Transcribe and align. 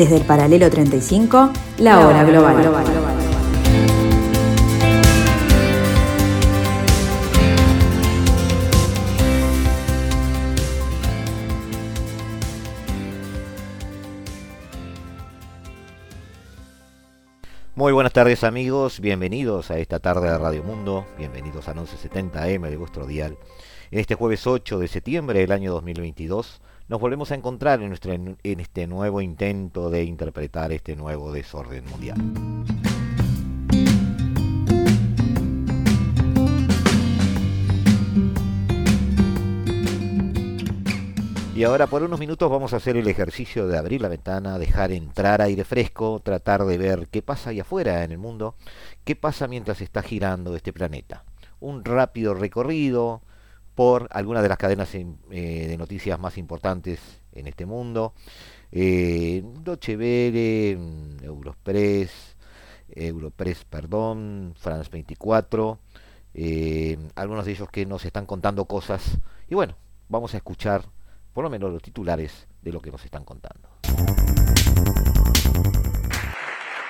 Desde 0.00 0.16
el 0.16 0.24
paralelo 0.24 0.70
35, 0.70 1.52
la 1.80 2.00
hora 2.00 2.24
global. 2.24 2.56
Muy 17.74 17.92
buenas 17.92 18.14
tardes 18.14 18.42
amigos, 18.42 19.00
bienvenidos 19.00 19.70
a 19.70 19.78
esta 19.78 19.98
tarde 19.98 20.30
de 20.30 20.38
Radio 20.38 20.62
Mundo, 20.62 21.04
bienvenidos 21.18 21.68
a 21.68 21.74
1170M 21.74 22.70
de 22.70 22.76
vuestro 22.78 23.04
dial. 23.04 23.36
En 23.90 23.98
este 23.98 24.14
jueves 24.14 24.46
8 24.46 24.78
de 24.78 24.88
septiembre 24.88 25.40
del 25.40 25.52
año 25.52 25.72
2022 25.72 26.62
nos 26.90 27.00
volvemos 27.00 27.30
a 27.30 27.36
encontrar 27.36 27.80
en, 27.80 27.88
nuestro, 27.88 28.12
en 28.12 28.60
este 28.60 28.88
nuevo 28.88 29.20
intento 29.20 29.90
de 29.90 30.02
interpretar 30.02 30.72
este 30.72 30.96
nuevo 30.96 31.30
desorden 31.30 31.84
mundial. 31.84 32.18
Y 41.54 41.62
ahora 41.62 41.86
por 41.86 42.02
unos 42.02 42.18
minutos 42.18 42.50
vamos 42.50 42.72
a 42.72 42.78
hacer 42.78 42.96
el 42.96 43.06
ejercicio 43.06 43.68
de 43.68 43.78
abrir 43.78 44.00
la 44.00 44.08
ventana, 44.08 44.58
dejar 44.58 44.90
entrar 44.90 45.42
aire 45.42 45.62
fresco, 45.62 46.18
tratar 46.18 46.64
de 46.64 46.76
ver 46.76 47.06
qué 47.06 47.22
pasa 47.22 47.50
allá 47.50 47.62
afuera 47.62 48.02
en 48.02 48.10
el 48.10 48.18
mundo, 48.18 48.56
qué 49.04 49.14
pasa 49.14 49.46
mientras 49.46 49.80
está 49.80 50.02
girando 50.02 50.56
este 50.56 50.72
planeta. 50.72 51.22
Un 51.60 51.84
rápido 51.84 52.34
recorrido, 52.34 53.22
por 53.80 54.08
algunas 54.10 54.42
de 54.42 54.50
las 54.50 54.58
cadenas 54.58 54.94
eh, 54.94 55.06
de 55.30 55.76
noticias 55.78 56.20
más 56.20 56.36
importantes 56.36 57.00
en 57.32 57.46
este 57.46 57.64
mundo. 57.64 58.12
Eh, 58.70 59.42
Deutsche 59.64 59.96
Welle, 59.96 60.76
mm, 60.76 61.24
Europress, 61.24 62.36
Europress, 62.90 63.64
perdón, 63.64 64.52
France 64.58 64.90
24, 64.92 65.78
eh, 66.34 66.98
algunos 67.14 67.46
de 67.46 67.52
ellos 67.52 67.70
que 67.70 67.86
nos 67.86 68.04
están 68.04 68.26
contando 68.26 68.66
cosas. 68.66 69.16
Y 69.48 69.54
bueno, 69.54 69.76
vamos 70.10 70.34
a 70.34 70.36
escuchar 70.36 70.84
por 71.32 71.42
lo 71.42 71.48
menos 71.48 71.72
los 71.72 71.80
titulares 71.80 72.48
de 72.60 72.72
lo 72.72 72.82
que 72.82 72.90
nos 72.90 73.02
están 73.06 73.24
contando. 73.24 73.70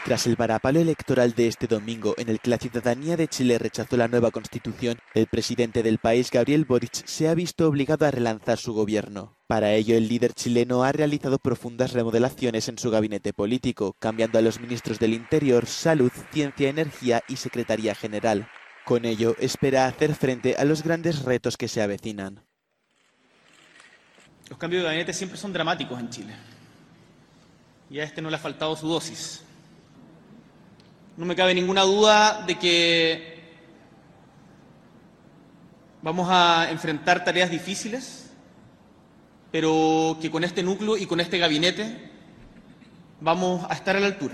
Tras 0.04 0.26
el 0.26 0.34
varapalo 0.34 0.80
electoral 0.80 1.34
de 1.34 1.46
este 1.46 1.66
domingo, 1.66 2.14
en 2.16 2.30
el 2.30 2.40
que 2.40 2.48
la 2.48 2.56
ciudadanía 2.56 3.18
de 3.18 3.28
Chile 3.28 3.58
rechazó 3.58 3.98
la 3.98 4.08
nueva 4.08 4.30
constitución, 4.30 4.98
el 5.14 5.26
presidente 5.26 5.82
del 5.82 5.98
país, 5.98 6.30
Gabriel 6.30 6.64
Boric, 6.64 7.04
se 7.04 7.28
ha 7.28 7.34
visto 7.34 7.68
obligado 7.68 8.06
a 8.06 8.10
relanzar 8.10 8.56
su 8.56 8.72
gobierno. 8.72 9.36
Para 9.46 9.72
ello, 9.72 9.96
el 9.96 10.08
líder 10.08 10.32
chileno 10.32 10.84
ha 10.84 10.92
realizado 10.92 11.38
profundas 11.38 11.92
remodelaciones 11.92 12.68
en 12.68 12.78
su 12.78 12.90
gabinete 12.90 13.34
político, 13.34 13.94
cambiando 13.98 14.38
a 14.38 14.42
los 14.42 14.58
ministros 14.58 14.98
del 14.98 15.12
Interior, 15.12 15.66
Salud, 15.66 16.10
Ciencia, 16.32 16.70
Energía 16.70 17.22
y 17.28 17.36
Secretaría 17.36 17.94
General. 17.94 18.48
Con 18.86 19.04
ello, 19.04 19.36
espera 19.38 19.86
hacer 19.86 20.14
frente 20.14 20.56
a 20.56 20.64
los 20.64 20.82
grandes 20.82 21.24
retos 21.24 21.58
que 21.58 21.68
se 21.68 21.82
avecinan. 21.82 22.42
Los 24.48 24.58
cambios 24.58 24.82
de 24.82 24.86
gabinete 24.86 25.12
siempre 25.12 25.38
son 25.38 25.52
dramáticos 25.52 26.00
en 26.00 26.08
Chile. 26.08 26.34
Y 27.90 28.00
a 28.00 28.04
este 28.04 28.22
no 28.22 28.30
le 28.30 28.36
ha 28.36 28.40
faltado 28.40 28.74
su 28.74 28.88
dosis. 28.88 29.44
No 31.20 31.26
me 31.26 31.36
cabe 31.36 31.54
ninguna 31.54 31.82
duda 31.82 32.44
de 32.46 32.58
que 32.58 33.40
vamos 36.00 36.26
a 36.30 36.70
enfrentar 36.70 37.22
tareas 37.24 37.50
difíciles, 37.50 38.30
pero 39.52 40.16
que 40.18 40.30
con 40.30 40.44
este 40.44 40.62
núcleo 40.62 40.96
y 40.96 41.04
con 41.04 41.20
este 41.20 41.36
gabinete 41.36 42.10
vamos 43.20 43.66
a 43.68 43.74
estar 43.74 43.96
a 43.96 44.00
la 44.00 44.06
altura. 44.06 44.32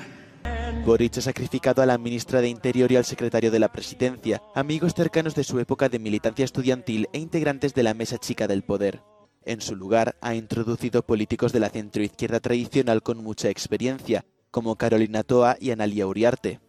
Boric 0.85 1.19
ha 1.19 1.23
sacrificado 1.23 1.83
a 1.83 1.87
la 1.87 1.99
ministra 1.99 2.41
de 2.41 2.51
Interior 2.51 2.93
y 2.93 2.95
al 2.95 3.05
secretario 3.05 3.51
de 3.51 3.59
la 3.59 3.73
Presidencia, 3.73 4.41
amigos 4.55 4.95
cercanos 4.95 5.35
de 5.35 5.43
su 5.43 5.59
época 5.59 5.89
de 5.89 5.99
militancia 5.99 6.45
estudiantil 6.45 7.09
e 7.13 7.19
integrantes 7.19 7.75
de 7.75 7.83
la 7.83 7.95
Mesa 7.95 8.19
Chica 8.19 8.47
del 8.47 8.63
Poder. 8.63 9.03
En 9.45 9.61
su 9.61 9.75
lugar, 9.75 10.15
ha 10.21 10.37
introducido 10.37 11.05
políticos 11.05 11.53
de 11.53 11.59
la 11.59 11.69
centroizquierda 11.71 12.39
tradicional 12.39 13.03
con 13.03 13.25
mucha 13.25 13.51
experiencia, 13.51 14.25
como 14.53 14.77
Carolina 14.77 15.25
Toa 15.25 15.57
y 15.59 15.73
Analia 15.73 16.07
Uriarte. 16.07 16.61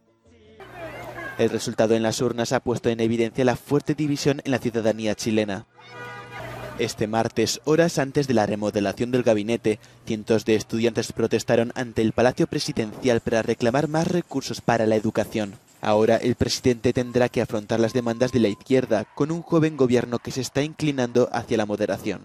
El 1.37 1.49
resultado 1.51 1.93
en 1.93 2.01
las 2.01 2.19
urnas 2.21 2.51
ha 2.51 2.59
puesto 2.59 2.89
en 2.89 2.99
evidencia 2.99 3.45
la 3.45 3.55
fuerte 3.55 3.93
división 3.93 4.41
en 4.43 4.51
la 4.51 4.57
ciudadanía 4.57 5.13
chilena. 5.13 5.65
Este 6.79 7.07
martes, 7.07 7.61
horas 7.65 7.99
antes 7.99 8.27
de 8.27 8.33
la 8.33 8.45
remodelación 8.45 9.11
del 9.11 9.23
gabinete, 9.23 9.79
cientos 10.05 10.45
de 10.45 10.55
estudiantes 10.55 11.11
protestaron 11.11 11.71
ante 11.75 12.01
el 12.01 12.11
Palacio 12.11 12.47
Presidencial 12.47 13.19
para 13.21 13.41
reclamar 13.41 13.87
más 13.87 14.07
recursos 14.07 14.61
para 14.61 14.85
la 14.85 14.95
educación. 14.95 15.55
Ahora 15.81 16.17
el 16.17 16.35
presidente 16.35 16.91
tendrá 16.91 17.29
que 17.29 17.41
afrontar 17.41 17.79
las 17.79 17.93
demandas 17.93 18.31
de 18.31 18.39
la 18.39 18.47
izquierda 18.47 19.05
con 19.15 19.31
un 19.31 19.41
joven 19.41 19.77
gobierno 19.77 20.19
que 20.19 20.31
se 20.31 20.41
está 20.41 20.63
inclinando 20.63 21.29
hacia 21.31 21.57
la 21.57 21.65
moderación. 21.67 22.21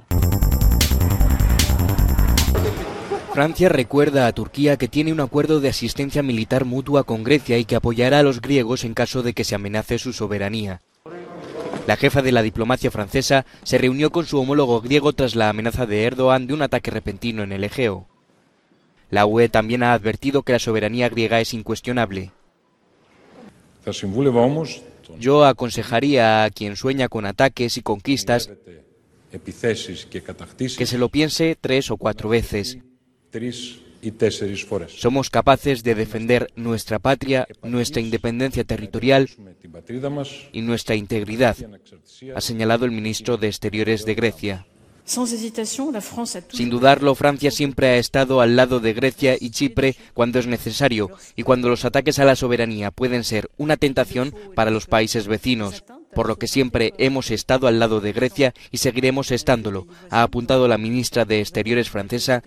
Francia 3.32 3.70
recuerda 3.70 4.26
a 4.26 4.32
Turquía 4.32 4.76
que 4.76 4.88
tiene 4.88 5.10
un 5.10 5.20
acuerdo 5.20 5.60
de 5.60 5.70
asistencia 5.70 6.22
militar 6.22 6.66
mutua 6.66 7.04
con 7.04 7.25
Grecia 7.25 7.56
y 7.56 7.65
que 7.65 7.76
apoyará 7.76 8.19
a 8.19 8.22
los 8.22 8.43
griegos 8.43 8.84
en 8.84 8.93
caso 8.93 9.22
de 9.22 9.32
que 9.32 9.44
se 9.44 9.54
amenace 9.54 9.98
su 9.98 10.12
soberanía. 10.12 10.82
La 11.87 11.97
jefa 11.97 12.20
de 12.20 12.31
la 12.31 12.43
diplomacia 12.43 12.91
francesa 12.91 13.47
se 13.62 13.78
reunió 13.78 14.10
con 14.12 14.26
su 14.26 14.38
homólogo 14.38 14.82
griego 14.82 15.15
tras 15.15 15.34
la 15.34 15.48
amenaza 15.48 15.87
de 15.87 16.04
Erdogan 16.04 16.47
de 16.47 16.53
un 16.53 16.60
ataque 16.60 16.91
repentino 16.91 17.43
en 17.43 17.53
el 17.53 17.65
Egeo. 17.65 18.06
La 19.09 19.25
UE 19.25 19.49
también 19.49 19.82
ha 19.82 19.94
advertido 19.94 20.43
que 20.43 20.53
la 20.53 20.59
soberanía 20.59 21.09
griega 21.09 21.41
es 21.41 21.54
incuestionable. 21.54 22.32
Yo 25.19 25.47
aconsejaría 25.47 26.44
a 26.44 26.50
quien 26.50 26.76
sueña 26.76 27.09
con 27.09 27.25
ataques 27.25 27.78
y 27.78 27.82
conquistas 27.82 28.50
que 30.76 30.87
se 30.87 30.99
lo 30.99 31.09
piense 31.09 31.56
tres 31.59 31.91
o 31.91 31.97
cuatro 31.97 32.28
veces 32.28 32.78
somos 34.88 35.31
capaces 35.31 35.82
de 35.82 35.94
defender 35.94 36.50
nuestra 36.56 36.98
patria, 36.98 37.47
nuestra 37.62 38.00
independencia 38.00 38.65
territorial 38.65 39.31
y 40.53 40.60
nuestra 40.62 40.97
integridad, 40.97 41.56
ha 42.34 42.41
señalado 42.41 42.84
el 42.84 42.91
ministro 42.91 43.37
de 43.37 43.47
Exteriores 43.47 44.04
de 44.04 44.15
Grecia. 44.15 44.66
Sin 45.04 46.70
dudarlo, 46.70 47.15
Francia 47.15 47.50
siempre 47.50 47.88
ha 47.88 47.97
estado 47.97 48.41
al 48.41 48.56
lado 48.56 48.81
de 48.81 48.93
Grecia 48.93 49.37
y 49.38 49.50
Chipre 49.50 49.97
cuando 50.14 50.38
es 50.38 50.47
necesario 50.47 51.10
y 51.37 51.43
cuando 51.43 51.69
los 51.69 51.84
ataques 51.84 52.19
a 52.19 52.25
la 52.25 52.37
soberanía 52.37 52.91
pueden 52.91 53.25
ser 53.25 53.50
una 53.56 53.76
tentación 53.76 54.34
para 54.54 54.70
los 54.70 54.87
países 54.87 55.26
vecinos 55.26 55.84
por 56.15 56.28
lo 56.28 56.37
que 56.37 56.49
siempre 56.49 56.93
hemos 56.99 57.31
estado 57.31 57.67
al 57.67 57.78
lado 57.78 58.00
de 58.00 58.12
Grecia 58.12 58.55
y 58.71 58.78
seguiremos 58.78 59.31
estándolo, 59.31 59.87
ha 60.11 60.23
apuntado 60.23 60.69
la 60.69 60.78
ministra 60.78 61.25
de 61.25 61.41
Exteriores 61.41 61.91
francesa, 61.91 62.43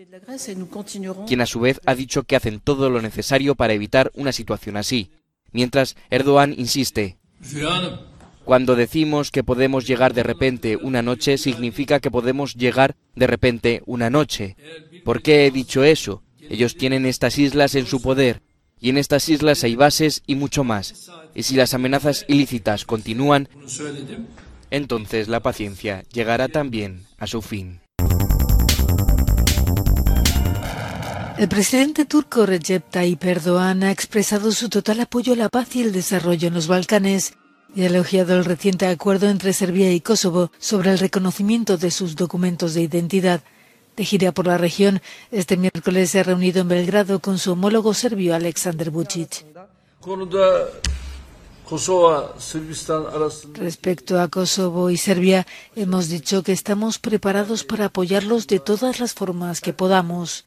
quien 1.27 1.41
a 1.41 1.45
su 1.45 1.59
vez 1.59 1.81
ha 1.85 1.95
dicho 1.95 2.23
que 2.23 2.35
hacen 2.35 2.59
todo 2.59 2.89
lo 2.89 3.01
necesario 3.01 3.55
para 3.55 3.73
evitar 3.73 4.11
una 4.15 4.31
situación 4.31 4.77
así. 4.77 5.11
Mientras 5.51 5.95
Erdogan 6.09 6.53
insiste, 6.57 7.17
cuando 8.43 8.75
decimos 8.75 9.31
que 9.31 9.43
podemos 9.43 9.87
llegar 9.87 10.13
de 10.13 10.23
repente 10.23 10.77
una 10.77 11.01
noche, 11.01 11.37
significa 11.37 11.99
que 11.99 12.11
podemos 12.11 12.53
llegar 12.53 12.95
de 13.15 13.27
repente 13.27 13.81
una 13.85 14.09
noche. 14.09 14.55
¿Por 15.03 15.21
qué 15.21 15.45
he 15.45 15.51
dicho 15.51 15.83
eso? 15.83 16.21
Ellos 16.49 16.75
tienen 16.75 17.05
estas 17.05 17.39
islas 17.39 17.73
en 17.73 17.87
su 17.87 18.01
poder, 18.01 18.41
y 18.79 18.89
en 18.89 18.97
estas 18.97 19.29
islas 19.29 19.63
hay 19.63 19.75
bases 19.75 20.23
y 20.27 20.35
mucho 20.35 20.63
más. 20.63 21.09
Y 21.33 21.43
si 21.43 21.55
las 21.55 21.73
amenazas 21.73 22.25
ilícitas 22.27 22.85
continúan, 22.85 23.49
entonces 24.71 25.27
la 25.27 25.39
paciencia 25.39 26.03
llegará 26.11 26.47
también 26.47 27.05
a 27.17 27.27
su 27.27 27.41
fin. 27.41 27.79
El 31.37 31.49
presidente 31.49 32.05
turco 32.05 32.45
Recep 32.45 32.89
Tayyip 32.89 33.23
Erdogan 33.25 33.83
ha 33.83 33.91
expresado 33.91 34.53
su 34.53 34.69
total 34.69 35.01
apoyo 35.01 35.33
a 35.33 35.35
la 35.35 35.49
paz 35.49 35.75
y 35.75 35.81
el 35.81 35.91
desarrollo 35.91 36.47
en 36.47 36.53
los 36.53 36.67
Balcanes 36.67 37.33
y 37.75 37.83
ha 37.83 37.87
elogiado 37.87 38.37
el 38.37 38.45
reciente 38.45 38.87
acuerdo 38.87 39.29
entre 39.29 39.51
Serbia 39.51 39.91
y 39.91 39.99
Kosovo 39.99 40.49
sobre 40.59 40.91
el 40.91 40.99
reconocimiento 40.99 41.75
de 41.77 41.91
sus 41.91 42.15
documentos 42.15 42.73
de 42.73 42.83
identidad. 42.83 43.41
De 43.95 44.03
gira 44.03 44.33
por 44.33 44.45
la 44.45 44.57
región, 44.57 45.01
este 45.31 45.55
miércoles 45.55 46.09
se 46.09 46.19
ha 46.19 46.23
reunido 46.23 46.61
en 46.61 46.67
Belgrado 46.67 47.19
con 47.19 47.37
su 47.37 47.53
homólogo 47.53 47.93
serbio 47.93 48.35
Aleksandar 48.35 48.89
Vucic. 48.89 49.45
Respecto 53.53 54.19
a 54.19 54.27
Kosovo 54.27 54.89
y 54.89 54.97
Serbia, 54.97 55.47
hemos 55.75 56.09
dicho 56.09 56.43
que 56.43 56.51
estamos 56.51 56.99
preparados 56.99 57.63
para 57.63 57.85
apoyarlos 57.85 58.47
de 58.47 58.59
todas 58.59 58.99
las 58.99 59.13
formas 59.13 59.61
que 59.61 59.73
podamos. 59.73 60.45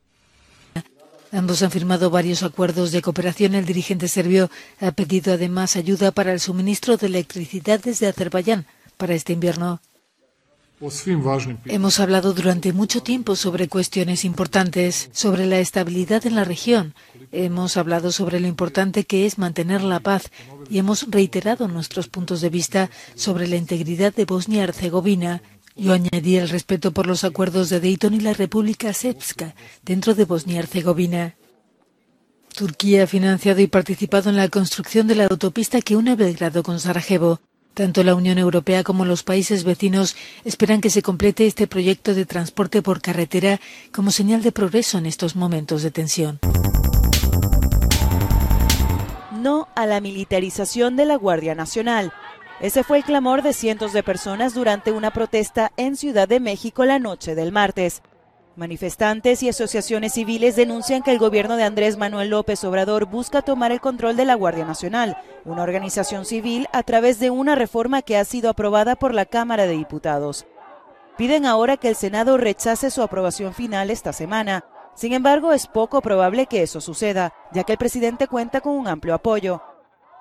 Ambos 1.33 1.63
han 1.63 1.71
firmado 1.71 2.11
varios 2.11 2.43
acuerdos 2.43 2.93
de 2.93 3.03
cooperación. 3.03 3.55
El 3.55 3.67
dirigente 3.67 4.09
serbio 4.09 4.51
ha 4.81 4.93
pedido 4.93 5.33
además 5.33 5.77
ayuda 5.77 6.13
para 6.13 6.33
el 6.33 6.41
suministro 6.41 6.97
de 6.97 7.07
electricidad 7.07 7.81
desde 7.81 8.07
Azerbaiyán 8.07 8.67
para 8.97 9.15
este 9.15 9.33
invierno. 9.33 9.81
Hemos 11.65 11.99
hablado 11.99 12.33
durante 12.35 12.73
mucho 12.73 13.03
tiempo 13.03 13.35
sobre 13.35 13.69
cuestiones 13.69 14.25
importantes, 14.25 15.11
sobre 15.13 15.47
la 15.47 15.59
estabilidad 15.59 16.25
en 16.25 16.37
la 16.37 16.45
región. 16.45 16.95
Hemos 17.33 17.77
hablado 17.77 18.13
sobre 18.13 18.39
lo 18.39 18.47
importante 18.47 19.05
que 19.05 19.27
es 19.27 19.39
mantener 19.39 19.83
la 19.83 19.99
paz 19.99 20.31
y 20.71 20.79
hemos 20.79 21.11
reiterado 21.11 21.67
nuestros 21.67 22.07
puntos 22.09 22.41
de 22.41 22.51
vista 22.51 22.91
sobre 23.17 23.49
la 23.49 23.57
integridad 23.57 24.15
de 24.15 24.25
Bosnia-Herzegovina. 24.25 25.43
Yo 25.75 25.93
añadí 25.93 26.37
el 26.37 26.49
respeto 26.49 26.93
por 26.93 27.07
los 27.07 27.25
acuerdos 27.25 27.71
de 27.71 27.81
Dayton 27.81 28.15
y 28.15 28.21
la 28.21 28.33
República 28.33 28.93
Srpska 28.93 29.57
dentro 29.83 30.15
de 30.15 30.27
Bosnia-Herzegovina. 30.27 31.35
Turquía 32.55 33.05
ha 33.05 33.07
financiado 33.07 33.61
y 33.61 33.67
participado 33.67 34.31
en 34.31 34.37
la 34.37 34.49
construcción 34.49 35.07
de 35.09 35.17
la 35.17 35.27
autopista 35.27 35.81
que 35.81 35.97
une 35.97 36.17
Belgrado 36.17 36.63
con 36.63 36.79
Sarajevo. 36.81 37.41
Tanto 37.79 38.03
la 38.03 38.17
Unión 38.17 38.39
Europea 38.39 38.83
como 38.83 39.05
los 39.05 39.23
países 39.23 39.63
vecinos 39.63 40.17
esperan 40.45 40.81
que 40.81 40.91
se 40.91 41.01
complete 41.01 41.47
este 41.47 41.69
proyecto 41.69 42.13
de 42.13 42.27
transporte 42.27 42.83
por 42.83 43.01
carretera 43.01 43.61
como 43.93 44.11
señal 44.11 44.43
de 44.43 44.51
progreso 44.51 44.99
en 44.99 45.07
estos 45.07 45.37
momentos 45.37 45.85
de 45.85 45.93
tensión. 45.93 46.41
No 49.31 49.69
a 49.77 49.87
la 49.87 50.01
militarización 50.01 50.97
de 50.97 51.05
la 51.05 51.15
Guardia 51.15 51.55
Nacional. 51.55 52.13
Ese 52.61 52.83
fue 52.83 52.97
el 52.97 53.05
clamor 53.05 53.43
de 53.43 53.53
cientos 53.53 53.93
de 53.93 54.03
personas 54.03 54.55
durante 54.55 54.91
una 54.91 55.13
protesta 55.13 55.71
en 55.77 55.95
Ciudad 55.95 56.27
de 56.27 56.41
México 56.41 56.85
la 56.85 56.99
noche 56.99 57.37
del 57.37 57.53
martes. 57.53 58.03
Manifestantes 58.59 59.45
y 59.45 59.49
asociaciones 59.49 60.15
civiles 60.15 60.57
denuncian 60.57 61.05
que 61.05 61.13
el 61.13 61.21
gobierno 61.21 61.57
de 61.57 61.63
Andrés 61.63 61.97
Manuel 61.97 62.31
López 62.31 62.65
Obrador 62.65 63.07
busca 63.07 63.41
tomar 63.41 63.71
el 63.71 63.81
control 63.81 64.17
de 64.17 64.25
la 64.25 64.35
Guardia 64.35 64.65
Nacional, 64.65 65.17
una 65.45 65.63
organización 65.63 66.25
civil, 66.25 66.67
a 66.73 66.83
través 66.83 67.21
de 67.21 67.31
una 67.31 67.55
reforma 67.55 68.03
que 68.03 68.17
ha 68.17 68.25
sido 68.25 68.51
aprobada 68.51 68.97
por 68.97 69.15
la 69.15 69.27
Cámara 69.27 69.69
de 69.69 69.77
Diputados. 69.77 70.45
Piden 71.17 71.47
ahora 71.47 71.77
que 71.77 71.87
el 71.87 71.95
Senado 71.95 72.37
rechace 72.37 72.91
su 72.91 73.01
aprobación 73.01 73.55
final 73.55 73.91
esta 73.91 74.13
semana. 74.13 74.65
Sin 74.97 75.13
embargo, 75.13 75.53
es 75.53 75.69
poco 75.69 76.01
probable 76.01 76.47
que 76.47 76.65
eso 76.65 76.81
suceda, 76.81 77.33
ya 77.53 77.63
que 77.63 77.71
el 77.71 77.79
presidente 77.79 78.27
cuenta 78.27 78.61
con 78.61 78.73
un 78.73 78.89
amplio 78.89 79.15
apoyo. 79.15 79.63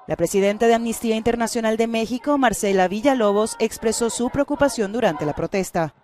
La 0.06 0.16
presidenta 0.16 0.68
de 0.68 0.76
Amnistía 0.76 1.16
Internacional 1.16 1.76
de 1.76 1.88
México, 1.88 2.38
Marcela 2.38 2.88
Villalobos, 2.88 3.56
expresó 3.58 4.12
su 4.12 4.30
preocupación 4.30 4.94
durante 4.94 5.26
la 5.26 5.34
protesta. 5.34 5.96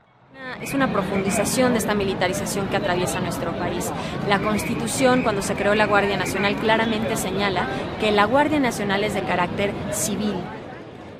Es 0.61 0.73
una 0.73 0.91
profundización 0.91 1.73
de 1.73 1.79
esta 1.79 1.93
militarización 1.93 2.67
que 2.67 2.77
atraviesa 2.77 3.19
nuestro 3.19 3.51
país. 3.57 3.91
La 4.27 4.39
Constitución, 4.39 5.23
cuando 5.23 5.41
se 5.41 5.55
creó 5.55 5.75
la 5.75 5.87
Guardia 5.87 6.17
Nacional, 6.17 6.55
claramente 6.55 7.17
señala 7.17 7.67
que 7.99 8.11
la 8.11 8.25
Guardia 8.25 8.59
Nacional 8.59 9.03
es 9.03 9.13
de 9.13 9.23
carácter 9.23 9.73
civil. 9.91 10.35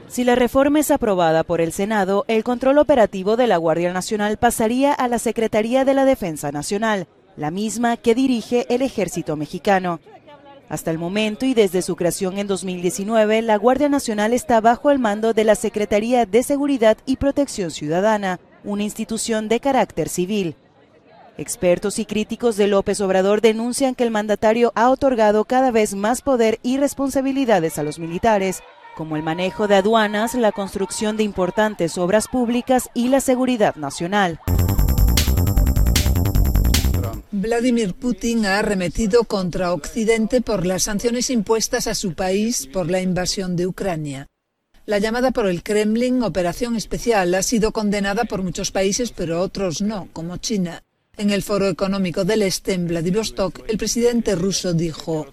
Si 0.08 0.24
la 0.24 0.36
reforma 0.36 0.80
es 0.80 0.92
aprobada 0.92 1.44
por 1.44 1.60
el 1.60 1.74
Senado, 1.74 2.24
el 2.28 2.44
control 2.44 2.78
operativo 2.78 3.36
de 3.36 3.48
la 3.48 3.58
Guardia 3.58 3.92
Nacional 3.92 4.38
pasaría 4.38 4.94
a 4.94 5.08
la 5.08 5.20
Secretaría 5.20 5.86
de 5.86 5.94
la 5.94 6.06
Defensa 6.06 6.52
Nacional, 6.52 7.08
la 7.36 7.52
misma 7.52 7.98
que 7.98 8.16
dirige 8.16 8.66
el 8.70 8.81
ejército 8.81 9.36
mexicano. 9.36 10.00
Hasta 10.70 10.92
el 10.92 11.00
momento 11.00 11.46
y 11.46 11.54
desde 11.54 11.81
su 11.81 11.96
creación 11.96 12.38
en 12.38 12.48
2019, 12.48 13.42
la 13.42 13.58
Guardia 13.58 13.90
Nacional 13.90 14.34
está 14.34 14.62
bajo 14.62 14.92
el 14.92 15.00
mando 15.00 15.34
de 15.34 15.44
la 15.44 15.56
Secretaría 15.56 16.25
de 16.25 16.44
Seguridad 16.44 16.98
y 17.06 17.18
Protección 17.18 17.72
Ciudadana, 17.72 18.40
una 18.63 18.83
institución 18.83 19.50
de 19.50 19.60
carácter 19.60 20.10
civil. 20.10 20.56
Expertos 21.38 21.98
y 21.98 22.06
críticos 22.06 22.57
de 22.57 22.68
López 22.68 23.01
Obrador 23.01 23.42
denuncian 23.42 23.95
que 23.95 24.04
el 24.04 24.12
mandatario 24.12 24.71
ha 24.75 24.89
otorgado 24.89 25.45
cada 25.45 25.71
vez 25.71 25.95
más 25.95 26.21
poder 26.21 26.60
y 26.62 26.77
responsabilidades 26.77 27.80
a 27.80 27.83
los 27.83 27.98
militares, 27.98 28.62
como 28.95 29.15
el 29.15 29.24
manejo 29.24 29.68
de 29.68 29.75
aduanas, 29.75 30.36
la 30.36 30.51
construcción 30.51 31.18
de 31.18 31.24
importantes 31.24 31.98
obras 31.98 32.27
públicas 32.27 32.89
y 32.94 33.07
la 33.07 33.19
seguridad 33.19 33.75
nacional. 33.75 34.39
Vladimir 37.31 37.95
Putin 37.95 38.45
ha 38.45 38.60
arremetido 38.60 39.24
contra 39.24 39.74
Occidente 39.74 40.42
por 40.42 40.68
las 40.68 40.83
sanciones 40.83 41.31
impuestas 41.31 41.88
a 41.88 41.95
su 41.95 42.13
país 42.13 42.68
por 42.68 42.92
la 42.92 43.01
invasión 43.01 43.56
de 43.56 43.65
Ucrania. 43.65 44.27
La 44.86 45.00
llamada 45.00 45.32
por 45.32 45.48
el 45.48 45.64
Kremlin 45.64 46.24
Operación 46.24 46.76
Especial 46.76 47.34
ha 47.36 47.42
sido 47.42 47.72
condenada 47.72 48.26
por 48.26 48.44
muchos 48.44 48.72
países, 48.72 49.14
pero 49.14 49.40
otros 49.40 49.82
no, 49.82 50.10
como 50.12 50.36
China. 50.38 50.84
En 51.16 51.30
el 51.30 51.42
Foro 51.42 51.70
Económico 51.70 52.26
del 52.26 52.42
Este 52.42 52.74
en 52.74 52.88
Vladivostok, 52.88 53.62
el 53.70 53.78
presidente 53.78 54.36
ruso 54.36 54.74
dijo 54.74 55.28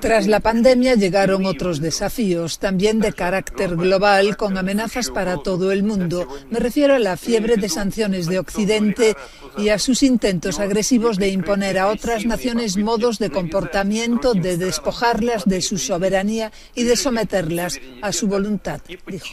tras 0.00 0.26
la 0.26 0.40
pandemia 0.40 0.94
llegaron 0.94 1.44
otros 1.44 1.80
desafíos, 1.80 2.58
también 2.58 3.00
de 3.00 3.12
carácter 3.12 3.76
global, 3.76 4.36
con 4.36 4.56
amenazas 4.56 5.10
para 5.10 5.36
todo 5.36 5.72
el 5.72 5.82
mundo. 5.82 6.26
Me 6.48 6.58
refiero 6.58 6.94
a 6.94 6.98
la 6.98 7.16
fiebre 7.18 7.56
de 7.56 7.68
sanciones 7.68 8.26
de 8.26 8.38
Occidente 8.38 9.16
y 9.58 9.68
a 9.68 9.78
sus 9.78 10.02
intentos 10.02 10.58
agresivos 10.58 11.18
de 11.18 11.28
imponer 11.28 11.78
a 11.78 11.88
otras 11.88 12.24
naciones 12.24 12.78
modos 12.78 13.18
de 13.18 13.30
comportamiento, 13.30 14.32
de 14.32 14.56
despojarlas 14.56 15.44
de 15.44 15.60
su 15.60 15.76
soberanía 15.76 16.50
y 16.74 16.84
de 16.84 16.96
someterlas 16.96 17.78
a 18.00 18.12
su 18.12 18.26
voluntad, 18.26 18.80
dijo. 19.06 19.28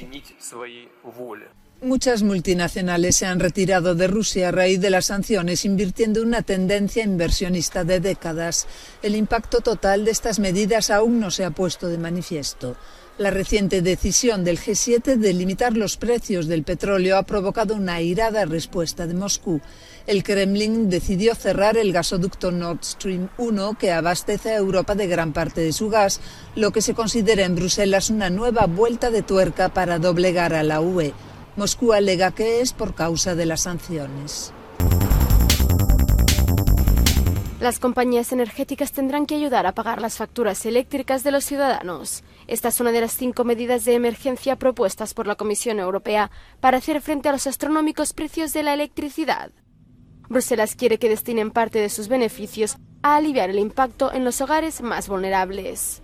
Muchas 1.82 2.24
multinacionales 2.24 3.18
se 3.18 3.28
han 3.28 3.40
retirado 3.40 3.94
de 3.94 4.08
Rusia 4.08 4.48
a 4.48 4.52
raíz 4.52 4.82
de 4.82 4.90
las 4.90 5.06
sanciones, 5.06 5.64
invirtiendo 5.64 6.24
una 6.24 6.42
tendencia 6.42 7.04
inversionista 7.04 7.84
de 7.84 8.00
décadas. 8.00 8.66
El 9.04 9.16
impacto 9.16 9.62
total 9.62 10.04
de 10.04 10.10
estas 10.10 10.40
medidas 10.40 10.90
aún 10.90 11.20
no 11.20 11.30
se 11.30 11.46
ha 11.46 11.52
puesto 11.52 11.88
de 11.88 12.00
manifiesto. 12.00 12.76
La 13.20 13.30
reciente 13.30 13.84
decisión 13.84 14.44
del 14.44 14.60
G7 14.60 15.18
de 15.18 15.34
limitar 15.34 15.78
los 15.78 15.98
precios 15.98 16.48
del 16.48 16.64
petróleo 16.64 17.16
ha 17.16 17.24
provocado 17.24 17.76
una 17.76 17.96
airada 17.96 18.46
respuesta 18.46 19.06
de 19.06 19.14
Moscú. 19.14 19.62
El 20.08 20.24
Kremlin 20.24 20.90
decidió 20.90 21.36
cerrar 21.36 21.78
el 21.78 21.94
gasoducto 21.94 22.52
Nord 22.52 22.84
Stream 22.84 23.30
1 23.38 23.78
que 23.78 23.92
abastece 23.92 24.50
a 24.50 24.58
Europa 24.58 24.96
de 24.96 25.06
gran 25.06 25.32
parte 25.32 25.62
de 25.62 25.74
su 25.74 25.90
gas, 25.90 26.22
lo 26.56 26.72
que 26.72 26.82
se 26.82 26.96
considera 26.96 27.46
en 27.46 27.56
Bruselas 27.56 28.10
una 28.10 28.32
nueva 28.32 28.66
vuelta 28.66 29.12
de 29.12 29.22
tuerca 29.22 29.70
para 29.70 30.00
doblegar 30.00 30.56
a 30.56 30.64
la 30.64 30.82
UE. 30.82 31.14
Moscú 31.58 31.92
alega 31.92 32.30
que 32.36 32.62
es 32.62 32.72
por 32.72 32.94
causa 32.94 33.34
de 33.34 33.48
las 33.48 33.62
sanciones. 33.62 34.54
Las 37.60 37.80
compañías 37.80 38.32
energéticas 38.32 38.92
tendrán 38.92 39.26
que 39.26 39.34
ayudar 39.34 39.66
a 39.66 39.74
pagar 39.74 40.00
las 40.00 40.18
facturas 40.18 40.64
eléctricas 40.68 41.24
de 41.24 41.32
los 41.32 41.44
ciudadanos. 41.46 42.24
Esta 42.46 42.68
es 42.68 42.80
una 42.80 42.92
de 42.92 43.02
las 43.02 43.14
cinco 43.14 43.44
medidas 43.44 43.86
de 43.86 43.96
emergencia 43.96 44.58
propuestas 44.58 45.16
por 45.16 45.26
la 45.26 45.34
Comisión 45.34 45.80
Europea 45.80 46.30
para 46.60 46.78
hacer 46.78 47.02
frente 47.02 47.28
a 47.28 47.32
los 47.32 47.48
astronómicos 47.48 48.14
precios 48.14 48.54
de 48.54 48.62
la 48.62 48.76
electricidad. 48.76 49.50
Bruselas 50.30 50.76
quiere 50.76 51.00
que 51.00 51.10
destinen 51.10 51.50
parte 51.50 51.80
de 51.80 51.90
sus 51.90 52.08
beneficios 52.08 52.78
a 53.02 53.16
aliviar 53.16 53.50
el 53.50 53.58
impacto 53.58 54.14
en 54.14 54.24
los 54.24 54.42
hogares 54.42 54.82
más 54.82 55.08
vulnerables 55.08 56.04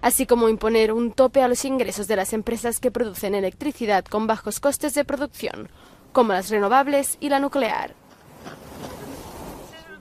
así 0.00 0.26
como 0.26 0.48
imponer 0.48 0.92
un 0.92 1.12
tope 1.12 1.42
a 1.42 1.48
los 1.48 1.64
ingresos 1.64 2.08
de 2.08 2.16
las 2.16 2.32
empresas 2.32 2.80
que 2.80 2.90
producen 2.90 3.34
electricidad 3.34 4.04
con 4.04 4.26
bajos 4.26 4.60
costes 4.60 4.94
de 4.94 5.04
producción, 5.04 5.68
como 6.12 6.32
las 6.32 6.50
renovables 6.50 7.16
y 7.20 7.28
la 7.28 7.40
nuclear. 7.40 7.94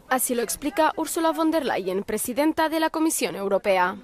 Así 0.10 0.36
lo 0.36 0.42
explica 0.42 0.94
Ursula 0.96 1.32
von 1.32 1.52
der 1.52 1.66
Leyen, 1.66 2.04
presidenta 2.04 2.70
de 2.70 2.80
la 2.80 2.90
Comisión 2.90 3.36
Europea. 3.36 3.98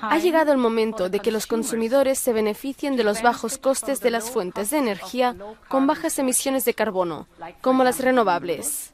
Ha 0.00 0.18
llegado 0.18 0.52
el 0.52 0.58
momento 0.58 1.08
de 1.08 1.20
que 1.20 1.30
los 1.30 1.46
consumidores 1.46 2.18
se 2.18 2.32
beneficien 2.32 2.96
de 2.96 3.04
los 3.04 3.22
bajos 3.22 3.58
costes 3.58 4.00
de 4.00 4.10
las 4.10 4.30
fuentes 4.30 4.70
de 4.70 4.78
energía 4.78 5.36
con 5.68 5.86
bajas 5.86 6.18
emisiones 6.18 6.64
de 6.64 6.74
carbono, 6.74 7.26
como 7.60 7.84
las 7.84 8.00
renovables. 8.00 8.91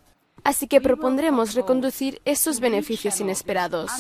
Así 0.49 0.67
que 0.67 0.81
propondremos 0.81 1.53
reconducir 1.53 2.23
esos 2.25 2.59
beneficios 2.59 3.21
inesperados. 3.21 3.91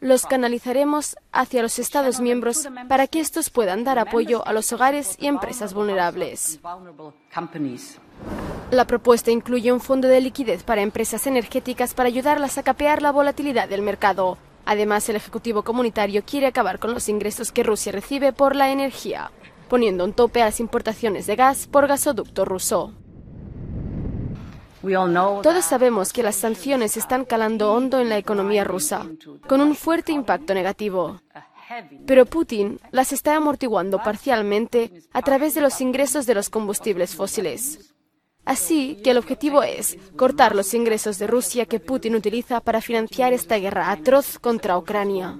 Los 0.00 0.26
canalizaremos 0.26 1.14
hacia 1.30 1.62
los 1.62 1.78
Estados 1.78 2.20
miembros 2.20 2.68
para 2.88 3.06
que 3.06 3.20
estos 3.20 3.50
puedan 3.50 3.84
dar 3.84 4.00
apoyo 4.00 4.44
a 4.48 4.52
los 4.52 4.72
hogares 4.72 5.14
y 5.20 5.28
empresas 5.28 5.72
vulnerables. 5.72 6.58
La 8.72 8.84
propuesta 8.84 9.30
incluye 9.30 9.70
un 9.70 9.78
fondo 9.78 10.08
de 10.08 10.20
liquidez 10.20 10.64
para 10.64 10.82
empresas 10.82 11.28
energéticas 11.28 11.94
para 11.94 12.08
ayudarlas 12.08 12.58
a 12.58 12.64
capear 12.64 13.00
la 13.00 13.12
volatilidad 13.12 13.68
del 13.68 13.82
mercado. 13.82 14.38
Además, 14.64 15.08
el 15.08 15.14
Ejecutivo 15.14 15.62
Comunitario 15.62 16.24
quiere 16.24 16.48
acabar 16.48 16.80
con 16.80 16.94
los 16.94 17.08
ingresos 17.08 17.52
que 17.52 17.62
Rusia 17.62 17.92
recibe 17.92 18.32
por 18.32 18.56
la 18.56 18.72
energía, 18.72 19.30
poniendo 19.68 20.02
un 20.02 20.14
tope 20.14 20.42
a 20.42 20.46
las 20.46 20.58
importaciones 20.58 21.28
de 21.28 21.36
gas 21.36 21.68
por 21.68 21.86
gasoducto 21.86 22.44
ruso. 22.44 22.92
Todos 24.82 25.64
sabemos 25.64 26.12
que 26.12 26.22
las 26.22 26.36
sanciones 26.36 26.96
están 26.96 27.24
calando 27.24 27.72
hondo 27.72 28.00
en 28.00 28.08
la 28.08 28.18
economía 28.18 28.64
rusa, 28.64 29.06
con 29.46 29.60
un 29.60 29.74
fuerte 29.74 30.12
impacto 30.12 30.54
negativo. 30.54 31.20
Pero 32.06 32.26
Putin 32.26 32.80
las 32.90 33.12
está 33.12 33.36
amortiguando 33.36 33.98
parcialmente 33.98 34.90
a 35.12 35.22
través 35.22 35.54
de 35.54 35.60
los 35.60 35.80
ingresos 35.80 36.26
de 36.26 36.34
los 36.34 36.50
combustibles 36.50 37.14
fósiles. 37.14 37.94
Así 38.44 38.98
que 39.04 39.10
el 39.10 39.18
objetivo 39.18 39.62
es 39.62 39.98
cortar 40.16 40.56
los 40.56 40.72
ingresos 40.74 41.18
de 41.18 41.26
Rusia 41.26 41.66
que 41.66 41.78
Putin 41.78 42.14
utiliza 42.14 42.60
para 42.60 42.80
financiar 42.80 43.32
esta 43.32 43.58
guerra 43.58 43.92
atroz 43.92 44.38
contra 44.38 44.78
Ucrania. 44.78 45.38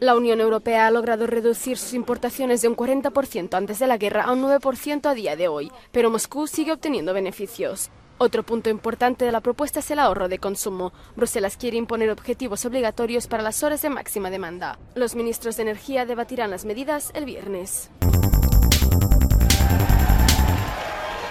La 0.00 0.16
Unión 0.16 0.40
Europea 0.40 0.88
ha 0.88 0.90
logrado 0.90 1.28
reducir 1.28 1.78
sus 1.78 1.94
importaciones 1.94 2.60
de 2.60 2.68
un 2.68 2.76
40% 2.76 3.54
antes 3.54 3.78
de 3.78 3.86
la 3.86 3.98
guerra 3.98 4.24
a 4.24 4.32
un 4.32 4.42
9% 4.42 5.06
a 5.06 5.14
día 5.14 5.36
de 5.36 5.46
hoy, 5.46 5.70
pero 5.92 6.10
Moscú 6.10 6.48
sigue 6.48 6.72
obteniendo 6.72 7.14
beneficios. 7.14 7.88
Otro 8.24 8.44
punto 8.44 8.70
importante 8.70 9.24
de 9.24 9.32
la 9.32 9.40
propuesta 9.40 9.80
es 9.80 9.90
el 9.90 9.98
ahorro 9.98 10.28
de 10.28 10.38
consumo. 10.38 10.92
Bruselas 11.16 11.56
quiere 11.56 11.76
imponer 11.76 12.08
objetivos 12.08 12.64
obligatorios 12.64 13.26
para 13.26 13.42
las 13.42 13.64
horas 13.64 13.82
de 13.82 13.90
máxima 13.90 14.30
demanda. 14.30 14.78
Los 14.94 15.16
ministros 15.16 15.56
de 15.56 15.64
Energía 15.64 16.06
debatirán 16.06 16.52
las 16.52 16.64
medidas 16.64 17.10
el 17.14 17.24
viernes. 17.24 17.90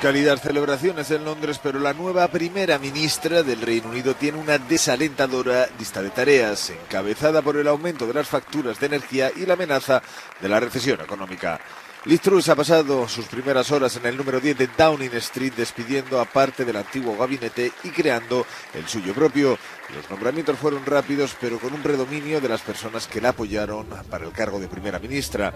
Cálidas 0.01 0.41
celebraciones 0.41 1.09
en 1.11 1.23
Londres, 1.23 1.61
pero 1.63 1.79
la 1.79 1.93
nueva 1.93 2.27
primera 2.27 2.77
ministra 2.77 3.41
del 3.41 3.61
Reino 3.61 3.87
Unido 3.87 4.13
tiene 4.15 4.39
una 4.39 4.57
desalentadora 4.57 5.69
lista 5.79 6.01
de 6.01 6.09
tareas, 6.09 6.71
encabezada 6.71 7.41
por 7.41 7.55
el 7.55 7.69
aumento 7.69 8.05
de 8.05 8.15
las 8.15 8.27
facturas 8.27 8.77
de 8.81 8.87
energía 8.87 9.31
y 9.33 9.45
la 9.45 9.53
amenaza 9.53 10.01
de 10.41 10.49
la 10.49 10.59
recesión 10.59 10.99
económica. 10.99 11.61
Liz 12.03 12.19
Truss 12.19 12.49
ha 12.49 12.55
pasado 12.55 13.07
sus 13.07 13.27
primeras 13.27 13.71
horas 13.71 13.95
en 13.95 14.07
el 14.07 14.17
número 14.17 14.39
10 14.39 14.57
de 14.57 14.69
Downing 14.75 15.13
Street 15.17 15.53
despidiendo 15.55 16.19
a 16.19 16.25
parte 16.25 16.65
del 16.65 16.77
antiguo 16.77 17.15
gabinete 17.15 17.71
y 17.83 17.89
creando 17.89 18.43
el 18.73 18.87
suyo 18.87 19.13
propio. 19.13 19.55
Los 19.95 20.09
nombramientos 20.09 20.57
fueron 20.57 20.83
rápidos, 20.83 21.37
pero 21.39 21.59
con 21.59 21.73
un 21.73 21.83
predominio 21.83 22.41
de 22.41 22.49
las 22.49 22.61
personas 22.61 23.05
que 23.05 23.21
la 23.21 23.29
apoyaron 23.29 23.85
para 24.09 24.25
el 24.25 24.31
cargo 24.31 24.59
de 24.59 24.67
primera 24.67 24.97
ministra 24.97 25.53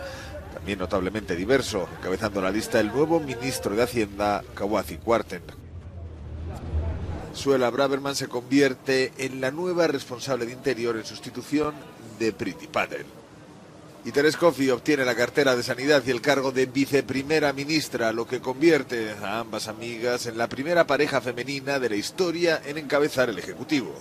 también 0.53 0.77
notablemente 0.77 1.35
diverso, 1.35 1.89
encabezando 1.97 2.39
la 2.41 2.51
lista 2.51 2.79
el 2.79 2.89
nuevo 2.89 3.19
ministro 3.19 3.75
de 3.75 3.81
Hacienda, 3.81 4.43
Kawati 4.53 4.97
Kwarten. 4.97 5.41
Suela 7.33 7.71
Braverman 7.71 8.15
se 8.15 8.27
convierte 8.27 9.13
en 9.17 9.41
la 9.41 9.49
nueva 9.49 9.87
responsable 9.87 10.45
de 10.45 10.53
Interior 10.53 10.95
en 10.95 11.05
sustitución 11.05 11.73
de 12.19 12.31
Priti 12.33 12.67
Patel. 12.67 13.24
Y 14.05 14.11
Teres 14.11 14.37
obtiene 14.39 15.03
la 15.03 15.15
cartera 15.15 15.55
de 15.55 15.63
Sanidad 15.63 16.03
y 16.05 16.11
el 16.11 16.21
cargo 16.21 16.51
de 16.51 16.67
viceprimera 16.67 17.51
ministra, 17.53 18.13
lo 18.13 18.27
que 18.27 18.39
convierte 18.39 19.15
a 19.23 19.39
ambas 19.39 19.67
amigas 19.67 20.27
en 20.27 20.37
la 20.37 20.47
primera 20.47 20.85
pareja 20.85 21.21
femenina 21.21 21.79
de 21.79 21.89
la 21.89 21.95
historia 21.95 22.61
en 22.63 22.77
encabezar 22.77 23.29
el 23.31 23.39
Ejecutivo. 23.39 23.95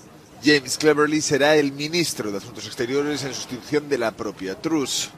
James 0.44 0.76
Cleverly 0.76 1.23
será 1.23 1.56
el 1.56 1.73
ministro 1.73 2.30
de 2.30 2.37
Asuntos 2.37 2.66
Exteriores 2.66 3.25
en 3.25 3.32
sustitución 3.32 3.88
de 3.88 3.96
la 3.96 4.11
propia 4.11 4.61
Truss 4.61 5.11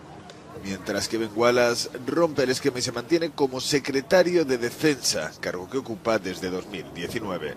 mientras 0.64 1.08
que 1.08 1.18
Ben 1.18 1.30
Wallace 1.34 1.88
rompe 2.06 2.42
el 2.42 2.50
esquema 2.50 2.78
y 2.78 2.82
se 2.82 2.92
mantiene 2.92 3.30
como 3.30 3.60
secretario 3.60 4.44
de 4.44 4.58
Defensa, 4.58 5.32
cargo 5.40 5.68
que 5.68 5.78
ocupa 5.78 6.18
desde 6.18 6.50
2019. 6.50 7.54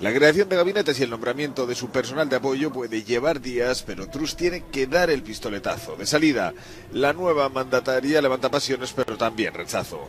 La 0.00 0.14
creación 0.14 0.48
de 0.48 0.56
gabinetes 0.56 0.98
y 0.98 1.02
el 1.02 1.10
nombramiento 1.10 1.66
de 1.66 1.74
su 1.74 1.90
personal 1.90 2.26
de 2.26 2.36
apoyo 2.36 2.72
puede 2.72 3.02
llevar 3.02 3.38
días, 3.38 3.82
pero 3.82 4.08
Truss 4.08 4.34
tiene 4.34 4.64
que 4.72 4.86
dar 4.86 5.10
el 5.10 5.22
pistoletazo. 5.22 5.94
De 5.94 6.06
salida, 6.06 6.54
la 6.92 7.12
nueva 7.12 7.50
mandataria 7.50 8.22
levanta 8.22 8.50
pasiones, 8.50 8.94
pero 8.94 9.18
también 9.18 9.52
rechazo. 9.52 10.08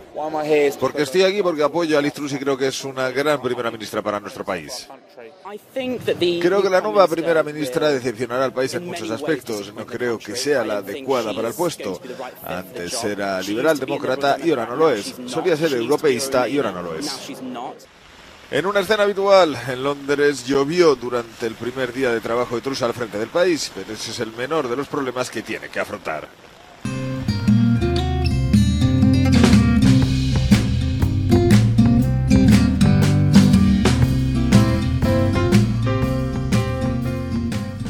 Porque 0.79 1.01
estoy 1.01 1.23
aquí 1.23 1.43
porque 1.43 1.63
apoyo 1.63 1.97
a 1.97 2.01
Liz 2.01 2.13
Truss 2.13 2.31
y 2.31 2.39
creo 2.39 2.57
que 2.57 2.67
es 2.67 2.85
una 2.85 3.09
gran 3.09 3.41
primera 3.41 3.69
ministra 3.69 4.01
para 4.01 4.21
nuestro 4.21 4.45
país. 4.45 4.87
Creo 6.41 6.61
que 6.61 6.69
la 6.69 6.79
nueva 6.79 7.05
primera 7.09 7.43
ministra 7.43 7.89
decepcionará 7.89 8.45
al 8.45 8.53
país 8.53 8.73
en 8.75 8.85
muchos 8.85 9.11
aspectos. 9.11 9.73
No 9.73 9.85
creo 9.85 10.17
que 10.17 10.37
sea 10.37 10.63
la 10.63 10.77
adecuada 10.77 11.33
para 11.33 11.49
el 11.49 11.53
puesto. 11.53 11.99
Antes 12.45 13.03
era 13.03 13.41
liberal 13.41 13.77
demócrata 13.77 14.37
y 14.41 14.51
ahora 14.51 14.67
no 14.67 14.77
lo 14.77 14.89
es. 14.89 15.15
Solía 15.25 15.57
ser 15.57 15.73
europeísta 15.73 16.47
y 16.47 16.55
ahora 16.55 16.71
no 16.71 16.81
lo 16.81 16.95
es. 16.95 17.29
En 18.51 18.65
una 18.65 18.81
escena 18.81 19.03
habitual, 19.03 19.57
en 19.69 19.81
Londres 19.81 20.45
llovió 20.45 20.95
durante 20.97 21.47
el 21.47 21.55
primer 21.55 21.93
día 21.93 22.11
de 22.11 22.19
trabajo 22.19 22.53
de 22.53 22.61
Truss 22.61 22.81
al 22.81 22.93
frente 22.93 23.17
del 23.17 23.29
país, 23.29 23.71
pero 23.73 23.93
ese 23.93 24.11
es 24.11 24.19
el 24.19 24.33
menor 24.33 24.67
de 24.67 24.75
los 24.75 24.89
problemas 24.89 25.29
que 25.29 25.41
tiene 25.41 25.69
que 25.69 25.79
afrontar. 25.79 26.27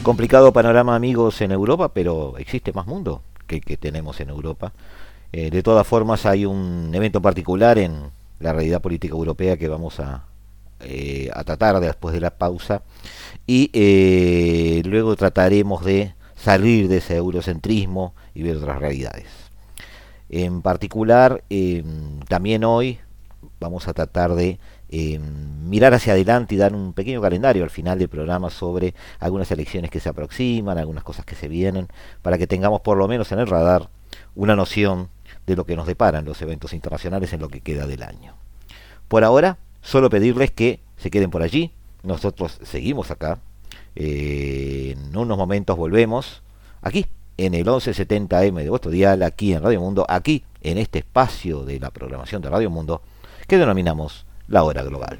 Complicado 0.03 0.53
panorama 0.53 0.95
amigos 0.95 1.41
en 1.41 1.53
Europa, 1.53 1.91
pero 1.91 2.37
existe 2.37 2.71
más 2.71 2.85
mundo 2.85 3.23
que, 3.47 3.61
que 3.61 3.77
tenemos 3.77 4.19
en 4.19 4.29
Europa. 4.29 4.73
Eh, 5.31 5.49
de 5.49 5.63
todas 5.63 5.87
formas 5.87 6.27
hay 6.27 6.45
un 6.45 6.91
evento 6.93 7.19
particular 7.19 7.79
en 7.79 8.11
la 8.39 8.53
realidad 8.53 8.79
política 8.79 9.15
europea 9.15 9.57
que 9.57 9.67
vamos 9.67 9.99
a, 9.99 10.25
eh, 10.83 11.29
a 11.33 11.43
tratar 11.43 11.79
después 11.79 12.13
de 12.13 12.21
la 12.21 12.31
pausa 12.31 12.81
y 13.47 13.69
eh, 13.73 14.81
luego 14.85 15.15
trataremos 15.15 15.83
de 15.83 16.13
salir 16.35 16.87
de 16.87 16.97
ese 16.97 17.15
eurocentrismo 17.17 18.13
y 18.33 18.43
ver 18.43 18.57
otras 18.57 18.79
realidades. 18.79 19.27
En 20.29 20.61
particular, 20.61 21.43
em, 21.49 22.19
también 22.21 22.63
hoy 22.63 22.99
vamos 23.59 23.87
a 23.87 23.93
tratar 23.93 24.33
de 24.33 24.59
em, 24.89 25.21
mirar 25.69 25.93
hacia 25.93 26.13
adelante 26.13 26.55
y 26.55 26.57
dar 26.57 26.73
un 26.73 26.93
pequeño 26.93 27.21
calendario 27.21 27.63
al 27.63 27.69
final 27.69 27.99
del 27.99 28.09
programa 28.09 28.49
sobre 28.49 28.93
algunas 29.19 29.51
elecciones 29.51 29.89
que 29.91 29.99
se 29.99 30.09
aproximan, 30.09 30.77
algunas 30.77 31.03
cosas 31.03 31.25
que 31.25 31.35
se 31.35 31.47
vienen, 31.47 31.87
para 32.21 32.37
que 32.37 32.47
tengamos 32.47 32.81
por 32.81 32.97
lo 32.97 33.07
menos 33.07 33.31
en 33.31 33.39
el 33.39 33.47
radar 33.47 33.89
una 34.35 34.55
noción 34.55 35.09
de 35.47 35.55
lo 35.55 35.65
que 35.65 35.75
nos 35.75 35.87
deparan 35.87 36.25
los 36.25 36.41
eventos 36.41 36.73
internacionales 36.73 37.33
en 37.33 37.41
lo 37.41 37.49
que 37.49 37.61
queda 37.61 37.87
del 37.87 38.03
año. 38.03 38.35
Por 39.07 39.23
ahora, 39.23 39.57
Solo 39.81 40.09
pedirles 40.09 40.51
que 40.51 40.79
se 40.97 41.09
queden 41.11 41.31
por 41.31 41.41
allí. 41.41 41.71
Nosotros 42.03 42.59
seguimos 42.63 43.11
acá. 43.11 43.39
Eh, 43.95 44.95
en 44.95 45.15
unos 45.15 45.37
momentos 45.37 45.75
volvemos 45.77 46.43
aquí 46.81 47.05
en 47.37 47.53
el 47.53 47.65
1170M 47.65 48.63
de 48.63 48.69
vuestro 48.69 48.91
dial, 48.91 49.23
aquí 49.23 49.53
en 49.53 49.63
Radio 49.63 49.81
Mundo, 49.81 50.05
aquí 50.07 50.43
en 50.61 50.77
este 50.77 50.99
espacio 50.99 51.65
de 51.65 51.79
la 51.79 51.91
programación 51.91 52.41
de 52.41 52.49
Radio 52.49 52.69
Mundo 52.69 53.01
que 53.47 53.57
denominamos 53.57 54.25
la 54.47 54.63
hora 54.63 54.83
global. 54.83 55.17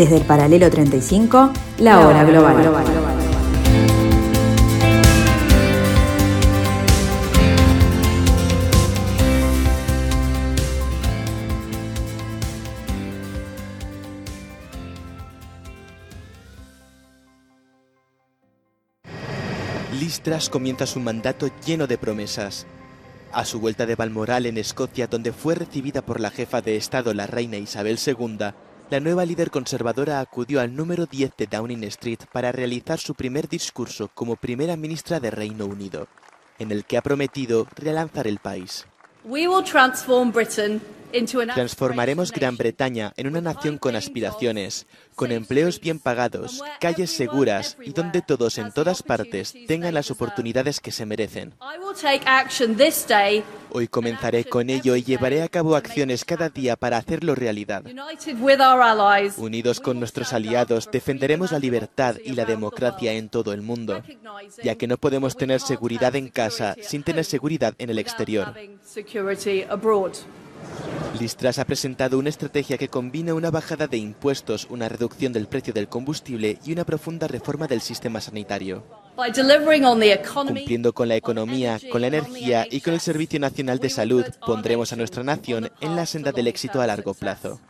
Desde 0.00 0.16
el 0.16 0.24
paralelo 0.24 0.70
35, 0.70 1.52
la 1.80 2.00
hora 2.00 2.24
global. 2.24 2.56
Listras 20.00 20.48
comienza 20.48 20.86
su 20.86 20.98
mandato 20.98 21.50
lleno 21.66 21.86
de 21.86 21.98
promesas. 21.98 22.66
A 23.32 23.44
su 23.44 23.60
vuelta 23.60 23.84
de 23.84 23.96
Balmoral 23.96 24.46
en 24.46 24.56
Escocia, 24.56 25.08
donde 25.08 25.32
fue 25.32 25.56
recibida 25.56 26.00
por 26.00 26.20
la 26.20 26.30
jefa 26.30 26.62
de 26.62 26.76
Estado, 26.76 27.12
la 27.12 27.26
reina 27.26 27.58
Isabel 27.58 27.98
II, 28.02 28.54
la 28.90 28.98
nueva 28.98 29.24
líder 29.24 29.52
conservadora 29.52 30.18
acudió 30.18 30.60
al 30.60 30.74
número 30.74 31.06
10 31.06 31.36
de 31.36 31.46
Downing 31.46 31.84
Street 31.84 32.18
para 32.32 32.50
realizar 32.50 32.98
su 32.98 33.14
primer 33.14 33.48
discurso 33.48 34.10
como 34.12 34.34
primera 34.34 34.76
ministra 34.76 35.20
de 35.20 35.30
Reino 35.30 35.66
Unido, 35.66 36.08
en 36.58 36.72
el 36.72 36.84
que 36.84 36.96
ha 36.96 37.02
prometido 37.02 37.68
relanzar 37.76 38.26
el 38.26 38.38
país. 38.38 38.86
Transformaremos 41.54 42.32
Gran 42.32 42.56
Bretaña 42.56 43.12
en 43.16 43.26
una 43.28 43.40
nación 43.40 43.78
con 43.78 43.94
aspiraciones, 43.94 44.86
con 45.14 45.30
empleos 45.30 45.80
bien 45.80 45.98
pagados, 45.98 46.60
calles 46.80 47.10
seguras 47.10 47.76
y 47.80 47.92
donde 47.92 48.22
todos 48.22 48.58
en 48.58 48.72
todas 48.72 49.02
partes 49.02 49.54
tengan 49.66 49.94
las 49.94 50.10
oportunidades 50.10 50.80
que 50.80 50.92
se 50.92 51.06
merecen. 51.06 51.54
Hoy 53.72 53.88
comenzaré 53.88 54.44
con 54.44 54.70
ello 54.70 54.96
y 54.96 55.02
llevaré 55.02 55.42
a 55.42 55.48
cabo 55.48 55.76
acciones 55.76 56.24
cada 56.24 56.48
día 56.48 56.76
para 56.76 56.96
hacerlo 56.96 57.34
realidad. 57.34 57.84
Unidos 59.36 59.80
con 59.80 59.98
nuestros 59.98 60.32
aliados, 60.32 60.88
defenderemos 60.90 61.52
la 61.52 61.58
libertad 61.58 62.16
y 62.24 62.32
la 62.32 62.44
democracia 62.44 63.12
en 63.12 63.28
todo 63.28 63.52
el 63.52 63.62
mundo, 63.62 64.02
ya 64.62 64.74
que 64.74 64.86
no 64.86 64.96
podemos 64.96 65.36
tener 65.36 65.60
seguridad 65.60 66.16
en 66.16 66.28
casa 66.28 66.76
sin 66.82 67.02
tener 67.02 67.24
seguridad 67.24 67.74
en 67.78 67.90
el 67.90 67.98
exterior. 67.98 68.54
Listras 71.18 71.58
ha 71.58 71.64
presentado 71.64 72.18
una 72.18 72.28
estrategia 72.28 72.78
que 72.78 72.88
combina 72.88 73.34
una 73.34 73.50
bajada 73.50 73.86
de 73.86 73.98
impuestos, 73.98 74.66
una 74.70 74.88
reducción 74.88 75.32
del 75.32 75.48
precio 75.48 75.74
del 75.74 75.88
combustible 75.88 76.58
y 76.64 76.72
una 76.72 76.84
profunda 76.84 77.28
reforma 77.28 77.66
del 77.66 77.80
sistema 77.80 78.20
sanitario. 78.20 78.84
Cumpliendo 80.32 80.92
con 80.94 81.08
la 81.08 81.16
economía, 81.16 81.78
con 81.90 82.00
la 82.00 82.06
energía 82.06 82.66
y 82.70 82.80
con 82.80 82.94
el 82.94 83.00
Servicio 83.00 83.38
Nacional 83.38 83.78
de 83.80 83.90
Salud, 83.90 84.24
pondremos 84.46 84.92
a 84.92 84.96
nuestra 84.96 85.22
nación 85.22 85.70
en 85.80 85.96
la 85.96 86.06
senda 86.06 86.32
del 86.32 86.46
éxito 86.46 86.80
a 86.80 86.86
largo 86.86 87.12
plazo. 87.12 87.60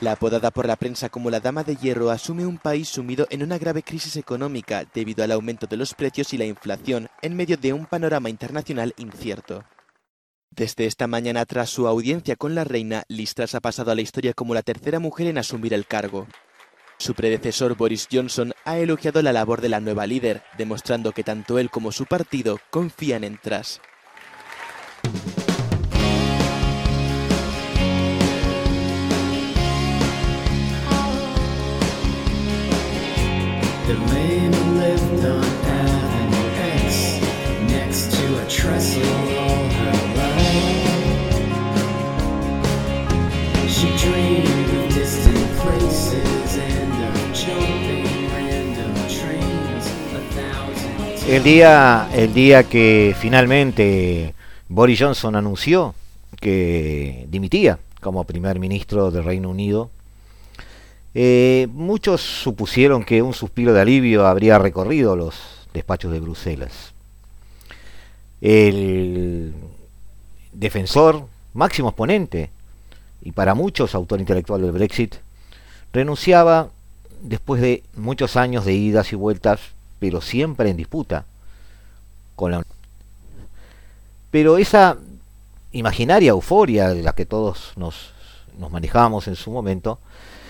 La 0.00 0.12
apodada 0.12 0.50
por 0.50 0.66
la 0.66 0.76
prensa 0.76 1.08
como 1.08 1.30
la 1.30 1.40
Dama 1.40 1.64
de 1.64 1.76
Hierro 1.76 2.10
asume 2.10 2.46
un 2.46 2.58
país 2.58 2.88
sumido 2.88 3.26
en 3.28 3.42
una 3.42 3.58
grave 3.58 3.82
crisis 3.82 4.16
económica 4.16 4.86
debido 4.94 5.24
al 5.24 5.32
aumento 5.32 5.66
de 5.66 5.76
los 5.76 5.94
precios 5.94 6.32
y 6.32 6.38
la 6.38 6.46
inflación 6.46 7.08
en 7.20 7.36
medio 7.36 7.56
de 7.56 7.72
un 7.72 7.86
panorama 7.86 8.30
internacional 8.30 8.94
incierto. 8.96 9.64
Desde 10.50 10.86
esta 10.86 11.06
mañana, 11.06 11.46
tras 11.46 11.70
su 11.70 11.86
audiencia 11.86 12.34
con 12.34 12.56
la 12.56 12.64
reina, 12.64 13.04
Listras 13.08 13.54
ha 13.54 13.60
pasado 13.60 13.92
a 13.92 13.94
la 13.94 14.00
historia 14.00 14.34
como 14.34 14.52
la 14.52 14.62
tercera 14.62 14.98
mujer 14.98 15.28
en 15.28 15.38
asumir 15.38 15.72
el 15.72 15.86
cargo. 15.86 16.26
Su 16.98 17.14
predecesor 17.14 17.76
Boris 17.76 18.08
Johnson 18.12 18.52
ha 18.64 18.78
elogiado 18.78 19.22
la 19.22 19.32
labor 19.32 19.60
de 19.60 19.68
la 19.68 19.80
nueva 19.80 20.06
líder, 20.06 20.42
demostrando 20.58 21.12
que 21.12 21.22
tanto 21.22 21.58
él 21.58 21.70
como 21.70 21.92
su 21.92 22.04
partido 22.04 22.58
confían 22.70 23.22
en 23.24 23.38
Truss. 23.38 23.80
El 51.30 51.44
día, 51.44 52.08
el 52.12 52.34
día 52.34 52.64
que 52.64 53.14
finalmente 53.16 54.34
Boris 54.68 54.98
Johnson 54.98 55.36
anunció 55.36 55.94
que 56.40 57.24
dimitía 57.28 57.78
como 58.00 58.24
primer 58.24 58.58
ministro 58.58 59.12
del 59.12 59.22
Reino 59.22 59.48
Unido, 59.48 59.92
eh, 61.14 61.68
muchos 61.70 62.20
supusieron 62.20 63.04
que 63.04 63.22
un 63.22 63.32
suspiro 63.32 63.72
de 63.72 63.80
alivio 63.80 64.26
habría 64.26 64.58
recorrido 64.58 65.14
los 65.14 65.68
despachos 65.72 66.10
de 66.10 66.18
Bruselas. 66.18 66.94
El 68.40 69.54
defensor, 70.52 71.28
máximo 71.54 71.90
exponente, 71.90 72.50
y 73.22 73.30
para 73.30 73.54
muchos 73.54 73.94
autor 73.94 74.18
intelectual 74.18 74.62
del 74.62 74.72
Brexit, 74.72 75.14
renunciaba 75.92 76.70
después 77.22 77.62
de 77.62 77.84
muchos 77.94 78.34
años 78.34 78.64
de 78.64 78.72
idas 78.72 79.12
y 79.12 79.14
vueltas 79.14 79.60
pero 80.00 80.20
siempre 80.20 80.70
en 80.70 80.76
disputa 80.76 81.24
con 82.34 82.50
la 82.50 82.64
Pero 84.32 84.58
esa 84.58 84.96
imaginaria 85.70 86.30
euforia 86.30 86.88
de 86.88 87.02
la 87.02 87.12
que 87.12 87.26
todos 87.26 87.72
nos, 87.76 88.12
nos 88.58 88.72
manejamos 88.72 89.28
en 89.28 89.36
su 89.36 89.52
momento, 89.52 90.00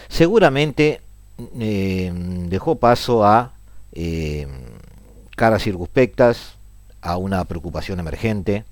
seguramente 0.09 1.03
eh, 1.59 2.13
dejó 2.49 2.77
paso 2.77 3.25
a 3.25 3.53
eh, 3.93 4.47
caras 5.37 5.63
circunspectas, 5.63 6.55
a 7.03 7.17
una 7.17 7.45
preocupación 7.45 7.99
emergente, 7.99 8.65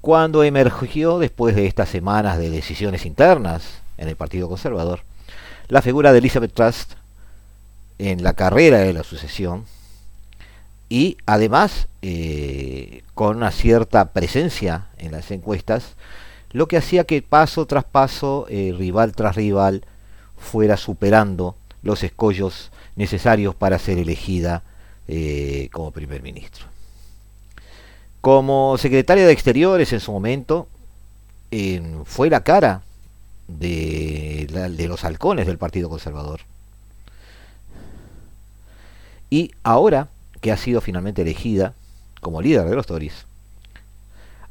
cuando 0.00 0.44
emergió 0.44 1.18
después 1.18 1.54
de 1.54 1.66
estas 1.66 1.88
semanas 1.88 2.38
de 2.38 2.50
decisiones 2.50 3.04
internas 3.06 3.80
en 3.98 4.08
el 4.08 4.16
Partido 4.16 4.48
Conservador, 4.48 5.00
la 5.68 5.82
figura 5.82 6.12
de 6.12 6.18
Elizabeth 6.18 6.52
Trust 6.52 6.92
en 7.98 8.22
la 8.22 8.32
carrera 8.32 8.78
de 8.78 8.92
la 8.92 9.04
sucesión, 9.04 9.64
y 10.90 11.16
además 11.24 11.86
eh, 12.02 13.04
con 13.14 13.36
una 13.36 13.52
cierta 13.52 14.12
presencia 14.12 14.88
en 14.98 15.12
las 15.12 15.30
encuestas, 15.30 15.94
lo 16.50 16.66
que 16.66 16.76
hacía 16.76 17.04
que 17.04 17.22
paso 17.22 17.64
tras 17.66 17.84
paso, 17.84 18.46
eh, 18.50 18.74
rival 18.76 19.12
tras 19.12 19.36
rival, 19.36 19.84
fuera 20.36 20.76
superando 20.76 21.54
los 21.82 22.02
escollos 22.02 22.72
necesarios 22.96 23.54
para 23.54 23.78
ser 23.78 23.98
elegida 23.98 24.64
eh, 25.06 25.68
como 25.72 25.92
primer 25.92 26.22
ministro. 26.22 26.66
Como 28.20 28.76
secretaria 28.76 29.24
de 29.26 29.32
Exteriores 29.32 29.92
en 29.92 30.00
su 30.00 30.12
momento, 30.12 30.66
fue 32.04 32.30
la 32.30 32.42
cara 32.42 32.82
de, 33.48 34.46
de 34.76 34.88
los 34.88 35.04
halcones 35.04 35.46
del 35.46 35.58
Partido 35.58 35.88
Conservador. 35.88 36.40
Y 39.30 39.52
ahora 39.62 40.08
que 40.40 40.52
ha 40.52 40.56
sido 40.56 40.80
finalmente 40.80 41.22
elegida 41.22 41.74
como 42.20 42.42
líder 42.42 42.68
de 42.68 42.76
los 42.76 42.86
Tories, 42.86 43.26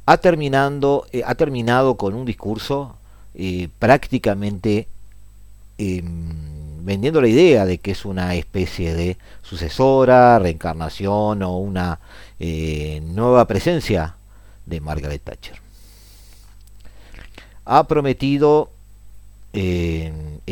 ha, 0.06 0.16
terminando, 0.16 1.06
eh, 1.12 1.22
ha 1.24 1.34
terminado 1.34 1.96
con 1.96 2.14
un 2.14 2.24
discurso 2.24 2.96
eh, 3.34 3.68
prácticamente 3.78 4.88
em, 5.78 6.84
vendiendo 6.84 7.20
la 7.20 7.28
idea 7.28 7.64
de 7.64 7.78
que 7.78 7.92
es 7.92 8.04
una 8.04 8.34
especie 8.34 8.94
de 8.94 9.16
sucesora, 9.42 10.38
reencarnación 10.38 11.42
o 11.42 11.58
una 11.58 12.00
eh, 12.38 13.00
nueva 13.04 13.46
presencia 13.46 14.16
de 14.66 14.80
Margaret 14.80 15.22
Thatcher. 15.22 15.60
Ha 17.64 17.86
prometido 17.86 18.70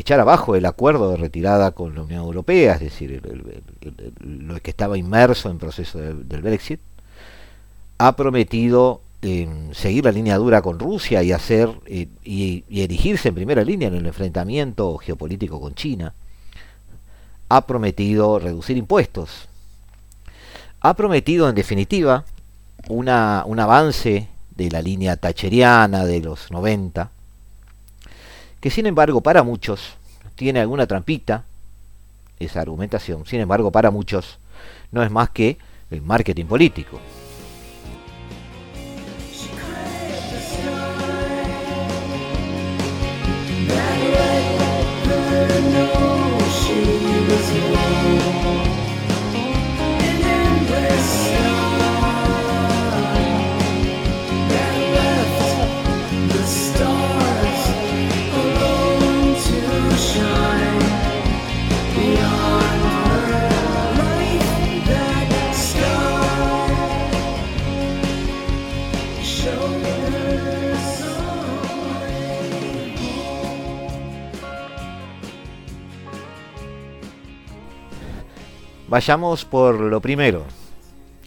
echar 0.01 0.21
abajo 0.21 0.55
el 0.55 0.67
acuerdo 0.67 1.11
de 1.11 1.17
retirada 1.17 1.73
con 1.73 1.95
la 1.95 2.03
Unión 2.03 2.23
Europea, 2.23 2.75
es 2.75 2.81
decir, 2.81 3.23
lo 4.21 4.61
que 4.61 4.71
estaba 4.71 4.99
inmerso 4.99 5.51
en 5.51 5.59
proceso 5.59 5.99
del 5.99 6.43
Brexit, 6.43 6.81
ha 7.99 8.15
prometido 8.15 9.01
em, 9.23 9.73
seguir 9.75 10.05
la 10.05 10.13
línea 10.13 10.37
dura 10.37 10.63
con 10.63 10.79
Rusia 10.79 11.23
y 11.23 11.33
hacer 11.33 11.71
eh, 11.87 12.07
y, 12.25 12.65
erigirse 12.71 13.29
en 13.29 13.35
primera 13.35 13.65
línea 13.65 13.89
en 13.89 13.95
el 13.95 14.07
enfrentamiento 14.07 14.97
geopolítico 14.99 15.61
con 15.61 15.75
China. 15.75 16.15
Ha 17.49 17.67
prometido 17.67 18.39
reducir 18.39 18.77
impuestos. 18.77 19.49
Ha 20.81 20.95
prometido, 20.95 21.49
en 21.49 21.57
definitiva, 21.57 22.25
una, 22.89 23.43
un 23.47 23.59
avance 23.59 24.29
de 24.55 24.71
la 24.71 24.81
línea 24.81 25.17
tacheriana 25.17 26.05
de 26.05 26.21
los 26.21 26.53
90, 26.53 27.11
que 28.61 28.71
sin 28.71 28.87
embargo 28.87 29.21
para 29.21 29.43
muchos 29.43 29.97
tiene 30.35 30.61
alguna 30.61 30.87
trampita, 30.87 31.45
esa 32.39 32.61
argumentación, 32.61 33.27
sin 33.27 33.41
embargo 33.41 33.71
para 33.73 33.91
muchos 33.91 34.39
no 34.93 35.03
es 35.03 35.11
más 35.11 35.31
que 35.31 35.59
el 35.91 36.03
marketing 36.03 36.47
político. 36.47 37.01
Vayamos 78.89 79.45
por 79.45 79.79
lo 79.79 80.01
primero. 80.01 80.47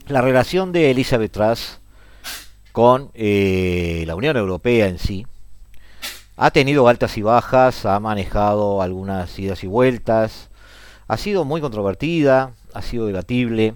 La 0.08 0.22
relación 0.22 0.72
de 0.72 0.90
Elizabeth 0.90 1.32
Truss 1.32 1.80
con 2.72 3.12
eh, 3.14 4.04
la 4.08 4.16
Unión 4.16 4.36
Europea 4.36 4.88
en 4.88 4.98
sí 4.98 5.28
ha 6.38 6.50
tenido 6.50 6.88
altas 6.88 7.20
y 7.20 7.22
bajas, 7.22 7.86
ha 7.86 8.00
manejado 8.00 8.82
algunas 8.82 9.38
idas 9.38 9.64
y 9.64 9.68
vueltas, 9.68 10.50
ha 11.08 11.18
sido 11.18 11.46
muy 11.46 11.62
controvertida, 11.62 12.56
ha 12.74 12.82
sido 12.82 13.06
debatible. 13.06 13.76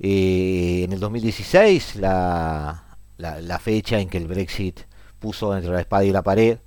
Eh, 0.00 0.82
en 0.82 0.92
el 0.92 0.98
2016, 0.98 1.94
la, 1.94 2.98
la, 3.18 3.58
fecha 3.60 4.00
en 4.00 4.08
que 4.08 4.18
el 4.18 4.26
Brexit 4.26 4.80
puso 5.20 5.56
entre 5.56 5.72
la 5.72 5.80
espada 5.80 6.04
y 6.04 6.10
la 6.10 6.22
pared, 6.22 6.58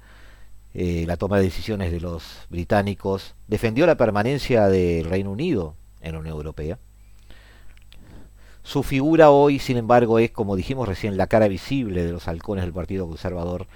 eh, 0.74 1.04
la 1.06 1.18
toma 1.18 1.36
de 1.36 1.44
decisiones 1.44 1.92
de 1.92 2.00
los 2.00 2.24
británicos, 2.50 3.36
defendió 3.50 3.86
la 3.86 3.98
permanencia 3.98 4.70
del 4.70 5.04
Reino 5.04 5.32
Unido 5.32 5.76
en 6.02 6.14
la 6.14 6.20
Unión 6.20 6.36
Europea. 6.36 6.80
Su 8.64 8.84
figura 8.84 9.32
hoy, 9.32 9.58
sin 9.60 9.78
embargo, 9.78 10.20
es, 10.20 10.32
como 10.32 10.56
dijimos 10.56 10.88
recién, 10.88 11.18
la 11.18 11.28
cara 11.28 11.48
visible 11.48 12.06
de 12.06 12.12
los 12.12 12.28
halcones 12.28 12.64
del 12.66 12.74
Partido 12.74 13.08
Conservador 13.08 13.68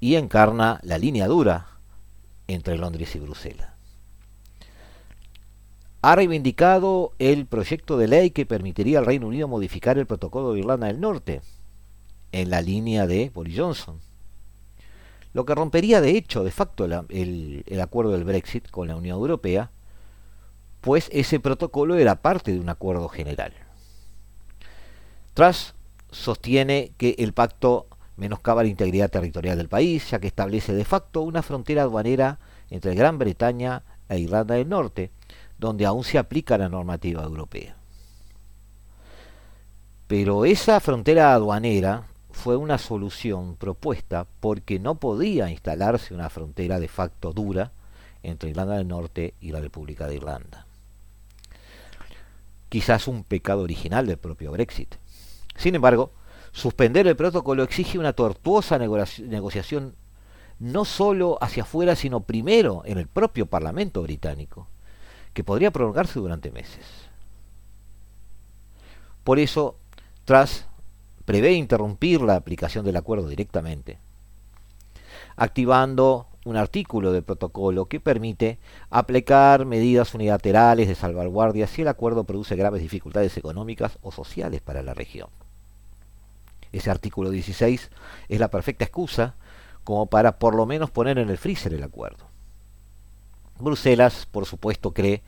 y 0.00 0.16
encarna 0.16 0.80
la 0.82 0.98
línea 0.98 1.26
dura 1.28 1.68
entre 2.48 2.76
Londres 2.76 3.14
y 3.14 3.20
Bruselas. 3.20 3.68
ha 6.02 6.16
reivindicado 6.16 7.12
el 7.18 7.46
proyecto 7.46 7.96
de 7.96 8.08
ley 8.08 8.30
que 8.30 8.44
permitiría 8.44 8.98
al 8.98 9.06
Reino 9.06 9.26
Unido 9.26 9.48
modificar 9.48 9.96
el 9.96 10.06
protocolo 10.06 10.52
de 10.52 10.58
Irlanda 10.58 10.88
del 10.88 11.00
Norte, 11.00 11.40
en 12.30 12.50
la 12.50 12.60
línea 12.60 13.06
de 13.06 13.30
Boris 13.32 13.58
Johnson. 13.58 14.00
Lo 15.32 15.46
que 15.46 15.54
rompería 15.54 16.02
de 16.02 16.10
hecho, 16.10 16.44
de 16.44 16.50
facto, 16.50 16.84
el, 16.84 17.64
el 17.66 17.80
acuerdo 17.80 18.12
del 18.12 18.24
Brexit 18.24 18.68
con 18.70 18.88
la 18.88 18.96
Unión 18.96 19.16
Europea, 19.16 19.70
pues 20.84 21.08
ese 21.14 21.40
protocolo 21.40 21.96
era 21.96 22.16
parte 22.16 22.52
de 22.52 22.60
un 22.60 22.68
acuerdo 22.68 23.08
general. 23.08 23.54
Truss 25.32 25.74
sostiene 26.10 26.92
que 26.98 27.16
el 27.18 27.32
pacto 27.32 27.86
menoscaba 28.18 28.62
la 28.62 28.68
integridad 28.68 29.10
territorial 29.10 29.56
del 29.56 29.70
país, 29.70 30.10
ya 30.10 30.18
que 30.18 30.26
establece 30.26 30.74
de 30.74 30.84
facto 30.84 31.22
una 31.22 31.42
frontera 31.42 31.82
aduanera 31.82 32.38
entre 32.68 32.94
Gran 32.94 33.18
Bretaña 33.18 33.82
e 34.10 34.18
Irlanda 34.18 34.56
del 34.56 34.68
Norte, 34.68 35.10
donde 35.58 35.86
aún 35.86 36.04
se 36.04 36.18
aplica 36.18 36.58
la 36.58 36.68
normativa 36.68 37.22
europea. 37.22 37.76
Pero 40.06 40.44
esa 40.44 40.80
frontera 40.80 41.32
aduanera 41.32 42.08
fue 42.30 42.56
una 42.56 42.76
solución 42.76 43.56
propuesta 43.56 44.26
porque 44.38 44.78
no 44.78 44.96
podía 44.96 45.48
instalarse 45.50 46.12
una 46.12 46.28
frontera 46.28 46.78
de 46.78 46.88
facto 46.88 47.32
dura 47.32 47.72
entre 48.22 48.50
Irlanda 48.50 48.76
del 48.76 48.88
Norte 48.88 49.32
y 49.40 49.50
la 49.50 49.60
República 49.60 50.06
de 50.06 50.16
Irlanda. 50.16 50.66
Quizás 52.74 53.06
un 53.06 53.22
pecado 53.22 53.62
original 53.62 54.04
del 54.04 54.18
propio 54.18 54.50
Brexit. 54.50 54.96
Sin 55.54 55.76
embargo, 55.76 56.10
suspender 56.50 57.06
el 57.06 57.14
protocolo 57.14 57.62
exige 57.62 58.00
una 58.00 58.14
tortuosa 58.14 58.78
negociación 58.78 59.94
no 60.58 60.84
solo 60.84 61.38
hacia 61.40 61.62
afuera, 61.62 61.94
sino 61.94 62.24
primero 62.24 62.82
en 62.84 62.98
el 62.98 63.06
propio 63.06 63.46
Parlamento 63.46 64.02
británico 64.02 64.66
que 65.34 65.44
podría 65.44 65.70
prolongarse 65.70 66.18
durante 66.18 66.50
meses. 66.50 66.84
Por 69.22 69.38
eso, 69.38 69.78
Truss 70.24 70.66
prevé 71.24 71.52
interrumpir 71.52 72.22
la 72.22 72.34
aplicación 72.34 72.84
del 72.84 72.96
acuerdo 72.96 73.28
directamente, 73.28 74.00
activando 75.36 76.26
un 76.44 76.56
artículo 76.56 77.12
del 77.12 77.22
protocolo 77.22 77.86
que 77.86 78.00
permite 78.00 78.58
aplicar 78.90 79.64
medidas 79.64 80.14
unilaterales 80.14 80.88
de 80.88 80.94
salvaguardia 80.94 81.66
si 81.66 81.82
el 81.82 81.88
acuerdo 81.88 82.24
produce 82.24 82.54
graves 82.56 82.82
dificultades 82.82 83.36
económicas 83.36 83.98
o 84.02 84.12
sociales 84.12 84.60
para 84.60 84.82
la 84.82 84.94
región. 84.94 85.28
Ese 86.72 86.90
artículo 86.90 87.30
16 87.30 87.90
es 88.28 88.40
la 88.40 88.50
perfecta 88.50 88.84
excusa 88.84 89.36
como 89.84 90.06
para 90.06 90.38
por 90.38 90.54
lo 90.54 90.66
menos 90.66 90.90
poner 90.90 91.18
en 91.18 91.30
el 91.30 91.38
freezer 91.38 91.72
el 91.72 91.82
acuerdo. 91.82 92.26
Bruselas, 93.58 94.26
por 94.30 94.46
supuesto, 94.46 94.92
cree 94.92 95.22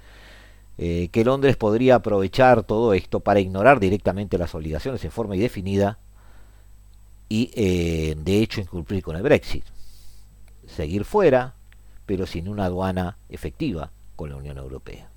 eh, 0.79 1.09
que 1.13 1.25
Londres 1.25 1.57
podría 1.57 1.97
aprovechar 1.97 2.63
todo 2.65 2.93
esto 2.93 3.21
para 3.21 3.41
ignorar 3.41 3.81
directamente 3.81 4.37
las 4.37 4.55
obligaciones 4.55 5.05
en 5.05 5.11
forma 5.11 5.37
indefinida 5.37 5.99
y, 7.29 7.51
eh, 7.55 8.15
de 8.19 8.43
hecho, 8.43 8.61
incumplir 8.61 9.03
con 9.03 9.17
el 9.17 9.23
Brexit. 9.23 9.65
Seguir 10.77 11.07
fuera, 11.07 11.55
pero 12.05 12.27
sin 12.27 12.49
una 12.49 12.67
aduana 12.67 13.17
efectiva 13.31 13.93
con 14.15 14.29
la 14.29 14.37
Unión 14.37 14.59
Europea. 14.59 15.09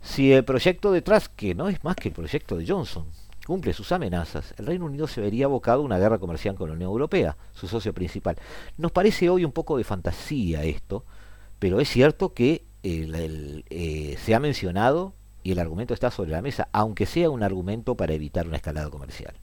Si 0.00 0.32
el 0.32 0.44
proyecto 0.44 0.92
detrás, 0.92 1.28
que 1.28 1.56
no 1.56 1.68
es 1.68 1.82
más 1.82 1.96
que 1.96 2.10
el 2.10 2.14
proyecto 2.14 2.56
de 2.56 2.64
Johnson, 2.64 3.06
cumple 3.44 3.72
sus 3.72 3.90
amenazas, 3.90 4.54
el 4.56 4.66
Reino 4.66 4.84
Unido 4.84 5.08
se 5.08 5.20
vería 5.20 5.46
abocado 5.46 5.82
a 5.82 5.84
una 5.84 5.98
guerra 5.98 6.18
comercial 6.18 6.54
con 6.54 6.68
la 6.68 6.76
Unión 6.76 6.92
Europea, 6.92 7.36
su 7.54 7.66
socio 7.66 7.92
principal. 7.92 8.36
Nos 8.76 8.92
parece 8.92 9.30
hoy 9.30 9.44
un 9.44 9.50
poco 9.50 9.76
de 9.76 9.82
fantasía 9.82 10.62
esto, 10.62 11.04
pero 11.58 11.80
es 11.80 11.88
cierto 11.88 12.34
que 12.34 12.64
eh, 12.84 14.16
se 14.24 14.32
ha 14.32 14.38
mencionado 14.38 15.12
y 15.42 15.50
el 15.50 15.58
argumento 15.58 15.92
está 15.92 16.12
sobre 16.12 16.30
la 16.30 16.40
mesa, 16.40 16.68
aunque 16.70 17.04
sea 17.04 17.30
un 17.30 17.42
argumento 17.42 17.96
para 17.96 18.14
evitar 18.14 18.46
una 18.46 18.58
escalada 18.58 18.90
comercial. 18.90 19.34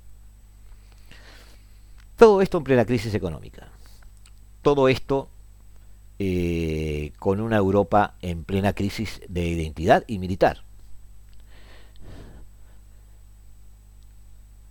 Todo 2.15 2.41
esto 2.41 2.57
en 2.57 2.63
plena 2.63 2.85
crisis 2.85 3.13
económica. 3.13 3.67
Todo 4.65 4.87
esto 4.87 5.29
eh, 6.17 7.13
con 7.19 7.39
una 7.39 7.57
Europa 7.57 8.15
en 8.23 8.43
plena 8.43 8.73
crisis 8.73 9.21
de 9.29 9.45
identidad 9.45 10.03
y 10.07 10.17
militar. 10.17 10.63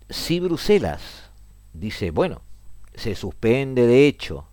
Si 0.09 0.41
Bruselas 0.41 1.29
dice, 1.71 2.11
bueno, 2.11 2.41
se 2.93 3.15
suspende 3.15 3.87
de 3.87 4.05
hecho 4.09 4.45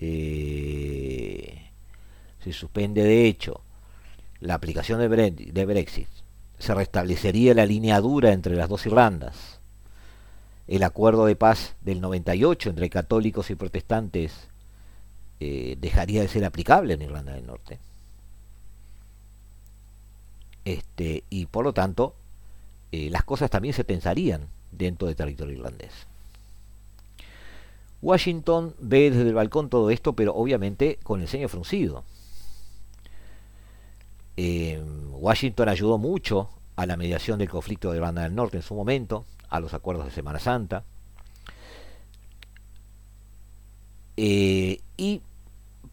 eh, 0.00 1.70
se 2.42 2.54
suspende 2.54 3.02
de 3.02 3.26
hecho 3.26 3.60
la 4.40 4.54
aplicación 4.54 5.00
de 5.00 5.66
Brexit, 5.66 6.08
se 6.58 6.74
restablecería 6.74 7.52
la 7.52 7.66
línea 7.66 8.00
dura 8.00 8.32
entre 8.32 8.56
las 8.56 8.70
dos 8.70 8.86
Irlandas. 8.86 9.57
El 10.68 10.82
acuerdo 10.82 11.24
de 11.24 11.34
paz 11.34 11.76
del 11.80 12.00
98 12.00 12.70
entre 12.70 12.90
católicos 12.90 13.50
y 13.50 13.54
protestantes 13.54 14.48
eh, 15.40 15.76
dejaría 15.80 16.20
de 16.20 16.28
ser 16.28 16.44
aplicable 16.44 16.94
en 16.94 17.02
Irlanda 17.02 17.32
del 17.32 17.46
Norte. 17.46 17.78
Este, 20.66 21.24
y 21.30 21.46
por 21.46 21.64
lo 21.64 21.72
tanto, 21.72 22.14
eh, 22.92 23.08
las 23.08 23.24
cosas 23.24 23.50
también 23.50 23.72
se 23.72 23.84
pensarían 23.84 24.48
dentro 24.70 25.06
del 25.06 25.16
territorio 25.16 25.54
irlandés. 25.54 25.92
Washington 28.02 28.74
ve 28.78 29.10
desde 29.10 29.28
el 29.28 29.34
balcón 29.34 29.70
todo 29.70 29.90
esto, 29.90 30.12
pero 30.12 30.34
obviamente 30.34 30.98
con 31.02 31.22
el 31.22 31.28
ceño 31.28 31.48
fruncido. 31.48 32.04
Eh, 34.36 34.80
Washington 35.12 35.68
ayudó 35.70 35.96
mucho 35.96 36.50
a 36.76 36.84
la 36.84 36.96
mediación 36.96 37.38
del 37.38 37.48
conflicto 37.48 37.90
de 37.90 37.96
Irlanda 37.96 38.22
del 38.22 38.34
Norte 38.34 38.58
en 38.58 38.62
su 38.62 38.74
momento, 38.74 39.24
a 39.48 39.60
los 39.60 39.74
acuerdos 39.74 40.04
de 40.04 40.10
Semana 40.10 40.38
Santa. 40.38 40.84
Eh, 44.16 44.80
y 44.96 45.22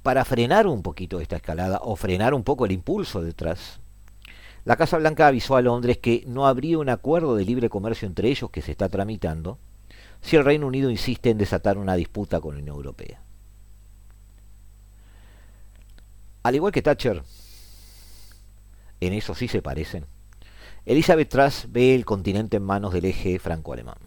para 0.02 0.26
frenar 0.26 0.68
un 0.68 0.82
poquito 0.82 1.20
esta 1.20 1.36
escalada, 1.36 1.80
o 1.82 1.96
frenar 1.96 2.34
un 2.34 2.44
poco 2.44 2.66
el 2.66 2.72
impulso 2.72 3.22
detrás, 3.22 3.80
la 4.64 4.78
Casa 4.78 4.98
Blanca 4.98 5.28
avisó 5.28 5.56
a 5.56 5.62
Londres 5.62 6.00
que 6.00 6.24
no 6.26 6.48
habría 6.48 6.80
un 6.80 6.90
acuerdo 6.90 7.36
de 7.36 7.46
libre 7.46 7.70
comercio 7.70 8.08
entre 8.08 8.30
ellos 8.30 8.50
que 8.50 8.64
se 8.64 8.72
está 8.72 8.90
tramitando, 8.90 9.60
si 10.22 10.36
el 10.36 10.46
Reino 10.46 10.66
Unido 10.66 10.90
insiste 10.90 11.30
en 11.30 11.38
desatar 11.38 11.78
una 11.78 11.96
disputa 11.96 12.42
con 12.42 12.56
la 12.56 12.62
Unión 12.62 12.76
Europea. 12.76 13.22
Al 16.42 16.56
igual 16.56 16.72
que 16.72 16.82
Thatcher, 16.82 17.22
en 19.02 19.14
eso 19.14 19.36
sí 19.36 19.48
se 19.48 19.62
parecen, 19.62 20.06
Elizabeth 20.86 21.30
Truss 21.30 21.66
ve 21.70 21.96
el 21.96 22.06
continente 22.06 22.58
en 22.58 22.64
manos 22.64 22.94
del 22.94 23.06
eje 23.06 23.40
franco-alemán. 23.40 23.98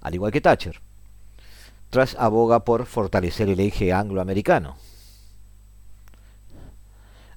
Al 0.00 0.14
igual 0.14 0.32
que 0.32 0.40
Thatcher, 0.40 0.80
Truss 1.90 2.16
aboga 2.18 2.64
por 2.64 2.86
fortalecer 2.86 3.48
el 3.48 3.60
eje 3.60 3.92
anglo-americano. 3.92 4.76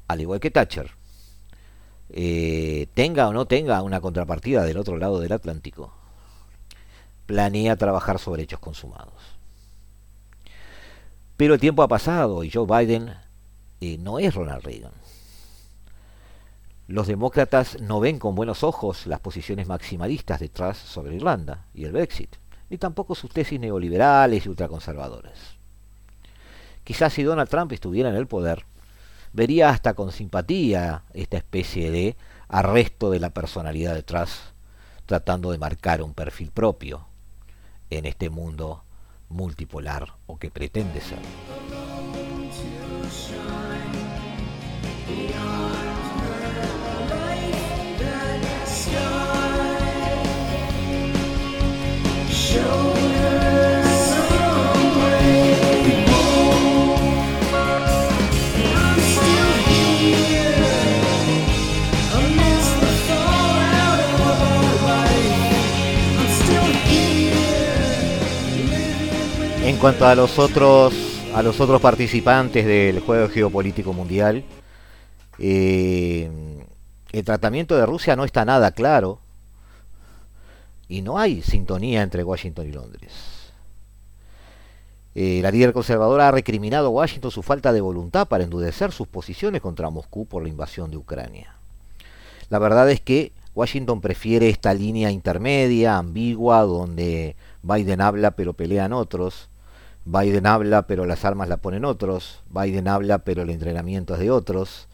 Al 0.08 0.22
igual 0.22 0.40
que 0.40 0.52
Thatcher, 0.52 0.92
eh, 2.10 2.88
tenga 2.94 3.28
o 3.28 3.34
no 3.34 3.48
tenga 3.48 3.82
una 3.82 4.00
contrapartida 4.00 4.64
del 4.64 4.78
otro 4.78 4.98
lado 4.98 5.20
del 5.20 5.32
Atlántico, 5.32 5.92
planea 7.26 7.76
trabajar 7.76 8.20
sobre 8.20 8.44
hechos 8.44 8.60
consumados. 8.60 9.14
Pero 11.36 11.56
el 11.56 11.60
tiempo 11.60 11.84
ha 11.84 11.88
pasado 11.88 12.44
y 12.44 12.52
Joe 12.52 12.68
Biden 12.68 13.14
eh, 13.82 13.98
no 13.98 14.20
es 14.20 14.34
Ronald 14.34 14.64
Reagan. 14.64 15.03
Los 16.88 17.08
demócratas 17.08 17.80
no 17.80 18.02
ven 18.02 18.20
con 18.20 18.36
buenos 18.36 18.62
ojos 18.62 19.08
las 19.08 19.22
posiciones 19.22 19.68
maximalistas 19.68 20.42
de 20.42 20.50
Truss 20.50 20.78
sobre 20.78 21.16
Irlanda 21.16 21.66
y 21.74 21.86
el 21.86 21.94
Brexit, 21.94 22.36
ni 22.70 22.78
tampoco 22.78 23.16
sus 23.16 23.32
tesis 23.32 23.58
neoliberales 23.58 24.46
y 24.46 24.50
ultraconservadoras. 24.50 25.58
Quizás 26.84 27.14
si 27.14 27.24
Donald 27.24 27.50
Trump 27.50 27.72
estuviera 27.72 28.10
en 28.10 28.16
el 28.16 28.28
poder, 28.28 28.66
vería 29.32 29.70
hasta 29.70 29.94
con 29.94 30.12
simpatía 30.12 31.04
esta 31.14 31.38
especie 31.38 31.90
de 31.90 32.18
arresto 32.50 33.10
de 33.10 33.22
la 33.22 33.30
personalidad 33.30 33.96
de 33.96 34.04
Truss, 34.04 34.54
tratando 35.06 35.52
de 35.52 35.60
marcar 35.60 36.02
un 36.02 36.14
perfil 36.14 36.52
propio 36.52 37.08
en 37.90 38.06
este 38.06 38.30
mundo 38.30 38.84
multipolar 39.30 40.16
o 40.26 40.38
que 40.38 40.52
pretende 40.52 41.00
ser. 41.00 41.20
Cuanto 69.84 70.08
a 70.08 70.16
los 70.16 70.40
otros 70.40 71.82
participantes 71.82 72.66
del 72.66 73.02
juego 73.02 73.28
geopolítico 73.28 73.92
mundial. 73.92 74.46
Eh, 75.40 76.32
el 77.12 77.26
tratamiento 77.26 77.76
de 77.76 77.86
Rusia 77.86 78.16
no 78.16 78.24
está 78.24 78.46
nada 78.46 78.72
claro 78.72 79.20
y 80.88 81.02
no 81.02 81.20
hay 81.20 81.42
sintonía 81.42 82.02
entre 82.02 82.24
Washington 82.24 82.70
y 82.70 82.72
Londres. 82.72 83.12
Eh, 85.16 85.42
la 85.44 85.52
líder 85.52 85.74
conservadora 85.74 86.30
ha 86.30 86.32
recriminado 86.32 86.88
a 86.88 86.92
Washington 86.92 87.32
su 87.32 87.44
falta 87.44 87.74
de 87.74 87.82
voluntad 87.82 88.30
para 88.30 88.46
endurecer 88.46 88.94
sus 88.94 89.10
posiciones 89.10 89.60
contra 89.60 89.90
Moscú 89.90 90.26
por 90.26 90.44
la 90.44 90.48
invasión 90.48 90.92
de 90.92 90.96
Ucrania. 90.96 91.56
La 92.50 92.58
verdad 92.58 92.90
es 92.90 93.02
que 93.02 93.34
Washington 93.54 94.00
prefiere 94.00 94.48
esta 94.48 94.74
línea 94.74 95.12
intermedia, 95.12 95.98
ambigua, 95.98 96.62
donde 96.62 97.36
Biden 97.64 98.00
habla 98.00 98.32
pero 98.32 98.54
pelean 98.54 98.94
otros, 98.94 99.50
Biden 100.06 100.46
habla 100.46 100.88
pero 100.88 101.06
las 101.06 101.26
armas 101.26 101.48
la 101.48 101.58
ponen 101.58 101.86
otros, 101.86 102.42
Biden 102.50 102.88
habla 102.88 103.20
pero 103.20 103.44
el 103.44 103.50
entrenamiento 103.50 104.14
es 104.16 104.20
de 104.20 104.32
otros, 104.32 104.88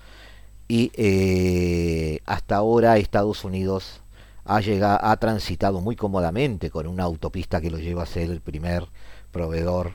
y 0.67 0.91
eh, 0.95 2.19
hasta 2.25 2.57
ahora 2.57 2.97
Estados 2.97 3.43
Unidos 3.43 4.01
ha, 4.45 4.61
llegado, 4.61 4.99
ha 5.01 5.17
transitado 5.17 5.81
muy 5.81 5.95
cómodamente 5.95 6.69
con 6.69 6.85
una 6.87 7.03
autopista 7.03 7.59
que 7.59 7.71
lo 7.71 7.79
lleva 7.79 8.03
a 8.03 8.05
ser 8.05 8.29
el 8.29 8.41
primer 8.41 8.85
proveedor 9.31 9.93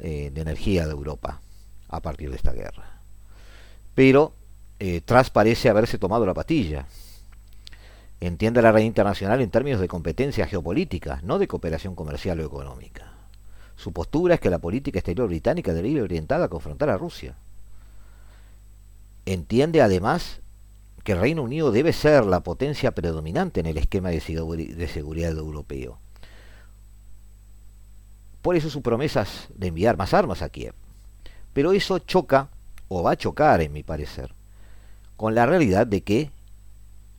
eh, 0.00 0.30
de 0.32 0.40
energía 0.40 0.86
de 0.86 0.92
Europa 0.92 1.40
a 1.88 2.00
partir 2.00 2.30
de 2.30 2.36
esta 2.36 2.52
guerra. 2.52 3.00
Pero 3.94 4.34
eh, 4.78 5.00
Tras 5.02 5.30
parece 5.30 5.70
haberse 5.70 5.98
tomado 5.98 6.26
la 6.26 6.34
patilla 6.34 6.86
entiende 8.20 8.60
la 8.60 8.72
red 8.72 8.82
internacional 8.82 9.40
en 9.40 9.50
términos 9.50 9.80
de 9.80 9.88
competencia 9.88 10.46
geopolítica, 10.46 11.20
no 11.22 11.38
de 11.38 11.48
cooperación 11.48 11.94
comercial 11.94 12.40
o 12.40 12.44
económica. 12.44 13.13
Su 13.76 13.92
postura 13.92 14.34
es 14.34 14.40
que 14.40 14.50
la 14.50 14.58
política 14.58 14.98
exterior 14.98 15.28
británica 15.28 15.72
debe 15.72 15.88
ir 15.88 16.00
orientada 16.00 16.46
a 16.46 16.48
confrontar 16.48 16.90
a 16.90 16.96
Rusia. 16.96 17.36
Entiende 19.26 19.82
además 19.82 20.40
que 21.02 21.12
el 21.12 21.20
Reino 21.20 21.42
Unido 21.42 21.70
debe 21.70 21.92
ser 21.92 22.24
la 22.24 22.40
potencia 22.40 22.92
predominante 22.92 23.60
en 23.60 23.66
el 23.66 23.76
esquema 23.76 24.10
de, 24.10 24.20
seguridad 24.20 25.36
europeo. 25.36 25.98
Por 28.42 28.56
eso 28.56 28.70
sus 28.70 28.82
promesas 28.82 29.48
de 29.54 29.68
enviar 29.68 29.96
más 29.96 30.14
armas 30.14 30.42
a 30.42 30.48
Kiev. 30.48 30.74
Pero 31.52 31.72
eso 31.72 31.98
choca, 31.98 32.48
o 32.88 33.02
va 33.02 33.12
a 33.12 33.16
chocar 33.16 33.60
en 33.60 33.72
mi 33.72 33.82
parecer, 33.82 34.34
con 35.16 35.34
la 35.34 35.46
realidad 35.46 35.86
de 35.86 36.02
que 36.02 36.30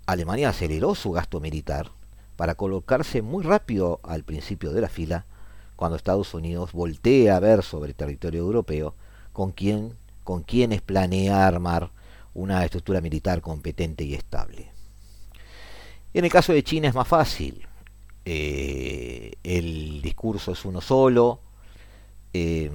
Alemania 0.06 0.50
aceleró 0.50 0.94
su 0.94 1.12
gasto 1.12 1.39
militar 1.39 1.91
para 2.36 2.56
colocarse 2.56 3.22
muy 3.22 3.44
rápido 3.44 4.00
al 4.04 4.24
principio 4.24 4.74
de 4.74 4.82
la 4.82 4.89
fila 4.89 5.26
cuando 5.76 5.98
Estados 5.98 6.34
Unidos 6.34 6.72
voltea 6.74 7.38
a 7.38 7.40
ver 7.40 7.64
sobre 7.64 7.90
el 7.90 7.96
territorio 7.96 8.42
europeo 8.42 8.96
con 9.34 9.52
quién 9.52 9.94
con 10.24 10.42
quienes 10.42 10.82
planea 10.82 11.46
armar 11.46 11.92
una 12.34 12.64
estructura 12.66 13.00
militar 13.00 13.42
competente 13.42 14.04
y 14.04 14.16
estable. 14.16 14.72
En 16.14 16.26
el 16.26 16.32
caso 16.32 16.52
de 16.52 16.64
China 16.64 16.88
es 16.88 16.96
más 16.96 17.08
fácil. 17.08 17.68
Eh, 18.26 19.34
el 19.44 20.02
discurso 20.02 20.52
es 20.52 20.66
uno 20.66 20.82
solo. 20.82 21.42
Eh, 22.34 22.72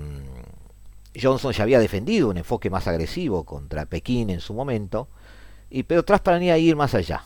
Johnson 1.21 1.53
ya 1.53 1.65
había 1.65 1.81
defendido 1.81 2.29
un 2.29 2.37
enfoque 2.37 2.71
más 2.71 2.87
agresivo 2.87 3.45
contra 3.45 3.85
Pekín 3.87 4.31
en 4.31 4.41
su 4.41 4.55
momento 4.55 5.09
y, 5.71 5.83
pero 5.83 6.05
Tras 6.05 6.21
planea 6.21 6.57
ir 6.59 6.77
más 6.77 6.95
allá. 6.95 7.25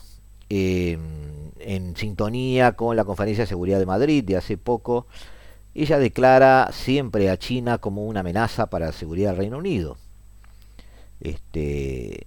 Em, 0.49 1.51
en 1.59 1.95
sintonía 1.95 2.73
con 2.73 2.95
la 2.95 3.03
Conferencia 3.05 3.43
de 3.43 3.47
Seguridad 3.47 3.79
de 3.79 3.85
Madrid 3.85 4.23
de 4.23 4.37
hace 4.37 4.57
poco, 4.57 5.07
ella 5.83 5.99
declara 5.99 6.69
siempre 6.71 7.29
a 7.29 7.37
China 7.37 7.77
como 7.77 8.05
una 8.05 8.21
amenaza 8.21 8.67
para 8.67 8.87
la 8.87 8.91
seguridad 8.91 9.31
del 9.31 9.37
Reino 9.37 9.57
Unido. 9.57 9.97
Este, 11.19 12.23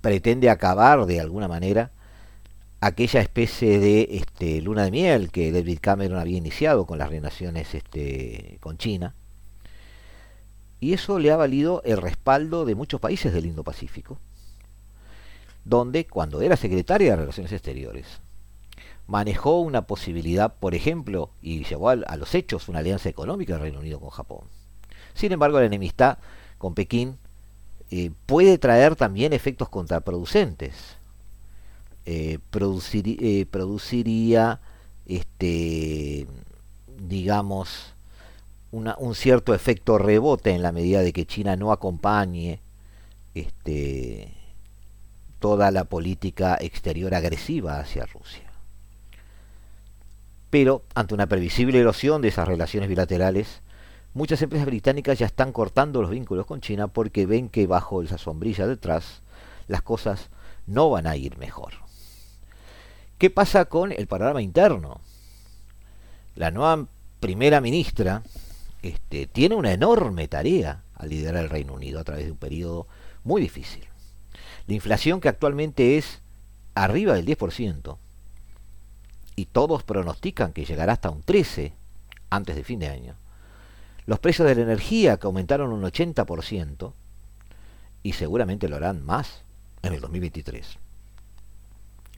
pretende 0.00 0.50
acabar 0.50 1.04
de 1.06 1.20
alguna 1.20 1.48
manera 1.48 1.90
aquella 2.80 3.20
especie 3.20 3.78
de 3.78 4.08
este, 4.10 4.60
luna 4.60 4.84
de 4.84 4.90
miel 4.90 5.30
que 5.30 5.52
David 5.52 5.78
Cameron 5.80 6.18
había 6.18 6.38
iniciado 6.38 6.86
con 6.86 6.98
las 6.98 7.10
relaciones 7.10 7.74
este, 7.74 8.58
con 8.60 8.78
China. 8.78 9.14
Y 10.80 10.94
eso 10.94 11.18
le 11.18 11.30
ha 11.30 11.36
valido 11.36 11.82
el 11.84 11.98
respaldo 11.98 12.64
de 12.64 12.74
muchos 12.74 13.00
países 13.00 13.32
del 13.32 13.46
Indo-Pacífico 13.46 14.18
donde, 15.64 16.06
cuando 16.06 16.42
era 16.42 16.56
secretaria 16.56 17.10
de 17.10 17.16
Relaciones 17.16 17.52
Exteriores, 17.52 18.06
manejó 19.06 19.60
una 19.60 19.86
posibilidad, 19.86 20.54
por 20.54 20.74
ejemplo, 20.74 21.30
y 21.42 21.64
llevó 21.64 21.90
a, 21.90 21.96
los 21.96 22.34
hechos 22.34 22.68
una 22.68 22.80
alianza 22.80 23.08
económica 23.08 23.54
del 23.54 23.62
Reino 23.62 23.80
Unido 23.80 24.00
con 24.00 24.10
Japón. 24.10 24.44
Sin 25.14 25.32
embargo, 25.32 25.60
la 25.60 25.66
enemistad 25.66 26.18
con 26.58 26.74
Pekín 26.74 27.18
eh, 27.90 28.10
puede 28.26 28.58
traer 28.58 28.96
también 28.96 29.32
efectos 29.32 29.68
contraproducentes. 29.68 30.96
Eh, 32.06 32.38
eh, 32.54 33.46
produciría, 33.50 34.60
este, 35.06 36.26
digamos, 36.98 37.94
un 38.70 39.14
cierto 39.14 39.54
efecto 39.54 39.98
rebote 39.98 40.52
en 40.52 40.62
la 40.62 40.72
medida 40.72 41.02
de 41.02 41.12
que 41.12 41.26
China 41.26 41.56
no 41.56 41.72
acompañe 41.72 42.60
este, 43.34 44.32
toda 45.38 45.70
la 45.70 45.84
política 45.84 46.56
exterior 46.58 47.14
agresiva 47.14 47.78
hacia 47.78 48.06
Rusia. 48.06 48.51
Pero, 50.52 50.84
ante 50.94 51.14
una 51.14 51.28
previsible 51.28 51.78
erosión 51.78 52.20
de 52.20 52.28
esas 52.28 52.46
relaciones 52.46 52.86
bilaterales, 52.86 53.62
muchas 54.12 54.42
empresas 54.42 54.66
británicas 54.66 55.18
ya 55.18 55.24
están 55.24 55.50
cortando 55.50 56.02
los 56.02 56.10
vínculos 56.10 56.44
con 56.44 56.60
China 56.60 56.88
porque 56.88 57.24
ven 57.24 57.48
que 57.48 57.66
bajo 57.66 58.02
esa 58.02 58.18
sombrilla 58.18 58.66
detrás 58.66 59.22
las 59.66 59.80
cosas 59.80 60.28
no 60.66 60.90
van 60.90 61.06
a 61.06 61.16
ir 61.16 61.38
mejor. 61.38 61.72
¿Qué 63.16 63.30
pasa 63.30 63.64
con 63.64 63.92
el 63.92 64.06
panorama 64.06 64.42
interno? 64.42 65.00
La 66.34 66.50
nueva 66.50 66.86
primera 67.18 67.62
ministra 67.62 68.22
este, 68.82 69.26
tiene 69.26 69.54
una 69.54 69.72
enorme 69.72 70.28
tarea 70.28 70.82
al 70.96 71.08
liderar 71.08 71.44
el 71.44 71.48
Reino 71.48 71.72
Unido 71.72 71.98
a 71.98 72.04
través 72.04 72.26
de 72.26 72.32
un 72.32 72.36
periodo 72.36 72.86
muy 73.24 73.40
difícil. 73.40 73.84
La 74.66 74.74
inflación 74.74 75.22
que 75.22 75.30
actualmente 75.30 75.96
es 75.96 76.20
arriba 76.74 77.14
del 77.14 77.24
10%, 77.24 77.96
y 79.36 79.46
todos 79.46 79.82
pronostican 79.82 80.52
que 80.52 80.64
llegará 80.64 80.94
hasta 80.94 81.10
un 81.10 81.22
13% 81.22 81.72
antes 82.30 82.56
de 82.56 82.64
fin 82.64 82.78
de 82.78 82.88
año. 82.88 83.14
Los 84.06 84.18
precios 84.18 84.48
de 84.48 84.54
la 84.54 84.62
energía 84.62 85.18
que 85.18 85.26
aumentaron 85.26 85.72
un 85.72 85.82
80% 85.82 86.92
y 88.02 88.12
seguramente 88.14 88.68
lo 88.68 88.76
harán 88.76 89.04
más 89.04 89.42
en 89.82 89.92
el 89.92 90.00
2023. 90.00 90.78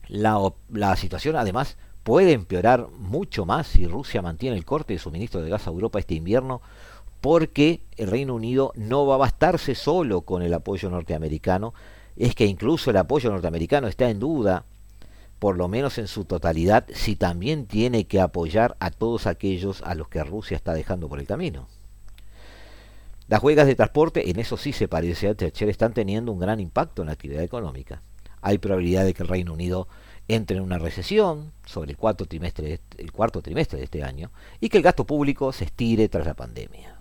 La, 0.07 0.39
la, 0.69 0.95
situación 0.95 1.35
además 1.35 1.77
puede 2.03 2.31
empeorar 2.31 2.87
mucho 2.89 3.45
más 3.45 3.67
si 3.67 3.87
Rusia 3.87 4.21
mantiene 4.21 4.55
el 4.55 4.65
corte 4.65 4.93
de 4.93 4.99
suministro 4.99 5.41
de 5.41 5.49
gas 5.49 5.67
a 5.67 5.71
Europa 5.71 5.99
este 5.99 6.15
invierno 6.15 6.61
porque 7.21 7.81
el 7.97 8.11
Reino 8.11 8.35
Unido 8.35 8.71
no 8.75 9.07
va 9.07 9.15
a 9.15 9.17
bastarse 9.17 9.73
solo 9.73 10.21
con 10.21 10.43
el 10.43 10.53
apoyo 10.53 10.91
norteamericano, 10.91 11.73
es 12.15 12.35
que 12.35 12.45
incluso 12.45 12.91
el 12.91 12.97
apoyo 12.97 13.31
norteamericano 13.31 13.87
está 13.87 14.11
en 14.11 14.19
duda, 14.19 14.65
por 15.45 15.57
lo 15.57 15.67
menos 15.67 15.99
en 15.99 16.07
su 16.07 16.25
totalidad, 16.25 16.87
si 16.91 17.15
también 17.15 17.67
tiene 17.67 18.07
que 18.07 18.19
apoyar 18.19 18.75
a 18.79 18.89
todos 18.89 19.27
aquellos 19.27 19.83
a 19.83 19.93
los 19.93 20.07
que 20.07 20.23
Rusia 20.23 20.57
está 20.57 20.73
dejando 20.73 21.07
por 21.07 21.19
el 21.19 21.27
camino. 21.27 21.67
Las 23.27 23.43
huelgas 23.43 23.67
de 23.67 23.75
transporte, 23.75 24.31
en 24.31 24.39
eso 24.39 24.57
sí 24.57 24.73
se 24.73 24.87
parece 24.87 25.27
a 25.27 25.35
Thatcher, 25.35 25.69
están 25.69 25.93
teniendo 25.93 26.31
un 26.31 26.39
gran 26.39 26.59
impacto 26.59 27.03
en 27.03 27.09
la 27.09 27.13
actividad 27.13 27.43
económica. 27.43 28.01
Hay 28.41 28.57
probabilidad 28.57 29.05
de 29.05 29.13
que 29.13 29.21
el 29.21 29.29
Reino 29.29 29.53
Unido 29.53 29.87
entre 30.27 30.57
en 30.57 30.63
una 30.63 30.79
recesión 30.79 31.51
sobre 31.63 31.91
el 31.91 31.97
cuarto 31.97 32.25
trimestre, 32.25 32.79
el 32.97 33.11
cuarto 33.11 33.43
trimestre 33.43 33.77
de 33.77 33.83
este 33.83 34.01
año 34.01 34.31
y 34.59 34.69
que 34.69 34.77
el 34.77 34.83
gasto 34.83 35.05
público 35.05 35.53
se 35.53 35.65
estire 35.65 36.09
tras 36.09 36.25
la 36.25 36.33
pandemia. 36.33 36.95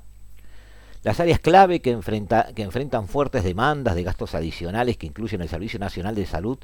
Las 1.02 1.18
áreas 1.18 1.38
clave 1.38 1.80
que, 1.80 1.98
que 2.54 2.62
enfrentan 2.62 3.09
fuertes 3.09 3.42
demandas 3.42 3.94
de 3.94 4.02
gastos 4.02 4.35
adicionales 4.35 4.98
que 4.98 5.07
incluyen 5.07 5.40
el 5.40 5.48
Servicio 5.48 5.78
Nacional 5.78 6.14
de 6.14 6.26
Salud, 6.26 6.59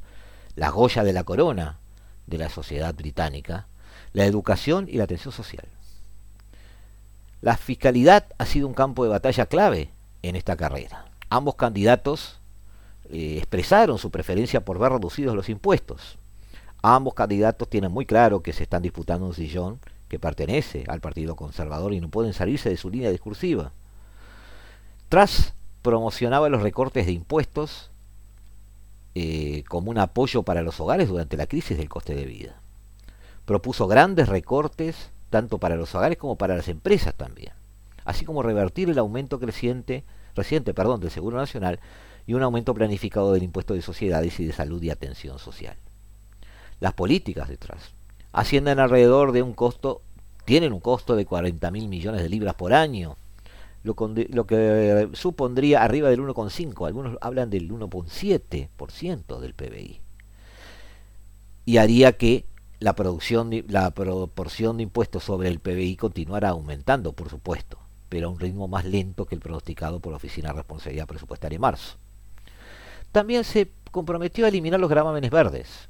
la 0.61 0.69
goya 0.69 1.05
de 1.05 1.15
la 1.15 1.25
corona 1.25 1.79
de 2.27 2.37
la 2.37 2.51
sociedad 2.51 2.95
británica, 2.95 3.67
la 4.13 4.27
educación 4.27 4.89
y 4.91 4.99
la 4.99 5.05
atención 5.05 5.33
social. 5.33 5.67
La 7.41 7.57
fiscalidad 7.57 8.27
ha 8.37 8.45
sido 8.45 8.69
un 8.69 8.75
campo 8.75 9.03
de 9.03 9.09
batalla 9.09 9.47
clave 9.47 9.91
en 10.21 10.37
esta 10.37 10.57
carrera. 10.57 11.07
Ambos 11.31 11.55
candidatos 11.55 12.41
eh, 13.09 13.37
expresaron 13.39 13.97
su 13.97 14.11
preferencia 14.11 14.63
por 14.63 14.79
ver 14.79 14.93
reducidos 14.93 15.35
los 15.35 15.49
impuestos. 15.49 16.19
Ambos 16.83 17.15
candidatos 17.15 17.67
tienen 17.71 17.91
muy 17.91 18.05
claro 18.05 18.43
que 18.43 18.53
se 18.53 18.65
están 18.65 18.83
disputando 18.83 19.25
un 19.25 19.35
sillón 19.35 19.81
que 20.09 20.19
pertenece 20.19 20.85
al 20.89 21.01
Partido 21.01 21.37
Conservador 21.37 21.95
y 21.95 22.03
no 22.03 22.11
pueden 22.11 22.35
salirse 22.35 22.69
de 22.69 22.77
su 22.77 22.91
línea 22.91 23.11
discursiva. 23.11 23.73
Tras 25.09 25.55
promocionaba 25.81 26.51
los 26.51 26.61
recortes 26.61 27.07
de 27.07 27.13
impuestos 27.13 27.90
eh, 29.15 29.65
como 29.69 29.91
un 29.91 29.99
apoyo 29.99 30.43
para 30.43 30.63
los 30.63 30.81
hogares 30.81 31.09
durante 31.09 31.37
la 31.37 31.47
crisis 31.47 31.77
del 31.77 31.89
coste 31.89 32.15
de 32.15 32.27
vida. 32.27 32.61
Propuso 33.45 33.89
grandes 33.89 34.29
recortes 34.29 35.11
tanto 35.31 35.59
para 35.59 35.77
los 35.77 35.95
hogares 35.95 36.19
como 36.19 36.37
para 36.37 36.57
las 36.57 36.69
empresas 36.69 37.15
también. 37.15 37.53
así 38.05 38.25
como 38.25 38.43
revertir 38.43 38.89
el 38.91 38.99
aumento 38.99 39.39
creciente, 39.39 40.05
reciente 40.35 40.75
perdón, 40.75 41.01
del 41.01 41.11
Seguro 41.11 41.37
Nacional 41.37 41.81
y 42.27 42.35
un 42.35 42.43
aumento 42.43 42.75
planificado 42.75 43.33
del 43.33 43.43
impuesto 43.43 43.75
de 43.75 43.83
sociedades 43.83 44.41
y 44.41 44.47
de 44.47 44.53
salud 44.53 44.83
y 44.83 44.91
atención 44.91 45.39
social. 45.39 45.77
Las 46.81 46.95
políticas 46.95 47.49
detrás 47.49 47.95
ascienden 48.33 48.79
alrededor 48.79 49.33
de 49.33 49.43
un 49.43 49.53
costo, 49.53 50.03
tienen 50.45 50.73
un 50.73 50.81
costo 50.81 51.15
de 51.17 51.27
40 51.27 51.71
mil 51.71 51.89
millones 51.89 52.23
de 52.23 52.29
libras 52.29 52.55
por 52.55 52.73
año, 52.73 53.17
lo, 53.83 53.95
que 54.47 55.09
supondría 55.15 55.83
arriba 55.83 56.11
del 56.11 56.21
1,5, 56.21 56.87
algunos 56.87 57.17
hablan 57.21 57.51
del 57.51 57.71
1,7% 57.71 59.39
del 59.41 59.55
PBI. 59.55 60.01
Y 61.65 61.77
haría 61.79 62.13
que 62.13 62.45
la 62.79 62.95
producción, 62.95 63.51
la 63.69 63.91
proporción 63.93 64.77
de 64.77 64.83
impuestos 64.85 65.25
sobre 65.25 65.49
el 65.49 65.61
PBI 65.61 65.97
continuara 65.97 66.51
aumentando, 66.51 67.13
por 67.13 67.31
supuesto, 67.31 67.79
pero 68.09 68.29
a 68.29 68.31
un 68.31 68.41
ritmo 68.41 68.69
más 68.69 68.85
lento 68.85 69.27
que 69.27 69.35
el 69.35 69.41
pronosticado 69.41 70.01
por 70.01 70.13
la 70.13 70.17
Oficina 70.17 70.49
de 70.49 70.55
Responsabilidad 70.55 71.07
Presupuestaria 71.07 71.57
en 71.57 71.63
marzo. 71.63 71.97
También 73.13 73.45
se 73.45 73.71
comprometió 73.91 74.45
a 74.45 74.49
eliminar 74.49 74.81
los 74.81 74.91
gravámenes 74.91 75.31
verdes, 75.31 75.89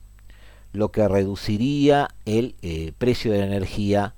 lo 0.72 0.92
que 0.92 1.06
reduciría 1.06 2.08
el 2.24 2.54
eh, 2.62 2.92
precio 2.96 3.32
de 3.32 3.40
la 3.40 3.46
energía 3.46 4.14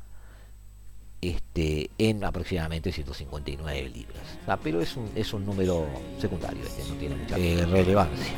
este, 1.23 1.89
en 1.99 2.25
aproximadamente 2.25 2.91
159 2.91 3.89
libras. 3.89 4.39
Ah, 4.47 4.59
pero 4.63 4.83
es 4.83 4.97
un, 4.97 5.09
es 5.15 5.33
un 5.33 5.47
número 5.47 5.87
secundario, 6.21 6.63
este, 6.65 6.83
no 6.89 6.95
tiene 6.97 7.15
mucha 7.15 7.39
eh, 7.39 7.65
relevancia. 7.65 8.35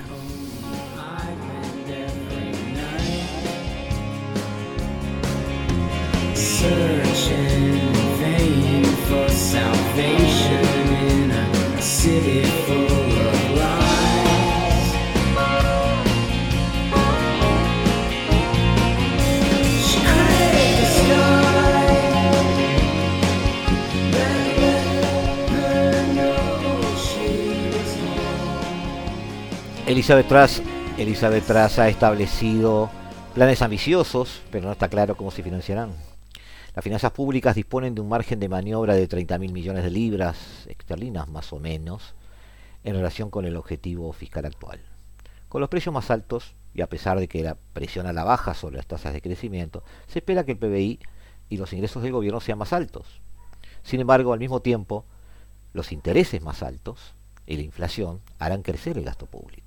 Elizabeth 30.04 31.46
Truss, 31.46 31.78
ha 31.78 31.88
establecido 31.88 32.90
planes 33.34 33.62
ambiciosos, 33.62 34.42
pero 34.50 34.66
no 34.66 34.72
está 34.72 34.90
claro 34.90 35.16
cómo 35.16 35.30
se 35.30 35.42
financiarán. 35.42 35.92
Las 36.74 36.84
finanzas 36.84 37.10
públicas 37.10 37.54
disponen 37.54 37.94
de 37.94 38.02
un 38.02 38.10
margen 38.10 38.38
de 38.38 38.50
maniobra 38.50 38.92
de 38.92 39.08
30.000 39.08 39.50
millones 39.50 39.82
de 39.82 39.88
libras 39.88 40.66
esterlinas 40.66 41.26
más 41.28 41.54
o 41.54 41.58
menos 41.58 42.14
en 42.82 42.96
relación 42.96 43.30
con 43.30 43.46
el 43.46 43.56
objetivo 43.56 44.12
fiscal 44.12 44.44
actual. 44.44 44.82
Con 45.48 45.62
los 45.62 45.70
precios 45.70 45.94
más 45.94 46.10
altos, 46.10 46.54
y 46.74 46.82
a 46.82 46.88
pesar 46.90 47.18
de 47.18 47.26
que 47.26 47.42
la 47.42 47.56
presión 47.72 48.06
a 48.06 48.12
la 48.12 48.24
baja 48.24 48.52
sobre 48.52 48.76
las 48.76 48.86
tasas 48.86 49.14
de 49.14 49.22
crecimiento, 49.22 49.84
se 50.06 50.18
espera 50.18 50.44
que 50.44 50.52
el 50.52 50.58
PBI 50.58 51.00
y 51.48 51.56
los 51.56 51.72
ingresos 51.72 52.02
del 52.02 52.12
gobierno 52.12 52.40
sean 52.40 52.58
más 52.58 52.74
altos. 52.74 53.22
Sin 53.82 54.00
embargo, 54.00 54.34
al 54.34 54.38
mismo 54.38 54.60
tiempo, 54.60 55.06
los 55.72 55.92
intereses 55.92 56.42
más 56.42 56.62
altos 56.62 57.14
y 57.46 57.56
la 57.56 57.62
inflación 57.62 58.20
harán 58.38 58.60
crecer 58.60 58.98
el 58.98 59.04
gasto 59.04 59.24
público. 59.24 59.63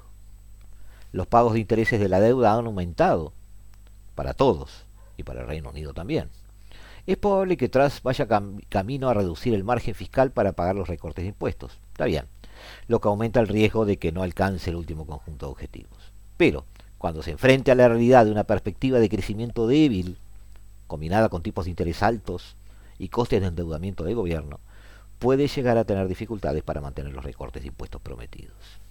Los 1.17 1.25
pagos 1.25 1.53
de 1.53 1.59
intereses 1.59 1.99
de 1.99 2.09
la 2.09 2.19
deuda 2.19 2.53
han 2.53 2.67
aumentado 2.67 3.33
para 4.13 4.35
todos 4.35 4.85
y 5.17 5.23
para 5.23 5.41
el 5.41 5.47
Reino 5.47 5.71
Unido 5.71 5.91
también 5.91 6.29
es 7.07 7.17
probable 7.17 7.57
que 7.57 7.69
Truss 7.69 8.03
vaya 8.03 8.27
camino 8.69 9.09
a 9.09 9.15
reducir 9.15 9.55
el 9.55 9.63
margen 9.63 9.95
fiscal 9.95 10.29
para 10.29 10.51
pagar 10.51 10.75
los 10.75 10.87
recortes 10.87 11.23
de 11.23 11.29
impuestos. 11.29 11.79
Está 11.93 12.05
bien, 12.05 12.25
lo 12.87 13.01
que 13.01 13.07
aumenta 13.07 13.39
el 13.39 13.47
riesgo 13.47 13.85
de 13.85 13.97
que 13.97 14.11
no 14.11 14.21
alcance 14.21 14.69
el 14.69 14.75
último 14.75 15.07
conjunto 15.07 15.47
de 15.47 15.53
objetivos. 15.53 15.97
Pero, 16.37 16.65
cuando 16.99 17.23
se 17.23 17.31
enfrente 17.31 17.71
a 17.71 17.75
la 17.75 17.87
realidad 17.87 18.25
de 18.25 18.31
una 18.31 18.43
perspectiva 18.43 18.99
de 18.99 19.09
crecimiento 19.09 19.65
débil, 19.65 20.17
combinada 20.85 21.29
con 21.29 21.41
tipos 21.41 21.65
de 21.65 21.71
interés 21.71 22.03
altos 22.03 22.55
y 22.99 23.07
costes 23.07 23.41
de 23.41 23.47
endeudamiento 23.47 24.03
del 24.03 24.13
gobierno, 24.13 24.59
puede 25.17 25.47
llegar 25.47 25.79
a 25.79 25.85
tener 25.85 26.07
dificultades 26.07 26.61
para 26.61 26.81
mantener 26.81 27.11
los 27.11 27.23
recortes 27.23 27.63
de 27.63 27.69
impuestos 27.69 28.01
prometidos. 28.01 28.86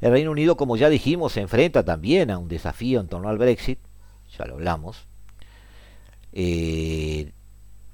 El 0.00 0.12
Reino 0.12 0.30
Unido, 0.30 0.56
como 0.56 0.76
ya 0.76 0.88
dijimos, 0.88 1.32
se 1.32 1.40
enfrenta 1.40 1.84
también 1.84 2.30
a 2.30 2.38
un 2.38 2.48
desafío 2.48 3.00
en 3.00 3.08
torno 3.08 3.28
al 3.28 3.38
Brexit, 3.38 3.78
ya 4.38 4.46
lo 4.46 4.54
hablamos, 4.54 5.06
eh, 6.32 7.32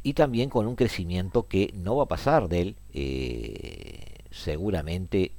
y 0.03 0.15
también 0.15 0.51
con 0.51 0.67
un 0.67 0.77
crecimiento 0.77 1.49
que 1.49 1.73
no 1.75 1.97
va 1.97 2.05
a 2.05 2.09
pasar 2.09 2.49
del 2.49 2.77
eh, 2.93 4.19
seguramente 4.31 5.33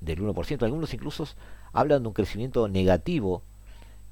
del 0.00 0.20
1%. 0.20 0.62
Algunos 0.62 0.94
incluso 0.94 1.28
hablan 1.72 2.02
de 2.02 2.08
un 2.08 2.14
crecimiento 2.14 2.68
negativo 2.68 3.42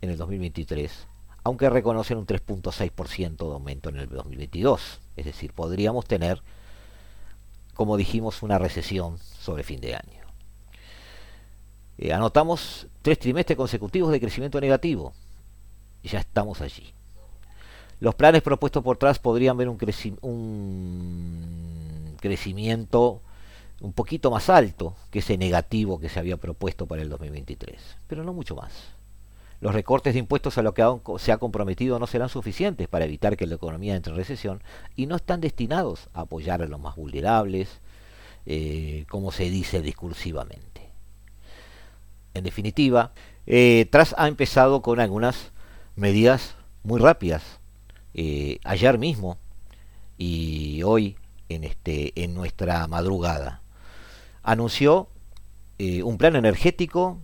en 0.03 0.11
el 0.11 0.19
2023, 0.19 1.07
aunque 1.45 1.71
reconocen 1.71 2.19
un 2.19 2.27
3.6% 2.27 3.37
de 3.37 3.53
aumento 3.55 3.89
en 3.89 3.97
el 3.97 4.09
2022. 4.09 5.01
Es 5.17 5.25
decir, 5.25 5.53
podríamos 5.55 6.05
tener, 6.05 6.43
como 7.75 7.97
dijimos, 7.97 8.43
una 8.43 8.59
recesión 8.59 9.17
sobre 9.19 9.63
fin 9.63 9.81
de 9.81 9.95
año. 9.95 10.22
Eh, 11.99 12.13
anotamos 12.13 12.87
tres 13.03 13.19
trimestres 13.19 13.57
consecutivos 13.57 14.11
de 14.13 14.21
crecimiento 14.21 14.61
negativo. 14.61 15.13
Y 16.03 16.09
ya 16.09 16.21
estamos 16.21 16.61
allí. 16.61 16.93
Los 18.01 18.15
planes 18.17 18.43
propuestos 18.43 18.83
por 18.83 18.97
Trump 18.97 19.17
podrían 19.19 19.57
ver 19.57 19.69
un, 19.69 19.79
crecimiento 22.21 23.23
un 23.81 23.93
poquito 23.93 24.29
más 24.31 24.51
alto 24.51 24.97
que 25.11 25.21
ese 25.21 25.39
negativo 25.39 26.01
que 26.01 26.09
se 26.09 26.19
había 26.19 26.37
propuesto 26.37 26.87
para 26.87 27.03
el 27.03 27.09
2023, 27.09 27.81
pero 28.09 28.25
no 28.25 28.33
mucho 28.33 28.57
más. 28.57 28.73
Los 29.61 29.73
recortes 29.73 30.15
de 30.15 30.19
impuestos 30.19 30.59
a 30.59 30.63
lo 30.63 30.75
que 30.75 30.85
se 31.19 31.31
ha 31.31 31.39
comprometido 31.39 32.01
no 32.01 32.09
serán 32.09 32.29
suficientes 32.29 32.89
para 32.89 33.05
evitar 33.05 33.37
que 33.37 33.47
la 33.47 33.55
economía 33.55 33.95
entre 33.95 34.13
en 34.13 34.17
recesión 34.17 34.61
y 34.97 35.07
no 35.07 35.15
están 35.15 35.41
destinados 35.41 36.09
a 36.13 36.23
apoyar 36.23 36.61
a 36.63 36.67
los 36.67 36.81
más 36.81 36.97
vulnerables, 36.97 37.69
eh, 38.47 39.05
como 39.09 39.31
se 39.31 39.49
dice 39.49 39.81
discursivamente. 39.81 40.72
En 42.35 42.45
definitiva, 42.45 43.13
eh, 43.47 43.89
ha 44.17 44.29
empezado 44.29 44.83
con 44.83 45.01
algunas 45.01 45.53
medidas 45.97 46.57
muy 46.83 47.01
rápidas 47.01 47.61
eh, 48.15 48.59
ayer 48.65 48.99
mismo 48.99 49.39
y 50.17 50.83
hoy 50.83 51.17
en, 51.49 51.65
este, 51.65 52.13
en 52.23 52.35
nuestra 52.35 52.87
madrugada. 52.87 53.63
Anunció 54.43 55.09
eh, 55.79 56.03
un 56.03 56.19
plan 56.19 56.37
energético 56.37 57.21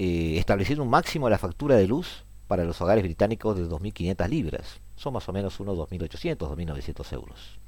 estableciendo 0.00 0.84
un 0.84 0.90
máximo 0.90 1.26
de 1.26 1.32
la 1.32 1.38
factura 1.38 1.74
de 1.74 1.88
luz 1.88 2.24
para 2.46 2.62
los 2.62 2.80
hogares 2.80 3.02
británicos 3.02 3.56
de 3.56 3.68
2.500 3.68 4.28
libras. 4.28 4.80
Son 4.94 5.12
más 5.12 5.28
o 5.28 5.32
menos 5.32 5.58
unos 5.58 5.76
2.800, 5.76 6.36
2.900 6.36 7.12
euros. 7.14 7.58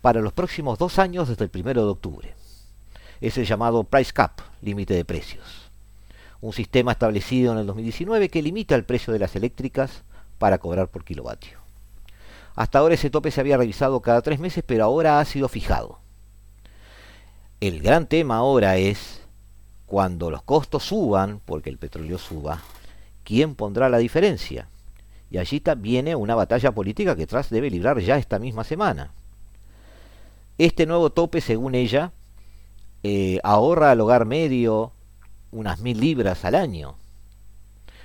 Para 0.00 0.20
los 0.20 0.32
próximos 0.32 0.78
dos 0.78 0.98
años 0.98 1.28
desde 1.28 1.44
el 1.44 1.50
1 1.54 1.74
de 1.74 1.80
octubre. 1.80 2.34
Es 3.20 3.38
el 3.38 3.46
llamado 3.46 3.84
Price 3.84 4.12
Cap, 4.12 4.40
límite 4.62 4.94
de 4.94 5.04
precios. 5.04 5.63
Un 6.44 6.52
sistema 6.52 6.92
establecido 6.92 7.52
en 7.52 7.58
el 7.58 7.66
2019 7.66 8.28
que 8.28 8.42
limita 8.42 8.74
el 8.74 8.84
precio 8.84 9.14
de 9.14 9.18
las 9.18 9.34
eléctricas 9.34 10.02
para 10.36 10.58
cobrar 10.58 10.88
por 10.88 11.02
kilovatio. 11.02 11.56
Hasta 12.54 12.80
ahora 12.80 12.96
ese 12.96 13.08
tope 13.08 13.30
se 13.30 13.40
había 13.40 13.56
revisado 13.56 14.02
cada 14.02 14.20
tres 14.20 14.38
meses, 14.40 14.62
pero 14.66 14.84
ahora 14.84 15.20
ha 15.20 15.24
sido 15.24 15.48
fijado. 15.48 16.00
El 17.62 17.80
gran 17.80 18.06
tema 18.08 18.36
ahora 18.36 18.76
es 18.76 19.22
cuando 19.86 20.30
los 20.30 20.42
costos 20.42 20.82
suban, 20.82 21.40
porque 21.46 21.70
el 21.70 21.78
petróleo 21.78 22.18
suba, 22.18 22.60
¿quién 23.22 23.54
pondrá 23.54 23.88
la 23.88 23.96
diferencia? 23.96 24.68
Y 25.30 25.38
allí 25.38 25.62
viene 25.78 26.14
una 26.14 26.34
batalla 26.34 26.72
política 26.72 27.16
que 27.16 27.26
Tras 27.26 27.48
debe 27.48 27.70
librar 27.70 28.00
ya 28.00 28.18
esta 28.18 28.38
misma 28.38 28.64
semana. 28.64 29.14
Este 30.58 30.84
nuevo 30.84 31.08
tope, 31.08 31.40
según 31.40 31.74
ella, 31.74 32.12
eh, 33.02 33.40
ahorra 33.42 33.92
al 33.92 34.02
hogar 34.02 34.26
medio 34.26 34.92
unas 35.54 35.80
mil 35.80 35.98
libras 35.98 36.44
al 36.44 36.54
año. 36.54 36.96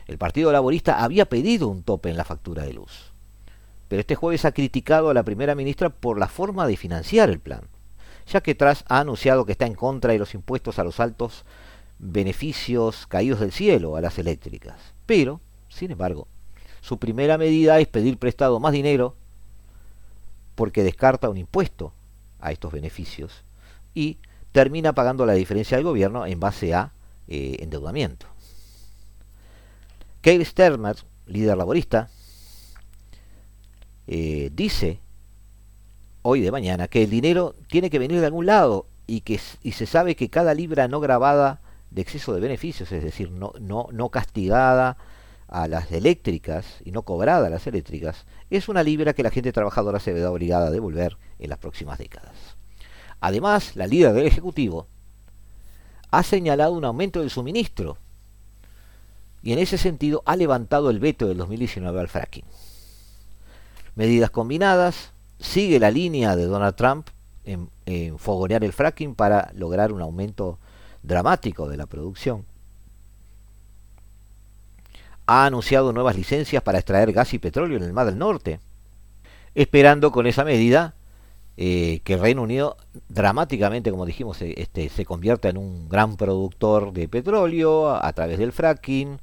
El 0.08 0.18
Partido 0.18 0.52
Laborista 0.52 1.04
había 1.04 1.26
pedido 1.26 1.68
un 1.68 1.84
tope 1.84 2.10
en 2.10 2.18
la 2.18 2.24
factura 2.24 2.64
de 2.64 2.74
luz 2.74 3.10
pero 3.90 4.02
este 4.02 4.16
jueves 4.16 4.46
ha 4.46 4.54
criticado 4.54 5.10
a 5.10 5.14
la 5.14 5.24
primera 5.24 5.56
ministra 5.56 5.90
por 5.90 6.18
la 6.18 6.28
forma 6.28 6.68
de 6.68 6.78
financiar 6.78 7.30
el 7.30 7.40
plan, 7.40 7.64
ya 8.28 8.40
que 8.40 8.56
Truss 8.56 8.86
ha 8.88 9.00
anunciado 9.00 9.46
que 9.46 9.52
está 9.52 9.66
en 9.66 9.74
contra 9.74 10.14
de 10.14 10.20
los 10.20 10.36
impuestos 10.36 10.78
a 10.78 10.84
los 10.84 11.00
altos 11.00 11.44
beneficios 11.98 13.08
caídos 13.08 13.40
del 13.40 13.52
cielo 13.52 13.96
a 13.96 14.02
las 14.02 14.20
eléctricas. 14.20 14.94
Pero, 15.08 15.42
sin 15.70 15.92
embargo, 15.92 16.28
su 16.82 17.00
primera 17.00 17.40
medida 17.40 17.80
es 17.80 17.88
pedir 17.88 18.20
prestado 18.20 18.60
más 18.60 18.72
dinero 18.72 19.16
porque 20.54 20.84
descarta 20.84 21.30
un 21.30 21.38
impuesto 21.38 21.92
a 22.40 22.52
estos 22.52 22.72
beneficios 22.72 23.44
y 23.96 24.20
termina 24.52 24.94
pagando 24.94 25.26
la 25.26 25.34
diferencia 25.34 25.78
del 25.78 25.86
gobierno 25.86 26.28
en 26.28 26.40
base 26.40 26.76
a 26.76 26.92
eh, 27.30 27.58
endeudamiento. 27.60 28.26
Keir 30.22 30.44
Starmer, 30.44 30.96
líder 31.28 31.58
laborista, 31.58 32.10
eh, 34.08 34.50
dice 34.52 35.00
hoy 36.24 36.42
de 36.42 36.52
mañana, 36.52 36.88
que 36.88 37.04
el 37.04 37.12
dinero 37.12 37.56
tiene 37.68 37.92
que 37.92 38.00
venir 38.00 38.20
de 38.20 38.26
algún 38.26 38.48
lado 38.48 38.88
y 39.06 39.22
que 39.22 39.40
y 39.62 39.74
se 39.74 39.86
sabe 39.86 40.16
que 40.16 40.30
cada 40.30 40.56
libra 40.56 40.88
no 40.88 41.00
grabada 41.00 41.62
de 41.92 42.02
exceso 42.02 42.34
de 42.34 42.42
beneficios, 42.42 42.92
es 42.92 43.04
decir, 43.04 43.30
no, 43.32 43.54
no, 43.60 43.88
no 43.92 44.10
castigada 44.10 44.98
a 45.48 45.68
las 45.68 45.92
eléctricas 45.92 46.80
y 46.84 46.92
no 46.92 47.04
cobrada 47.04 47.48
a 47.48 47.50
las 47.52 47.68
eléctricas, 47.68 48.26
es 48.50 48.70
una 48.70 48.82
libra 48.82 49.14
que 49.14 49.24
la 49.24 49.32
gente 49.32 49.52
trabajadora 49.52 50.00
se 50.00 50.14
verá 50.14 50.32
obligada 50.32 50.68
a 50.68 50.72
devolver 50.72 51.18
en 51.38 51.50
las 51.50 51.60
próximas 51.60 52.00
décadas. 52.00 52.58
Además, 53.20 53.76
la 53.76 53.86
líder 53.86 54.14
del 54.14 54.26
Ejecutivo 54.26 54.88
ha 56.12 56.24
señalado 56.24 56.74
un 56.74 56.86
aumento 56.86 57.20
del 57.20 57.30
suministro 57.30 57.98
y 59.42 59.54
en 59.54 59.60
ese 59.60 59.78
sentido 59.78 60.22
ha 60.26 60.36
levantado 60.36 60.90
el 60.90 61.00
veto 61.00 61.28
del 61.28 61.38
2019 61.38 62.00
al 62.00 62.10
fracking. 62.10 62.46
Medidas 63.96 64.30
combinadas, 64.30 65.12
sigue 65.40 65.80
la 65.80 65.92
línea 65.92 66.36
de 66.36 66.46
Donald 66.46 66.76
Trump 66.76 67.08
en, 67.46 67.70
en 67.86 68.20
fogonear 68.20 68.64
el 68.64 68.74
fracking 68.74 69.16
para 69.16 69.52
lograr 69.56 69.92
un 69.94 70.02
aumento 70.02 70.60
dramático 71.04 71.70
de 71.70 71.78
la 71.78 71.86
producción 71.86 72.46
ha 75.32 75.46
anunciado 75.46 75.94
nuevas 75.94 76.16
licencias 76.16 76.64
para 76.64 76.80
extraer 76.80 77.14
gas 77.14 77.36
y 77.36 77.38
petróleo 77.38 77.78
en 77.78 77.84
el 77.84 77.94
Mar 77.94 78.08
del 78.08 78.18
Norte, 78.18 78.60
esperando 79.54 80.12
con 80.12 80.26
esa 80.26 80.44
medida 80.44 80.96
eh, 81.62 82.00
que 82.06 82.14
el 82.14 82.22
Reino 82.22 82.44
Unido 82.44 82.78
dramáticamente, 83.10 83.92
como 83.92 84.06
dijimos, 84.06 84.42
este, 84.42 84.88
se 84.88 85.04
convierta 85.04 85.50
en 85.50 85.58
un 85.58 85.90
gran 85.90 86.16
productor 86.16 86.94
de 86.94 87.10
petróleo 87.10 87.90
a, 87.90 88.14
través 88.14 88.40
del 88.40 88.54
fracking 88.54 89.20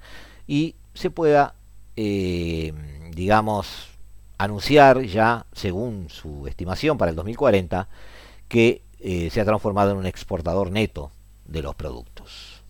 y 0.46 0.74
se 0.92 1.08
pueda, 1.08 1.54
eh, 1.96 2.74
digamos, 3.14 3.88
anunciar 4.36 5.00
ya, 5.04 5.46
según 5.54 6.10
su 6.10 6.46
estimación 6.46 6.98
para 6.98 7.08
el 7.08 7.16
2040, 7.16 7.88
que 8.48 8.82
eh, 9.00 9.30
se 9.30 9.40
ha 9.40 9.46
transformado 9.46 9.92
en 9.92 9.96
un 9.96 10.04
exportador 10.04 10.70
neto 10.70 11.12
de 11.46 11.62
los 11.62 11.74
productos. 11.74 12.62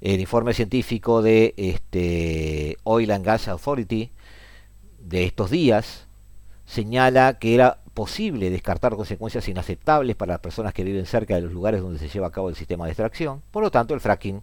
El 0.00 0.18
informe 0.18 0.54
científico 0.54 1.22
de 1.22 1.54
este, 1.56 2.78
Oil 2.82 3.12
and 3.12 3.24
Gas 3.24 3.46
Authority 3.46 4.10
de 4.98 5.24
estos 5.24 5.50
días 5.50 6.08
señala 6.66 7.38
que 7.38 7.54
era 7.54 7.78
posible 8.00 8.48
descartar 8.48 8.96
consecuencias 8.96 9.46
inaceptables 9.46 10.16
para 10.16 10.32
las 10.32 10.40
personas 10.40 10.72
que 10.72 10.84
viven 10.84 11.04
cerca 11.04 11.34
de 11.34 11.42
los 11.42 11.52
lugares 11.52 11.82
donde 11.82 11.98
se 11.98 12.08
lleva 12.08 12.28
a 12.28 12.30
cabo 12.30 12.48
el 12.48 12.56
sistema 12.56 12.86
de 12.86 12.92
extracción. 12.92 13.42
Por 13.50 13.62
lo 13.62 13.70
tanto, 13.70 13.92
el 13.92 14.00
fracking 14.00 14.42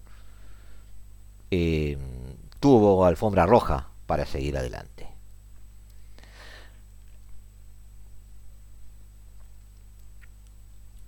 eh, 1.49 1.97
tuvo 2.59 3.03
alfombra 3.03 3.47
roja 3.47 3.89
para 4.05 4.27
seguir 4.27 4.55
adelante. 4.59 5.07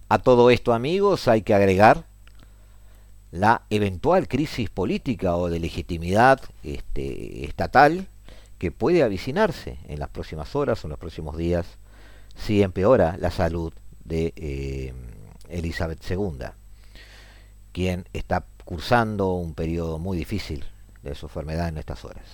A 0.07 0.17
todo 0.17 0.49
esto, 0.49 0.73
amigos, 0.73 1.27
hay 1.27 1.43
que 1.43 1.53
agregar 1.53 2.07
la 3.29 3.61
eventual 3.69 4.27
crisis 4.27 4.71
política 4.71 5.35
o 5.35 5.51
de 5.51 5.59
legitimidad 5.59 6.41
este, 6.63 7.45
estatal 7.45 8.07
que 8.57 8.71
puede 8.71 9.03
avicinarse 9.03 9.77
en 9.87 9.99
las 9.99 10.09
próximas 10.09 10.55
horas 10.55 10.83
o 10.83 10.87
en 10.87 10.89
los 10.89 10.99
próximos 10.99 11.37
días 11.37 11.77
si 12.35 12.61
empeora 12.61 13.17
la 13.17 13.31
salud 13.31 13.73
de 14.03 14.33
eh, 14.35 14.93
Elizabeth 15.49 15.99
II, 16.09 16.47
quien 17.71 18.05
está 18.13 18.45
cursando 18.65 19.33
un 19.33 19.53
periodo 19.53 19.99
muy 19.99 20.17
difícil 20.17 20.65
de 21.03 21.15
su 21.15 21.25
enfermedad 21.27 21.69
en 21.69 21.77
estas 21.77 22.05
horas. 22.05 22.25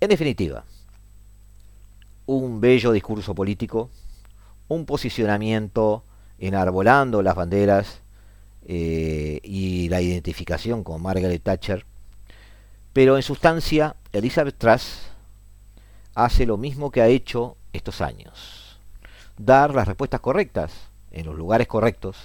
En 0.00 0.08
definitiva, 0.08 0.64
un 2.26 2.60
bello 2.60 2.92
discurso 2.92 3.34
político, 3.34 3.90
un 4.68 4.86
posicionamiento 4.86 6.04
enarbolando 6.38 7.22
las 7.22 7.34
banderas 7.34 8.00
eh, 8.66 9.40
y 9.42 9.88
la 9.88 10.00
identificación 10.00 10.84
con 10.84 11.02
Margaret 11.02 11.42
Thatcher, 11.42 11.84
pero 12.92 13.16
en 13.16 13.22
sustancia 13.22 13.96
Elizabeth 14.12 14.58
Truss 14.58 15.02
hace 16.14 16.46
lo 16.46 16.56
mismo 16.56 16.90
que 16.90 17.02
ha 17.02 17.08
hecho 17.08 17.56
estos 17.72 18.00
años, 18.00 18.78
dar 19.38 19.74
las 19.74 19.86
respuestas 19.88 20.20
correctas 20.20 20.72
en 21.10 21.26
los 21.26 21.36
lugares 21.36 21.66
correctos, 21.66 22.16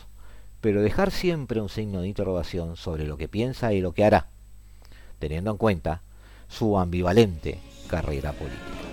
pero 0.61 0.81
dejar 0.81 1.11
siempre 1.11 1.61
un 1.61 1.69
signo 1.69 2.01
de 2.01 2.07
interrogación 2.07 2.75
sobre 2.75 3.05
lo 3.05 3.17
que 3.17 3.27
piensa 3.27 3.73
y 3.73 3.81
lo 3.81 3.93
que 3.93 4.05
hará, 4.05 4.27
teniendo 5.19 5.51
en 5.51 5.57
cuenta 5.57 6.01
su 6.47 6.77
ambivalente 6.77 7.59
carrera 7.87 8.31
política. 8.31 8.84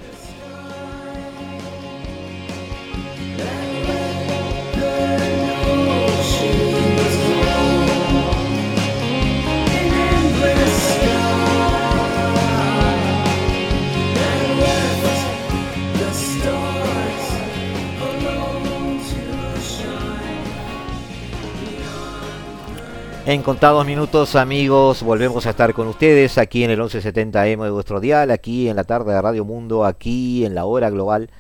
En 23.25 23.43
contados 23.45 23.87
minutos, 23.87 24.35
amigos, 24.35 25.05
volvemos 25.05 25.47
a 25.47 25.51
estar 25.51 25.73
con 25.75 25.87
ustedes 25.87 26.39
aquí 26.39 26.64
en 26.64 26.73
el 26.73 26.81
1170M 26.81 27.62
de 27.62 27.70
vuestro 27.70 28.01
dial, 28.01 28.33
aquí 28.33 28.68
en 28.68 28.75
la 28.75 28.83
tarde 28.83 29.14
de 29.14 29.23
Radio 29.23 29.45
Mundo, 29.45 29.85
aquí 29.85 30.45
en 30.45 30.57
la 30.57 30.64
hora 30.64 30.91
global, 30.91 31.31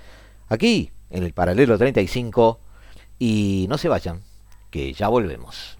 aquí 0.48 0.92
en 1.10 1.24
el 1.24 1.32
paralelo 1.32 1.76
35. 1.76 2.60
Y 3.18 3.66
no 3.68 3.78
se 3.78 3.88
vayan, 3.88 4.22
que 4.70 4.92
ya 4.92 5.08
volvemos. 5.08 5.76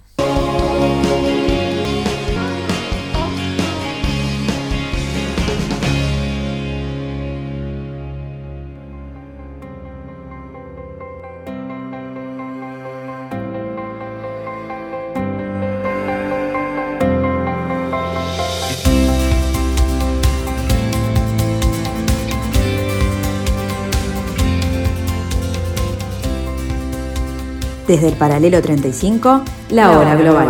Desde 27.93 28.09
el 28.09 28.15
paralelo 28.15 28.63
35, 28.63 29.45
la 29.69 29.91
hora 29.99 30.15
global. 30.15 30.49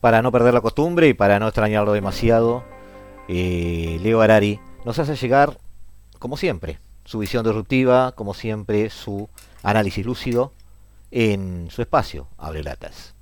Para 0.00 0.22
no 0.22 0.32
perder 0.32 0.54
la 0.54 0.62
costumbre 0.62 1.08
y 1.08 1.12
para 1.12 1.38
no 1.38 1.46
extrañarlo 1.48 1.92
demasiado, 1.92 2.64
eh, 3.28 4.00
Leo 4.02 4.22
Arari 4.22 4.60
nos 4.86 4.98
hace 4.98 5.14
llegar, 5.14 5.58
como 6.18 6.38
siempre, 6.38 6.78
su 7.04 7.18
visión 7.18 7.44
disruptiva, 7.44 8.12
como 8.12 8.32
siempre, 8.32 8.88
su 8.88 9.28
análisis 9.62 10.06
lúcido 10.06 10.52
en 11.10 11.70
su 11.70 11.82
espacio, 11.82 12.28
Abre 12.38 12.62
Latas. 12.62 13.14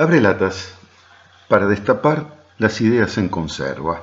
Abre 0.00 0.22
latas 0.22 0.74
para 1.46 1.66
destapar 1.66 2.46
las 2.56 2.80
ideas 2.80 3.18
en 3.18 3.28
conserva. 3.28 4.00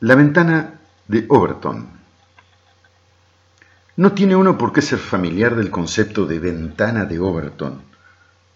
La 0.00 0.14
ventana 0.14 0.74
de 1.08 1.24
Overton, 1.30 1.95
no 3.96 4.12
tiene 4.12 4.36
uno 4.36 4.58
por 4.58 4.72
qué 4.72 4.82
ser 4.82 4.98
familiar 4.98 5.56
del 5.56 5.70
concepto 5.70 6.26
de 6.26 6.38
ventana 6.38 7.06
de 7.06 7.18
Overton. 7.18 7.80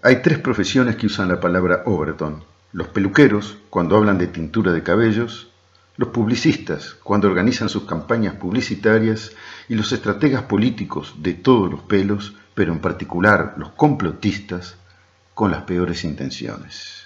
Hay 0.03 0.23
tres 0.23 0.39
profesiones 0.39 0.97
que 0.97 1.07
usan 1.07 1.29
la 1.29 1.41
palabra 1.41 1.83
Overton. 1.87 2.45
Los 2.73 2.89
peluqueros, 2.89 3.57
cuando 3.71 3.97
hablan 3.97 4.19
de 4.19 4.27
tintura 4.27 4.73
de 4.73 4.83
cabellos, 4.83 5.51
los 5.97 6.11
publicistas, 6.11 6.95
cuando 7.03 7.29
organizan 7.29 7.69
sus 7.69 7.85
campañas 7.85 8.35
publicitarias, 8.35 9.33
y 9.69 9.75
los 9.75 9.93
estrategas 9.93 10.43
políticos 10.43 11.15
de 11.19 11.35
todos 11.35 11.71
los 11.71 11.81
pelos, 11.81 12.35
pero 12.55 12.73
en 12.73 12.81
particular 12.81 13.55
los 13.57 13.71
complotistas, 13.71 14.77
con 15.35 15.51
las 15.51 15.63
peores 15.63 16.05
intenciones. 16.05 17.05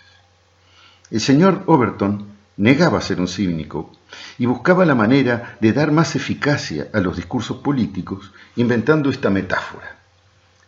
El 1.11 1.21
señor 1.21 1.63
Overton 1.67 2.27
negaba 2.57 3.01
ser 3.01 3.21
un 3.21 3.29
cínico 3.29 3.93
y 4.39 4.47
buscaba 4.47 4.85
la 4.85 4.95
manera 4.95 5.57
de 5.61 5.73
dar 5.73 5.93
más 5.93 6.17
eficacia 6.17 6.89
a 6.93 7.01
los 7.01 7.17
discursos 7.17 7.59
políticos 7.59 8.33
inventando 8.57 9.11
esta 9.11 9.31
metáfora. 9.31 9.97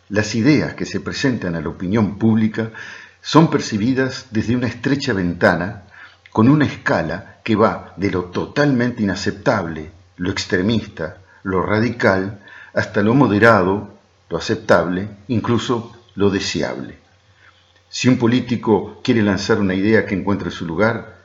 Las 0.09 0.35
ideas 0.35 0.73
que 0.73 0.85
se 0.85 0.99
presentan 0.99 1.55
a 1.55 1.61
la 1.61 1.69
opinión 1.69 2.17
pública 2.17 2.71
son 3.21 3.49
percibidas 3.49 4.27
desde 4.31 4.55
una 4.55 4.67
estrecha 4.67 5.13
ventana 5.13 5.83
con 6.31 6.47
una 6.47 6.65
escala 6.65 7.37
que 7.43 7.55
va 7.55 7.93
de 7.97 8.11
lo 8.11 8.25
totalmente 8.25 9.03
inaceptable, 9.03 9.91
lo 10.17 10.31
extremista, 10.31 11.17
lo 11.43 11.61
radical, 11.61 12.39
hasta 12.73 13.01
lo 13.01 13.13
moderado, 13.13 13.97
lo 14.29 14.37
aceptable, 14.37 15.09
incluso 15.27 15.93
lo 16.15 16.29
deseable. 16.29 16.99
Si 17.89 18.07
un 18.07 18.17
político 18.17 19.01
quiere 19.03 19.23
lanzar 19.23 19.59
una 19.59 19.73
idea 19.73 20.05
que 20.05 20.15
encuentre 20.15 20.51
su 20.51 20.65
lugar, 20.65 21.16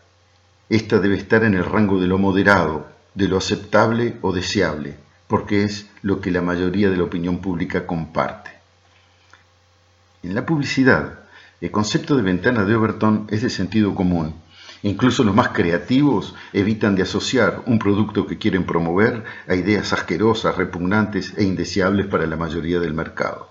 ésta 0.74 1.00
debe 1.00 1.16
estar 1.16 1.44
en 1.44 1.52
el 1.52 1.66
rango 1.66 2.00
de 2.00 2.06
lo 2.06 2.16
moderado, 2.16 2.88
de 3.14 3.28
lo 3.28 3.36
aceptable 3.36 4.16
o 4.22 4.32
deseable, 4.32 4.96
porque 5.26 5.64
es 5.64 5.90
lo 6.00 6.22
que 6.22 6.30
la 6.30 6.40
mayoría 6.40 6.88
de 6.88 6.96
la 6.96 7.02
opinión 7.02 7.40
pública 7.40 7.86
comparte. 7.86 8.50
En 10.22 10.34
la 10.34 10.46
publicidad, 10.46 11.18
el 11.60 11.70
concepto 11.70 12.16
de 12.16 12.22
ventana 12.22 12.64
de 12.64 12.74
Overton 12.74 13.26
es 13.30 13.42
de 13.42 13.50
sentido 13.50 13.94
común. 13.94 14.34
Incluso 14.82 15.24
los 15.24 15.34
más 15.34 15.48
creativos 15.48 16.34
evitan 16.54 16.94
de 16.96 17.02
asociar 17.02 17.62
un 17.66 17.78
producto 17.78 18.26
que 18.26 18.38
quieren 18.38 18.64
promover 18.64 19.24
a 19.46 19.54
ideas 19.54 19.92
asquerosas, 19.92 20.56
repugnantes 20.56 21.34
e 21.36 21.44
indeseables 21.44 22.06
para 22.06 22.26
la 22.26 22.36
mayoría 22.36 22.80
del 22.80 22.94
mercado. 22.94 23.50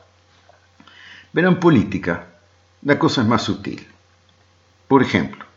Verán 1.33 1.59
política, 1.59 2.29
la 2.81 2.97
cosa 2.97 3.21
es 3.21 3.27
más 3.27 3.43
sutil. 3.43 3.87
Por 4.87 5.03
ejemplo, 5.03 5.50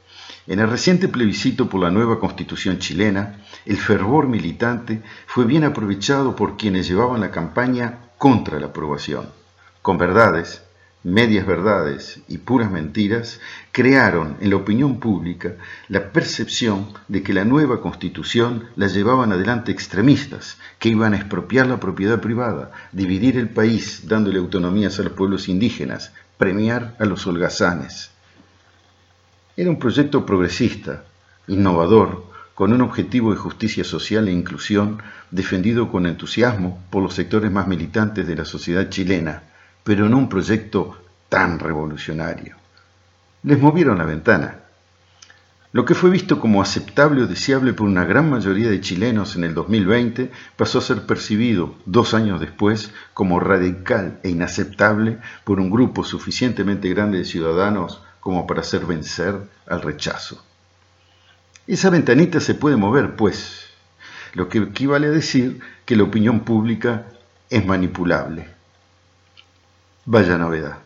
en 0.47 0.59
el 0.59 0.69
reciente 0.69 1.09
plebiscito 1.09 1.69
por 1.69 1.81
la 1.81 1.91
nueva 1.91 2.21
constitución 2.21 2.79
chilena, 2.79 3.41
el 3.65 3.79
fervor 3.79 4.29
militante 4.29 5.03
fue 5.27 5.47
bien 5.47 5.65
aprovechado 5.65 6.37
por 6.37 6.57
quienes 6.57 6.87
llevaban 6.87 7.21
la 7.21 7.31
campaña 7.31 8.11
contra 8.19 8.61
la 8.61 8.67
aprobación, 8.67 9.29
con 9.81 9.97
verdades, 9.97 10.63
medias 11.05 11.47
verdades 11.47 12.21
y 12.29 12.39
puras 12.39 12.71
mentiras, 12.71 13.41
crearon 13.73 14.37
en 14.41 14.51
la 14.51 14.57
opinión 14.57 14.99
pública 14.99 15.57
la 15.89 16.13
percepción 16.13 16.89
de 17.09 17.23
que 17.23 17.35
la 17.35 17.45
nueva 17.45 17.81
constitución 17.81 18.65
la 18.75 18.87
llevaban 18.87 19.33
adelante 19.33 19.71
extremistas, 19.71 20.57
que 20.79 20.89
iban 20.89 21.13
a 21.13 21.19
expropiar 21.19 21.67
la 21.67 21.79
propiedad 21.79 22.21
privada, 22.21 22.73
dividir 22.93 23.37
el 23.37 23.51
país 23.51 24.09
dándole 24.09 24.39
autonomías 24.39 24.99
a 24.99 25.03
los 25.03 25.13
pueblos 25.13 25.49
indígenas, 25.49 26.13
premiar 26.39 26.97
a 26.99 27.05
los 27.05 27.27
holgazanes. 27.27 28.14
Era 29.57 29.71
un 29.71 29.79
proyecto 29.79 30.27
progresista, 30.27 31.05
innovador, 31.47 32.25
con 32.57 32.73
un 32.73 32.81
objetivo 32.81 33.31
de 33.31 33.37
justicia 33.37 33.85
social 33.85 34.27
e 34.27 34.33
inclusión 34.33 34.99
defendido 35.31 35.93
con 35.93 36.07
entusiasmo 36.07 36.83
por 36.91 37.05
los 37.05 37.15
sectores 37.15 37.53
más 37.53 37.69
militantes 37.69 38.27
de 38.27 38.35
la 38.35 38.45
sociedad 38.45 38.89
chilena, 38.89 39.45
pero 39.85 40.09
no 40.09 40.19
un 40.19 40.29
proyecto 40.29 40.99
tan 41.29 41.61
revolucionario. 41.61 42.57
Les 43.45 43.61
movieron 43.61 43.99
la 43.99 44.05
ventana. 44.05 44.61
Lo 45.71 45.85
que 45.85 45.95
fue 45.95 46.11
visto 46.11 46.41
como 46.41 46.61
aceptable 46.61 47.23
o 47.23 47.27
deseable 47.29 47.75
por 47.75 47.87
una 47.87 48.05
gran 48.05 48.31
mayoría 48.31 48.71
de 48.71 48.81
chilenos 48.81 49.37
en 49.37 49.45
el 49.45 49.55
2020 49.55 50.33
pasó 50.57 50.79
a 50.79 50.83
ser 50.83 51.07
percibido 51.07 51.75
dos 51.87 52.15
años 52.15 52.41
después 52.41 52.93
como 53.13 53.39
radical 53.39 54.19
e 54.25 54.31
inaceptable 54.31 55.19
por 55.45 55.61
un 55.61 55.71
grupo 55.71 56.03
suficientemente 56.03 56.89
grande 56.89 57.19
de 57.19 57.25
ciudadanos 57.25 58.03
como 58.25 58.49
para 58.49 58.63
hacer 58.63 58.85
vencer 58.85 59.39
al 59.69 59.83
rechazo. 59.83 60.45
Esa 61.69 61.91
ventanita 61.91 62.41
se 62.41 62.57
puede 62.57 62.75
mover, 62.75 63.15
pues, 63.15 63.69
lo 64.33 64.49
que 64.49 64.59
equivale 64.59 65.07
a 65.07 65.11
decir 65.11 65.61
que 65.85 65.95
la 65.95 66.03
opinión 66.03 66.41
pública 66.41 67.07
es 67.49 67.65
manipulable. 67.65 68.49
Vaya 70.05 70.37
novedad. 70.37 70.79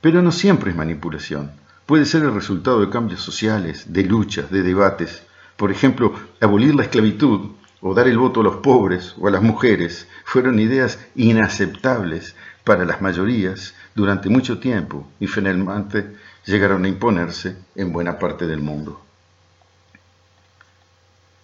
Pero 0.00 0.22
no 0.22 0.32
siempre 0.32 0.72
es 0.72 0.76
manipulación 0.76 1.62
puede 1.86 2.06
ser 2.06 2.22
el 2.22 2.34
resultado 2.34 2.80
de 2.80 2.90
cambios 2.90 3.20
sociales, 3.20 3.92
de 3.92 4.04
luchas, 4.04 4.50
de 4.50 4.62
debates. 4.62 5.24
Por 5.56 5.70
ejemplo, 5.70 6.14
abolir 6.40 6.74
la 6.74 6.84
esclavitud 6.84 7.50
o 7.80 7.94
dar 7.94 8.08
el 8.08 8.18
voto 8.18 8.40
a 8.40 8.44
los 8.44 8.56
pobres 8.56 9.14
o 9.18 9.28
a 9.28 9.30
las 9.30 9.42
mujeres 9.42 10.08
fueron 10.24 10.58
ideas 10.58 10.98
inaceptables 11.14 12.34
para 12.64 12.84
las 12.84 13.00
mayorías 13.00 13.74
durante 13.94 14.28
mucho 14.28 14.58
tiempo 14.58 15.08
y 15.20 15.26
finalmente 15.26 16.16
llegaron 16.46 16.84
a 16.84 16.88
imponerse 16.88 17.56
en 17.74 17.92
buena 17.92 18.18
parte 18.18 18.46
del 18.46 18.60
mundo. 18.60 19.00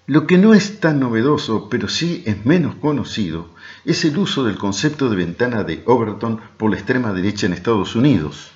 Lo 0.06 0.26
que 0.26 0.38
no 0.38 0.54
es 0.54 0.80
tan 0.80 1.00
novedoso, 1.00 1.68
pero 1.68 1.86
sí 1.86 2.22
es 2.24 2.46
menos 2.46 2.76
conocido, 2.76 3.50
es 3.84 4.04
el 4.06 4.16
uso 4.16 4.42
del 4.42 4.56
concepto 4.56 5.10
de 5.10 5.16
ventana 5.16 5.64
de 5.64 5.82
Overton 5.84 6.40
por 6.56 6.70
la 6.70 6.76
extrema 6.76 7.12
derecha 7.12 7.44
en 7.44 7.52
Estados 7.52 7.94
Unidos 7.94 8.50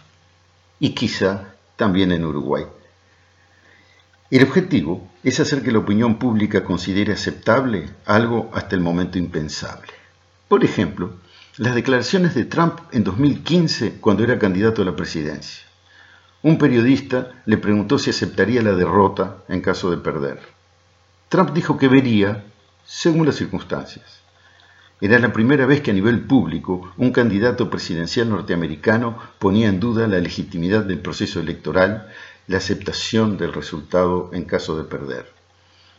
y 0.81 0.95
quizá 0.95 1.55
también 1.77 2.11
en 2.11 2.25
Uruguay. 2.25 2.65
El 4.31 4.45
objetivo 4.45 5.07
es 5.23 5.41
hacer 5.41 5.63
que 5.63 5.73
la 5.73 5.81
opinión 5.81 6.19
pública 6.19 6.65
considere 6.65 7.13
aceptable 7.13 7.91
algo 8.07 8.51
hasta 8.55 8.75
el 8.75 8.81
momento 8.81 9.19
impensable. 9.19 9.93
Por 10.49 10.65
ejemplo, 10.65 11.13
las 11.59 11.75
declaraciones 11.75 12.35
de 12.35 12.47
Trump 12.47 12.81
en 12.93 13.05
2015 13.05 13.99
cuando 14.01 14.25
era 14.25 14.39
candidato 14.39 14.81
a 14.81 14.85
la 14.87 14.97
presidencia. 14.97 15.63
Un 16.43 16.57
periodista 16.57 17.43
le 17.45 17.59
preguntó 17.59 17.99
si 17.99 18.09
aceptaría 18.09 18.63
la 18.63 18.73
derrota 18.73 19.37
en 19.49 19.61
caso 19.61 19.91
de 19.91 19.99
perder. 19.99 20.41
Trump 21.29 21.51
dijo 21.53 21.77
que 21.77 21.89
vería 21.89 22.43
según 22.87 23.27
las 23.27 23.37
circunstancias. 23.37 24.23
Era 25.03 25.19
la 25.19 25.35
primera 25.35 25.67
vez 25.67 25.83
que 25.83 25.91
a 25.91 25.95
nivel 25.95 26.23
público 26.23 26.91
un 26.97 27.13
candidato 27.13 27.69
presidencial 27.69 28.31
norteamericano 28.31 29.19
ponía 29.39 29.69
en 29.69 29.79
duda 29.79 30.07
la 30.07 30.21
legitimidad 30.21 30.85
del 30.85 31.01
proceso 31.01 31.39
electoral, 31.39 32.09
la 32.47 32.57
aceptación 32.57 33.37
del 33.37 33.53
resultado 33.53 34.31
en 34.33 34.45
caso 34.45 34.79
de 34.79 34.85
perder. 34.85 35.31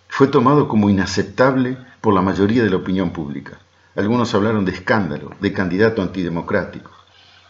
Fue 0.07 0.27
tomado 0.27 0.67
como 0.67 0.89
inaceptable 0.89 1.77
por 2.01 2.15
la 2.15 2.21
mayoría 2.21 2.63
de 2.63 2.71
la 2.71 2.77
opinión 2.77 3.11
pública. 3.11 3.59
Algunos 3.95 4.33
hablaron 4.33 4.65
de 4.65 4.71
escándalo, 4.71 5.31
de 5.39 5.53
candidato 5.53 6.01
antidemocrático. 6.01 6.91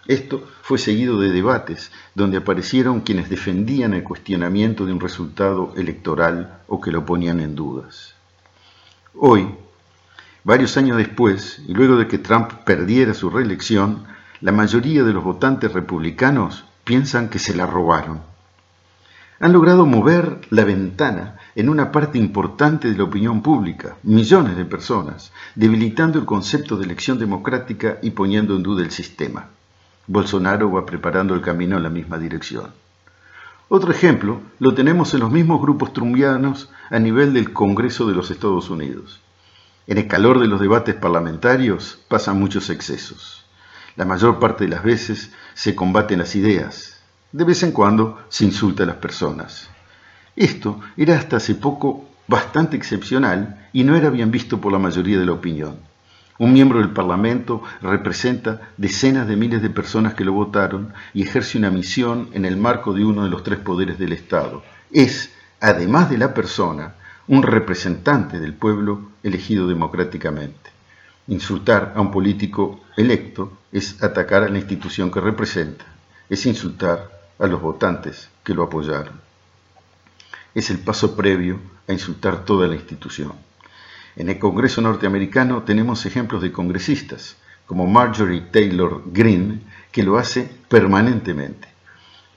Esto 0.08 0.46
fue 0.62 0.78
seguido 0.78 1.20
de 1.20 1.32
debates 1.32 1.92
donde 2.14 2.38
aparecieron 2.38 3.02
quienes 3.02 3.30
defendían 3.30 3.94
el 3.94 4.04
cuestionamiento 4.04 4.86
de 4.86 4.94
un 4.94 5.00
resultado 5.00 5.74
electoral 5.78 6.60
o 6.68 6.82
que 6.82 6.92
lo 6.92 7.06
ponían 7.06 7.40
en 7.40 7.56
dudas. 7.56 8.16
Hoy, 9.14 9.48
Varios 10.46 10.76
años 10.76 10.98
después, 10.98 11.62
y 11.70 11.74
luego 11.74 11.96
de 11.96 12.08
que 12.08 12.18
Trump 12.18 12.52
perdiera 12.66 13.14
su 13.14 13.30
reelección, 13.30 14.04
la 14.42 14.52
mayoría 14.52 15.04
de 15.04 15.14
los 15.14 15.24
votantes 15.24 15.72
republicanos 15.72 16.66
piensan 16.84 17.30
que 17.30 17.40
se 17.40 17.56
la 17.56 17.66
robaron. 17.66 18.20
Han 19.40 19.54
logrado 19.54 19.86
mover 19.86 20.42
la 20.50 20.66
ventana 20.66 21.38
en 21.56 21.70
una 21.70 21.92
parte 21.92 22.18
importante 22.18 22.90
de 22.90 22.98
la 22.98 23.04
opinión 23.04 23.42
pública, 23.42 23.96
millones 24.04 24.58
de 24.58 24.66
personas, 24.66 25.32
debilitando 25.56 26.20
el 26.20 26.26
concepto 26.26 26.78
de 26.78 26.86
elección 26.86 27.20
democrática 27.20 28.00
y 28.02 28.12
poniendo 28.12 28.56
en 28.56 28.64
duda 28.64 28.84
el 28.84 28.92
sistema. 28.92 29.50
Bolsonaro 30.08 30.72
va 30.72 30.86
preparando 30.86 31.36
el 31.36 31.42
camino 31.42 31.78
en 31.78 31.84
la 31.84 31.90
misma 31.90 32.18
dirección. 32.18 32.72
Otro 33.70 33.92
ejemplo 33.92 34.42
lo 34.60 34.74
tenemos 34.74 35.14
en 35.14 35.22
los 35.22 35.32
mismos 35.32 35.62
grupos 35.62 35.94
trumbianos 35.94 36.70
a 36.90 37.00
nivel 37.00 37.34
del 37.34 37.54
Congreso 37.54 38.06
de 38.08 38.14
los 38.14 38.30
Estados 38.30 38.70
Unidos. 38.70 39.22
En 39.88 39.98
el 39.98 40.08
calor 40.08 40.40
de 40.40 40.48
los 40.48 40.60
debates 40.60 40.96
parlamentarios 40.96 42.00
pasan 42.08 42.40
muchos 42.40 42.70
excesos. 42.70 43.46
La 43.96 44.06
mayor 44.06 44.40
parte 44.40 44.66
de 44.66 44.72
las 44.72 44.84
veces 44.84 45.32
se 45.54 45.76
combaten 45.76 46.20
las 46.20 46.36
ideas. 46.36 47.02
De 47.32 47.44
vez 47.44 47.64
en 47.64 47.72
cuando 47.72 48.20
se 48.30 48.46
insulta 48.46 48.84
a 48.84 48.86
las 48.88 48.98
personas. 48.98 49.70
Esto 50.36 50.80
era 50.98 51.16
hasta 51.18 51.38
hace 51.38 51.56
poco 51.56 52.10
bastante 52.28 52.76
excepcional 52.76 53.68
y 53.72 53.84
no 53.84 53.96
era 53.96 54.10
bien 54.10 54.32
visto 54.32 54.60
por 54.60 54.72
la 54.72 54.80
mayoría 54.80 55.20
de 55.20 55.26
la 55.26 55.34
opinión. 55.34 55.78
Un 56.40 56.54
miembro 56.54 56.80
del 56.80 56.90
Parlamento 56.90 57.62
representa 57.82 58.72
decenas 58.78 59.28
de 59.28 59.36
miles 59.36 59.62
de 59.62 59.70
personas 59.70 60.16
que 60.16 60.26
lo 60.26 60.34
votaron 60.34 60.92
y 61.14 61.22
ejerce 61.22 61.60
una 61.60 61.70
misión 61.70 62.30
en 62.34 62.46
el 62.46 62.58
marco 62.58 62.94
de 62.94 63.06
uno 63.06 63.24
de 63.24 63.30
los 63.30 63.44
tres 63.44 63.60
poderes 63.60 64.00
del 64.00 64.14
Estado. 64.14 64.64
Es, 64.92 65.32
además 65.62 66.10
de 66.10 66.18
la 66.18 66.34
persona, 66.34 66.96
un 67.28 67.44
representante 67.44 68.40
del 68.40 68.54
pueblo 68.54 69.12
elegido 69.22 69.68
democráticamente. 69.68 70.72
Insultar 71.28 71.94
a 71.96 72.02
un 72.02 72.12
político 72.12 72.82
electo 72.98 73.60
es 73.72 74.04
atacar 74.04 74.44
a 74.44 74.50
la 74.50 74.58
institución 74.58 75.12
que 75.12 75.22
representa, 75.22 75.86
es 76.30 76.46
insultar 76.48 77.12
a 77.38 77.46
los 77.46 77.62
votantes 77.62 78.30
que 78.44 78.56
lo 78.56 78.64
apoyaron. 78.64 79.33
Es 80.56 80.70
el 80.70 80.80
paso 80.80 81.16
previo 81.16 81.60
a 81.88 81.94
insultar 81.94 82.46
toda 82.46 82.68
la 82.68 82.76
institución. 82.76 83.34
En 84.16 84.30
el 84.30 84.38
Congreso 84.38 84.82
norteamericano 84.82 85.64
tenemos 85.64 86.06
ejemplos 86.06 86.42
de 86.42 86.52
congresistas, 86.52 87.38
como 87.66 87.88
Marjorie 87.88 88.42
Taylor 88.52 89.04
Greene, 89.08 89.62
que 89.92 90.04
lo 90.04 90.18
hace 90.18 90.50
permanentemente. 90.70 91.68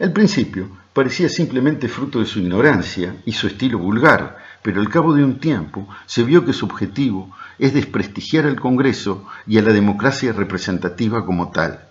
Al 0.00 0.12
principio 0.12 0.68
parecía 0.92 1.28
simplemente 1.28 1.88
fruto 1.88 2.20
de 2.20 2.26
su 2.26 2.38
ignorancia 2.38 3.16
y 3.24 3.32
su 3.32 3.46
estilo 3.46 3.78
vulgar, 3.78 4.38
pero 4.62 4.80
al 4.80 4.88
cabo 4.88 5.14
de 5.14 5.22
un 5.22 5.38
tiempo 5.38 5.86
se 6.06 6.22
vio 6.22 6.44
que 6.44 6.52
su 6.52 6.64
objetivo 6.64 7.30
es 7.58 7.74
desprestigiar 7.74 8.46
al 8.46 8.60
Congreso 8.60 9.26
y 9.46 9.58
a 9.58 9.62
la 9.62 9.72
democracia 9.72 10.32
representativa 10.32 11.24
como 11.24 11.50
tal. 11.50 11.85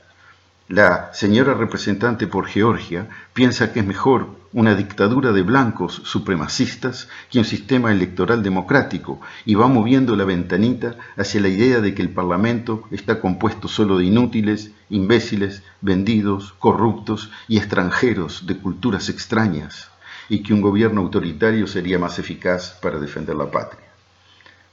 La 0.68 1.14
señora 1.14 1.54
representante 1.54 2.26
por 2.26 2.48
Georgia 2.48 3.08
piensa 3.34 3.72
que 3.72 3.82
es 3.82 3.86
mejor 3.86 4.30
una 4.52 4.74
dictadura 4.74 5.32
de 5.32 5.44
blancos 5.44 6.02
supremacistas 6.06 7.08
que 7.30 7.38
un 7.38 7.46
sistema 7.46 7.92
electoral 7.92 8.42
democrático 8.42 9.22
y 9.46 9.54
va 9.54 9.68
moviendo 9.68 10.16
la 10.16 10.24
ventanita 10.24 10.96
hacia 11.18 11.42
la 11.42 11.50
idea 11.50 11.82
de 11.82 11.94
que 11.94 12.02
el 12.02 12.10
Parlamento 12.10 12.88
está 12.90 13.20
compuesto 13.20 13.68
solo 13.68 14.00
de 14.00 14.06
inútiles, 14.06 14.72
imbéciles, 14.90 15.62
vendidos, 15.82 16.54
corruptos 16.58 17.30
y 17.48 17.58
extranjeros 17.58 18.48
de 18.48 18.58
culturas 18.58 19.10
extrañas 19.10 19.92
y 20.30 20.42
que 20.42 20.56
un 20.56 20.62
gobierno 20.62 21.02
autoritario 21.02 21.68
sería 21.68 22.00
más 22.00 22.18
eficaz 22.18 22.80
para 22.82 22.98
defender 22.98 23.36
la 23.36 23.52
patria. 23.52 23.86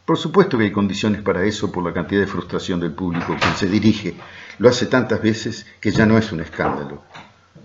Por 0.07 0.17
supuesto 0.17 0.57
que 0.57 0.65
hay 0.65 0.73
condiciones 0.73 1.21
para 1.21 1.45
eso 1.45 1.71
por 1.71 1.85
la 1.85 1.93
cantidad 1.93 2.23
de 2.23 2.27
frustración 2.27 2.81
del 2.81 2.93
público 2.93 3.37
quien 3.39 3.55
se 3.57 3.69
dirige. 3.69 4.17
Lo 4.59 4.69
hace 4.69 4.87
tantas 4.87 5.23
veces 5.23 5.67
que 5.81 5.93
ya 5.93 6.07
no 6.07 6.19
es 6.19 6.33
un 6.33 6.41
escándalo. 6.41 7.03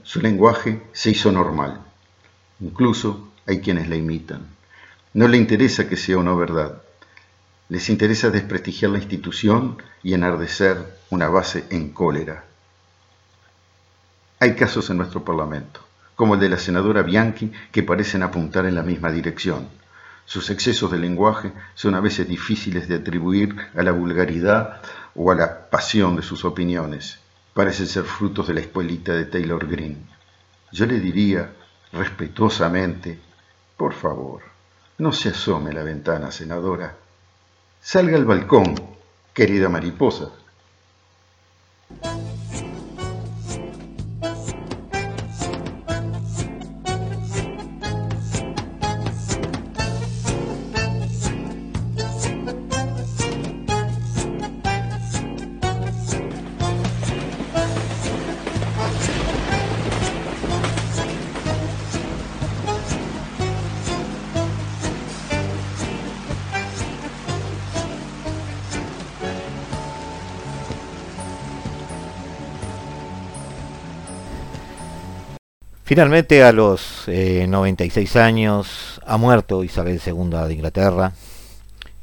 Su 0.03 0.21
lenguaje 0.21 0.81
se 0.93 1.11
hizo 1.11 1.31
normal. 1.31 1.81
Incluso 2.59 3.29
hay 3.45 3.59
quienes 3.61 3.89
la 3.89 3.95
imitan. 3.95 4.47
No 5.13 5.27
le 5.27 5.37
interesa 5.37 5.87
que 5.87 5.97
sea 5.97 6.17
o 6.17 6.23
no 6.23 6.37
verdad. 6.37 6.81
Les 7.69 7.89
interesa 7.89 8.29
desprestigiar 8.29 8.91
la 8.91 8.99
institución 8.99 9.81
y 10.01 10.13
enardecer 10.13 10.77
una 11.09 11.27
base 11.27 11.65
en 11.69 11.89
cólera. 11.89 12.45
Hay 14.39 14.55
casos 14.55 14.89
en 14.89 14.97
nuestro 14.97 15.25
Parlamento, 15.25 15.81
como 16.15 16.35
el 16.35 16.39
de 16.39 16.49
la 16.49 16.57
senadora 16.57 17.01
Bianchi, 17.01 17.51
que 17.71 17.83
parecen 17.83 18.23
apuntar 18.23 18.65
en 18.65 18.75
la 18.75 18.83
misma 18.83 19.11
dirección. 19.11 19.67
Sus 20.27 20.49
excesos 20.49 20.91
de 20.91 20.99
lenguaje 20.99 21.53
son 21.73 21.95
a 21.95 22.01
veces 22.01 22.27
difíciles 22.27 22.89
de 22.89 22.95
atribuir 22.95 23.55
a 23.73 23.81
la 23.81 23.93
vulgaridad 23.93 24.81
o 25.15 25.31
a 25.31 25.35
la 25.35 25.69
pasión 25.69 26.17
de 26.17 26.21
sus 26.21 26.43
opiniones. 26.43 27.19
Parecen 27.53 27.87
ser 27.87 28.03
frutos 28.03 28.45
de 28.45 28.53
la 28.53 28.59
escuelita 28.59 29.13
de 29.13 29.23
Taylor 29.23 29.65
Green. 29.65 30.05
Yo 30.73 30.85
le 30.85 30.99
diría, 30.99 31.53
respetuosamente, 31.93 33.17
por 33.77 33.93
favor, 33.93 34.41
no 34.97 35.13
se 35.13 35.29
asome 35.29 35.71
a 35.71 35.75
la 35.75 35.83
ventana, 35.83 36.29
senadora. 36.29 36.97
Salga 37.79 38.17
al 38.17 38.25
balcón, 38.25 38.75
querida 39.33 39.69
mariposa. 39.69 40.29
Finalmente, 75.97 76.43
a 76.43 76.51
los 76.51 77.05
96 77.07 78.15
eh, 78.15 78.19
años, 78.19 79.01
ha 79.03 79.17
muerto 79.17 79.63
Isabel 79.63 79.99
II 80.05 80.29
de 80.47 80.53
Inglaterra 80.53 81.11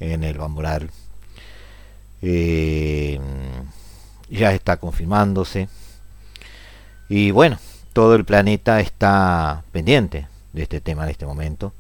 en 0.01 0.25
el 0.25 0.37
Bamboral. 0.37 0.91
Eh, 2.21 3.21
ya 4.29 4.53
está 4.53 4.79
confirmándose. 4.79 5.69
Y 7.09 7.31
bueno, 7.31 7.61
todo 7.93 8.17
el 8.17 8.25
planeta 8.25 8.81
está 8.81 9.63
pendiente 9.71 10.27
de 10.53 10.63
este 10.65 10.81
tema 10.81 11.05
en 11.05 11.11
este 11.11 11.25
momento. 11.25 11.73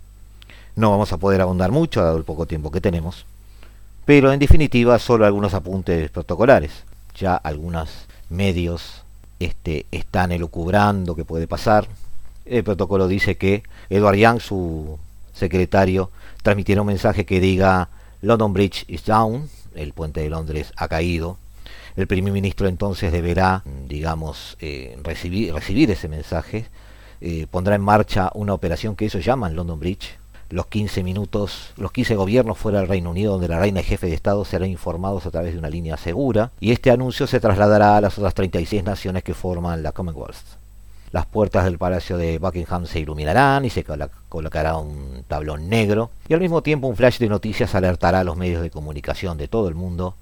No 0.76 0.92
vamos 0.92 1.12
a 1.12 1.16
poder 1.18 1.40
abundar 1.40 1.72
mucho, 1.72 2.00
dado 2.00 2.16
el 2.16 2.22
poco 2.22 2.46
tiempo 2.46 2.70
que 2.70 2.80
tenemos. 2.80 3.26
Pero 4.04 4.32
en 4.32 4.38
definitiva, 4.38 5.00
solo 5.00 5.26
algunos 5.26 5.52
apuntes 5.52 6.12
protocolares. 6.12 6.84
Ya 7.16 7.34
algunos 7.34 8.06
medios 8.30 9.02
este, 9.40 9.86
están 9.90 10.30
elucubrando 10.30 11.16
que 11.16 11.24
puede 11.24 11.48
pasar. 11.48 11.88
El 12.46 12.62
protocolo 12.62 13.08
dice 13.08 13.36
que 13.36 13.62
Edward 13.88 14.16
Young, 14.16 14.40
su 14.40 14.98
secretario, 15.32 16.10
transmitiera 16.42 16.82
un 16.82 16.88
mensaje 16.88 17.24
que 17.24 17.40
diga 17.40 17.88
London 18.20 18.52
Bridge 18.52 18.84
is 18.88 19.04
down, 19.04 19.48
el 19.74 19.92
puente 19.92 20.20
de 20.20 20.30
Londres 20.30 20.72
ha 20.76 20.88
caído. 20.88 21.38
El 21.96 22.06
primer 22.06 22.32
ministro 22.32 22.68
entonces 22.68 23.12
deberá, 23.12 23.62
digamos, 23.88 24.56
eh, 24.60 24.98
recibir, 25.02 25.54
recibir 25.54 25.90
ese 25.90 26.08
mensaje. 26.08 26.66
Eh, 27.20 27.46
pondrá 27.50 27.76
en 27.76 27.82
marcha 27.82 28.30
una 28.34 28.52
operación 28.52 28.96
que 28.96 29.06
ellos 29.06 29.24
llaman 29.24 29.56
London 29.56 29.80
Bridge, 29.80 30.18
los 30.50 30.66
15 30.66 31.02
minutos, 31.02 31.72
los 31.76 31.92
15 31.92 32.16
gobiernos 32.16 32.58
fuera 32.58 32.80
del 32.80 32.88
Reino 32.88 33.10
Unido 33.10 33.32
donde 33.32 33.48
la 33.48 33.58
reina 33.58 33.80
y 33.80 33.84
jefe 33.84 34.08
de 34.08 34.14
Estado 34.14 34.44
serán 34.44 34.68
informados 34.68 35.24
a 35.24 35.30
través 35.30 35.54
de 35.54 35.58
una 35.58 35.70
línea 35.70 35.96
segura 35.96 36.52
y 36.60 36.72
este 36.72 36.90
anuncio 36.90 37.26
se 37.26 37.40
trasladará 37.40 37.96
a 37.96 38.00
las 38.00 38.18
otras 38.18 38.34
36 38.34 38.84
naciones 38.84 39.22
que 39.22 39.32
forman 39.32 39.82
la 39.82 39.92
Commonwealth. 39.92 40.63
Las 41.14 41.26
puertas 41.26 41.62
del 41.62 41.78
Palacio 41.78 42.18
de 42.18 42.40
Buckingham 42.40 42.86
se 42.86 42.98
iluminarán 42.98 43.64
y 43.64 43.70
se 43.70 43.84
colocará 43.84 44.76
un 44.78 45.22
tablón 45.28 45.68
negro 45.68 46.10
y 46.26 46.34
al 46.34 46.40
mismo 46.40 46.60
tiempo 46.60 46.88
un 46.88 46.96
flash 46.96 47.18
de 47.18 47.28
noticias 47.28 47.76
alertará 47.76 48.18
a 48.18 48.24
los 48.24 48.36
medios 48.36 48.62
de 48.62 48.70
comunicación 48.72 49.38
de 49.38 49.46
todo 49.46 49.68
el 49.68 49.76
mundo 49.76 50.16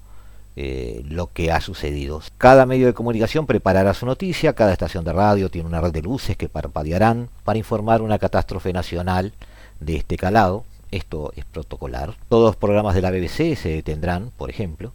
eh, 0.55 1.01
lo 1.07 1.33
que 1.33 1.51
ha 1.51 1.61
sucedido. 1.61 2.21
Cada 2.37 2.67
medio 2.67 2.85
de 2.85 2.93
comunicación 2.93 3.47
preparará 3.47 3.95
su 3.95 4.05
noticia, 4.05 4.53
cada 4.53 4.71
estación 4.71 5.03
de 5.03 5.13
radio 5.13 5.49
tiene 5.49 5.67
una 5.67 5.81
red 5.81 5.93
de 5.93 6.03
luces 6.03 6.37
que 6.37 6.47
parpadearán 6.47 7.27
para 7.43 7.57
informar 7.57 8.03
una 8.03 8.19
catástrofe 8.19 8.71
nacional 8.71 9.33
de 9.79 9.95
este 9.95 10.15
calado. 10.15 10.63
Esto 10.91 11.33
es 11.35 11.45
protocolar. 11.45 12.13
Todos 12.29 12.49
los 12.49 12.55
programas 12.55 12.93
de 12.93 13.01
la 13.01 13.09
BBC 13.09 13.55
se 13.55 13.69
detendrán, 13.69 14.29
por 14.37 14.51
ejemplo, 14.51 14.93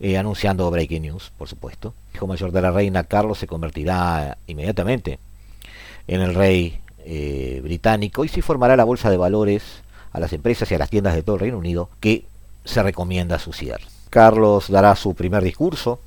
eh, 0.00 0.16
anunciando 0.16 0.70
breaking 0.70 1.02
news, 1.02 1.32
por 1.36 1.48
supuesto. 1.48 1.94
El 2.10 2.16
hijo 2.16 2.26
mayor 2.26 2.52
de 2.52 2.62
la 2.62 2.70
reina 2.70 3.04
Carlos 3.04 3.38
se 3.38 3.46
convertirá 3.46 4.38
inmediatamente 4.46 5.18
en 6.06 6.20
el 6.20 6.34
rey 6.34 6.80
eh, 7.04 7.60
británico 7.62 8.24
y 8.24 8.28
se 8.28 8.42
formará 8.42 8.76
la 8.76 8.84
bolsa 8.84 9.10
de 9.10 9.16
valores 9.16 9.62
a 10.12 10.20
las 10.20 10.32
empresas 10.32 10.70
y 10.70 10.74
a 10.74 10.78
las 10.78 10.90
tiendas 10.90 11.14
de 11.14 11.22
todo 11.22 11.36
el 11.36 11.40
Reino 11.40 11.58
Unido 11.58 11.90
que 12.00 12.24
se 12.64 12.82
recomienda 12.82 13.38
su 13.38 13.52
cierre. 13.52 13.84
Carlos 14.10 14.70
dará 14.70 14.94
su 14.96 15.14
primer 15.14 15.42
discurso 15.42 16.00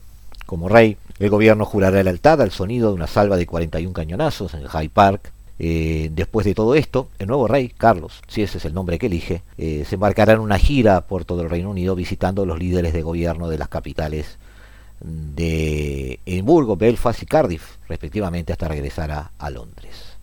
como 0.45 0.69
rey. 0.69 0.97
El 1.19 1.29
gobierno 1.29 1.65
jurará 1.65 2.01
lealtad 2.03 2.41
al 2.41 2.51
sonido 2.51 2.89
de 2.89 2.95
una 2.95 3.07
salva 3.07 3.37
de 3.37 3.45
41 3.45 3.93
cañonazos 3.93 4.53
en 4.53 4.67
Hyde 4.67 4.89
Park 4.89 5.31
eh, 5.63 6.09
después 6.11 6.43
de 6.43 6.55
todo 6.55 6.73
esto, 6.73 7.09
el 7.19 7.27
nuevo 7.27 7.47
rey, 7.47 7.69
Carlos, 7.69 8.23
si 8.27 8.41
ese 8.41 8.57
es 8.57 8.65
el 8.65 8.73
nombre 8.73 8.97
que 8.97 9.05
elige, 9.05 9.43
eh, 9.59 9.85
se 9.87 9.93
embarcará 9.93 10.33
en 10.33 10.39
una 10.39 10.57
gira 10.57 11.01
por 11.01 11.23
todo 11.23 11.43
el 11.43 11.51
Reino 11.51 11.69
Unido 11.69 11.93
visitando 11.93 12.47
los 12.47 12.57
líderes 12.57 12.93
de 12.93 13.03
gobierno 13.03 13.47
de 13.47 13.59
las 13.59 13.67
capitales 13.67 14.39
de 15.01 16.19
Edimburgo, 16.25 16.77
Belfast 16.77 17.21
y 17.21 17.27
Cardiff, 17.27 17.77
respectivamente, 17.87 18.51
hasta 18.51 18.69
regresar 18.69 19.11
a, 19.11 19.49
Londres. 19.51 20.17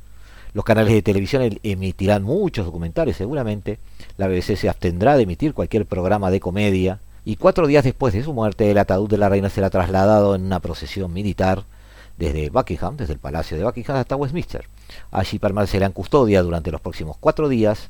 Los 0.54 0.64
canales 0.64 0.92
de 0.92 1.02
televisión 1.02 1.42
em, 1.42 1.58
emitirán 1.62 2.24
muchos 2.24 2.66
documentales 2.66 3.16
seguramente, 3.16 3.78
la 4.16 4.26
BBC 4.26 4.56
se 4.56 4.68
abstendrá 4.68 5.16
de 5.16 5.22
emitir 5.22 5.54
cualquier 5.54 5.86
programa 5.86 6.32
de 6.32 6.40
comedia, 6.40 6.98
y 7.24 7.36
cuatro 7.36 7.68
días 7.68 7.84
después 7.84 8.12
de 8.12 8.24
su 8.24 8.32
muerte 8.32 8.72
el 8.72 8.78
ataúd 8.78 9.08
de 9.08 9.18
la 9.18 9.28
reina 9.28 9.50
será 9.50 9.70
trasladado 9.70 10.34
en 10.34 10.46
una 10.46 10.58
procesión 10.58 11.12
militar 11.12 11.62
desde 12.16 12.50
Buckingham, 12.50 12.96
desde 12.96 13.12
el 13.12 13.20
Palacio 13.20 13.56
de 13.56 13.62
Buckingham 13.62 13.98
hasta 13.98 14.16
Westminster. 14.16 14.64
Allí 15.10 15.38
permanecerá 15.38 15.86
en 15.86 15.92
custodia 15.92 16.42
durante 16.42 16.70
los 16.70 16.80
próximos 16.80 17.16
cuatro 17.18 17.48
días, 17.48 17.88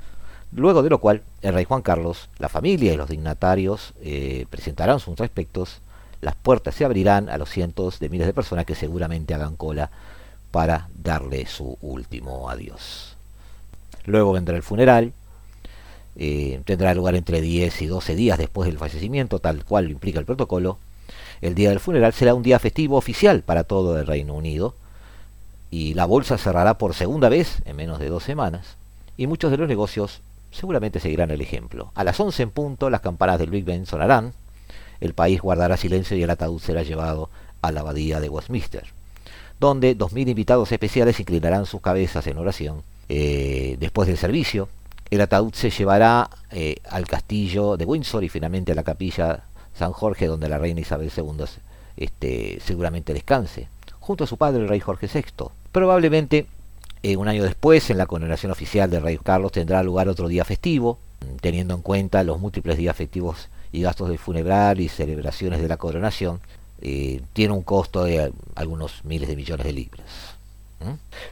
luego 0.52 0.82
de 0.82 0.90
lo 0.90 0.98
cual 0.98 1.22
el 1.42 1.54
rey 1.54 1.64
Juan 1.64 1.82
Carlos, 1.82 2.28
la 2.38 2.48
familia 2.48 2.92
y 2.92 2.96
los 2.96 3.08
dignatarios 3.08 3.94
eh, 4.02 4.46
presentarán 4.50 5.00
sus 5.00 5.16
respectos, 5.18 5.80
las 6.20 6.34
puertas 6.34 6.74
se 6.74 6.84
abrirán 6.84 7.28
a 7.28 7.38
los 7.38 7.48
cientos 7.48 8.00
de 8.00 8.08
miles 8.08 8.26
de 8.26 8.34
personas 8.34 8.64
que 8.64 8.74
seguramente 8.74 9.34
hagan 9.34 9.56
cola 9.56 9.90
para 10.50 10.88
darle 11.02 11.46
su 11.46 11.76
último 11.80 12.50
adiós. 12.50 13.16
Luego 14.04 14.32
vendrá 14.32 14.56
el 14.56 14.62
funeral, 14.62 15.12
eh, 16.16 16.60
tendrá 16.64 16.94
lugar 16.94 17.14
entre 17.14 17.40
10 17.40 17.82
y 17.82 17.86
12 17.86 18.16
días 18.16 18.38
después 18.38 18.66
del 18.66 18.78
fallecimiento, 18.78 19.38
tal 19.38 19.64
cual 19.64 19.84
lo 19.84 19.90
implica 19.90 20.18
el 20.18 20.24
protocolo, 20.24 20.78
el 21.40 21.54
día 21.54 21.68
del 21.68 21.78
funeral 21.78 22.12
será 22.12 22.34
un 22.34 22.42
día 22.42 22.58
festivo 22.58 22.96
oficial 22.96 23.42
para 23.42 23.64
todo 23.64 23.98
el 23.98 24.06
Reino 24.06 24.34
Unido 24.34 24.74
y 25.70 25.94
la 25.94 26.06
bolsa 26.06 26.38
cerrará 26.38 26.78
por 26.78 26.94
segunda 26.94 27.28
vez 27.28 27.60
en 27.64 27.76
menos 27.76 27.98
de 27.98 28.08
dos 28.08 28.22
semanas 28.22 28.76
y 29.16 29.26
muchos 29.26 29.50
de 29.50 29.58
los 29.58 29.68
negocios 29.68 30.20
seguramente 30.50 31.00
seguirán 31.00 31.30
el 31.30 31.40
ejemplo. 31.40 31.92
A 31.94 32.04
las 32.04 32.18
11 32.18 32.44
en 32.44 32.50
punto 32.50 32.90
las 32.90 33.00
campanas 33.00 33.38
del 33.38 33.50
Big 33.50 33.64
Ben 33.64 33.86
sonarán, 33.86 34.32
el 35.00 35.14
país 35.14 35.40
guardará 35.40 35.76
silencio 35.76 36.16
y 36.16 36.22
el 36.22 36.30
ataúd 36.30 36.60
será 36.60 36.82
llevado 36.82 37.30
a 37.62 37.72
la 37.72 37.80
abadía 37.80 38.20
de 38.20 38.28
Westminster. 38.28 38.84
donde 39.60 39.98
2.000 39.98 40.28
invitados 40.28 40.70
especiales 40.70 41.18
inclinarán 41.18 41.66
sus 41.66 41.80
cabezas 41.80 42.28
en 42.28 42.38
oración. 42.38 42.84
Eh, 43.08 43.76
después 43.80 44.06
del 44.06 44.16
servicio, 44.16 44.68
el 45.10 45.20
ataúd 45.20 45.52
se 45.52 45.70
llevará 45.70 46.30
eh, 46.52 46.76
al 46.88 47.08
castillo 47.08 47.76
de 47.76 47.84
Windsor 47.84 48.22
y 48.22 48.28
finalmente 48.28 48.70
a 48.70 48.76
la 48.76 48.84
capilla 48.84 49.42
San 49.74 49.92
Jorge, 49.92 50.26
donde 50.26 50.48
la 50.48 50.58
reina 50.58 50.80
Isabel 50.80 51.10
II 51.16 51.44
este, 51.96 52.60
seguramente 52.64 53.12
descanse, 53.12 53.68
junto 53.98 54.24
a 54.24 54.26
su 54.28 54.36
padre 54.36 54.62
el 54.62 54.68
rey 54.68 54.78
Jorge 54.78 55.08
VI. 55.12 55.50
Probablemente 55.78 56.48
eh, 57.04 57.16
un 57.16 57.28
año 57.28 57.44
después, 57.44 57.88
en 57.90 57.98
la 57.98 58.06
coronación 58.06 58.50
oficial 58.50 58.90
del 58.90 59.00
rey 59.00 59.16
Carlos, 59.16 59.52
tendrá 59.52 59.80
lugar 59.84 60.08
otro 60.08 60.26
día 60.26 60.44
festivo, 60.44 60.98
teniendo 61.40 61.72
en 61.72 61.82
cuenta 61.82 62.24
los 62.24 62.40
múltiples 62.40 62.76
días 62.76 62.96
festivos 62.96 63.48
y 63.70 63.82
gastos 63.82 64.08
de 64.08 64.18
funeral 64.18 64.80
y 64.80 64.88
celebraciones 64.88 65.62
de 65.62 65.68
la 65.68 65.76
coronación, 65.76 66.40
eh, 66.80 67.20
tiene 67.32 67.54
un 67.54 67.62
costo 67.62 68.02
de 68.02 68.32
algunos 68.56 69.04
miles 69.04 69.28
de 69.28 69.36
millones 69.36 69.66
de 69.66 69.72
libras. 69.72 70.27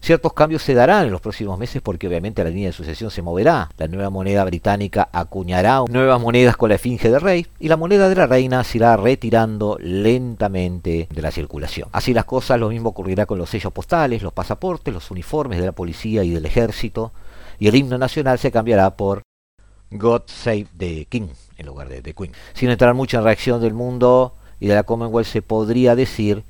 Ciertos 0.00 0.32
cambios 0.32 0.62
se 0.62 0.74
darán 0.74 1.06
en 1.06 1.12
los 1.12 1.20
próximos 1.20 1.58
meses 1.58 1.80
porque 1.82 2.08
obviamente 2.08 2.42
la 2.42 2.50
línea 2.50 2.68
de 2.68 2.72
sucesión 2.72 3.10
se 3.10 3.22
moverá. 3.22 3.70
La 3.76 3.88
nueva 3.88 4.10
moneda 4.10 4.44
británica 4.44 5.08
acuñará 5.12 5.82
nuevas 5.88 6.20
monedas 6.20 6.56
con 6.56 6.68
la 6.68 6.76
esfinge 6.76 7.10
del 7.10 7.20
rey 7.20 7.46
y 7.58 7.68
la 7.68 7.76
moneda 7.76 8.08
de 8.08 8.16
la 8.16 8.26
reina 8.26 8.62
se 8.64 8.78
irá 8.78 8.96
retirando 8.96 9.78
lentamente 9.80 11.08
de 11.10 11.22
la 11.22 11.30
circulación. 11.30 11.88
Así 11.92 12.12
las 12.12 12.24
cosas, 12.24 12.60
lo 12.60 12.68
mismo 12.68 12.90
ocurrirá 12.90 13.26
con 13.26 13.38
los 13.38 13.50
sellos 13.50 13.72
postales, 13.72 14.22
los 14.22 14.32
pasaportes, 14.32 14.92
los 14.92 15.10
uniformes 15.10 15.60
de 15.60 15.66
la 15.66 15.72
policía 15.72 16.24
y 16.24 16.30
del 16.30 16.46
ejército 16.46 17.12
y 17.58 17.68
el 17.68 17.74
himno 17.74 17.98
nacional 17.98 18.38
se 18.38 18.50
cambiará 18.50 18.96
por 18.96 19.22
God 19.90 20.22
Save 20.26 20.66
the 20.76 21.06
King 21.06 21.28
en 21.56 21.66
lugar 21.66 21.88
de 21.88 22.02
The 22.02 22.14
Queen. 22.14 22.32
Sin 22.54 22.70
entrar 22.70 22.94
mucho 22.94 23.18
en 23.18 23.24
reacción 23.24 23.60
del 23.60 23.74
mundo 23.74 24.34
y 24.60 24.66
de 24.66 24.74
la 24.74 24.82
Commonwealth 24.82 25.28
se 25.28 25.42
podría 25.42 25.94
decir 25.94 26.44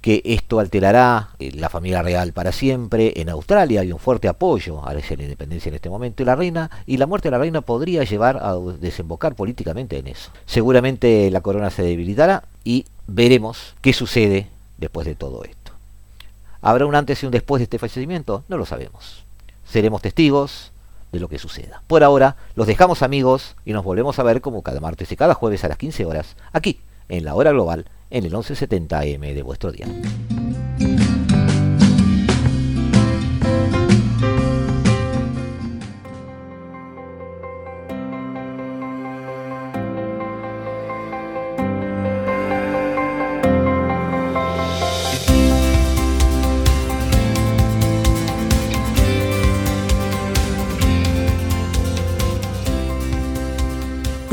que 0.00 0.22
esto 0.24 0.60
alterará 0.60 1.30
eh, 1.38 1.50
la 1.54 1.68
familia 1.68 2.02
real 2.02 2.32
para 2.32 2.52
siempre. 2.52 3.12
En 3.16 3.28
Australia 3.28 3.80
hay 3.80 3.92
un 3.92 3.98
fuerte 3.98 4.28
apoyo 4.28 4.86
a 4.86 4.94
la 4.94 5.00
independencia 5.00 5.68
en 5.68 5.74
este 5.74 5.90
momento 5.90 6.22
y 6.22 6.26
la 6.26 6.36
reina 6.36 6.70
y 6.86 6.96
la 6.96 7.06
muerte 7.06 7.28
de 7.28 7.32
la 7.32 7.38
reina 7.38 7.60
podría 7.60 8.04
llevar 8.04 8.38
a 8.38 8.56
desembocar 8.80 9.34
políticamente 9.34 9.98
en 9.98 10.06
eso. 10.06 10.30
Seguramente 10.46 11.30
la 11.30 11.40
corona 11.40 11.70
se 11.70 11.82
debilitará 11.82 12.44
y 12.64 12.86
veremos 13.06 13.74
qué 13.80 13.92
sucede 13.92 14.48
después 14.78 15.06
de 15.06 15.14
todo 15.14 15.44
esto. 15.44 15.72
¿Habrá 16.60 16.86
un 16.86 16.94
antes 16.94 17.22
y 17.22 17.26
un 17.26 17.32
después 17.32 17.60
de 17.60 17.64
este 17.64 17.78
fallecimiento? 17.78 18.44
No 18.48 18.56
lo 18.56 18.66
sabemos. 18.66 19.24
Seremos 19.64 20.02
testigos 20.02 20.72
de 21.12 21.20
lo 21.20 21.28
que 21.28 21.38
suceda. 21.38 21.82
Por 21.86 22.02
ahora, 22.02 22.36
los 22.54 22.66
dejamos 22.66 23.02
amigos 23.02 23.56
y 23.64 23.72
nos 23.72 23.84
volvemos 23.84 24.18
a 24.18 24.22
ver 24.22 24.40
como 24.40 24.62
cada 24.62 24.80
martes 24.80 25.10
y 25.12 25.16
cada 25.16 25.34
jueves 25.34 25.64
a 25.64 25.68
las 25.68 25.78
15 25.78 26.04
horas, 26.04 26.36
aquí, 26.52 26.80
en 27.08 27.24
la 27.24 27.34
hora 27.34 27.52
global 27.52 27.86
en 28.10 28.24
el 28.24 28.30
1170 28.30 28.98
AM 28.98 29.20
de 29.20 29.42
vuestro 29.42 29.72
día. 29.72 29.86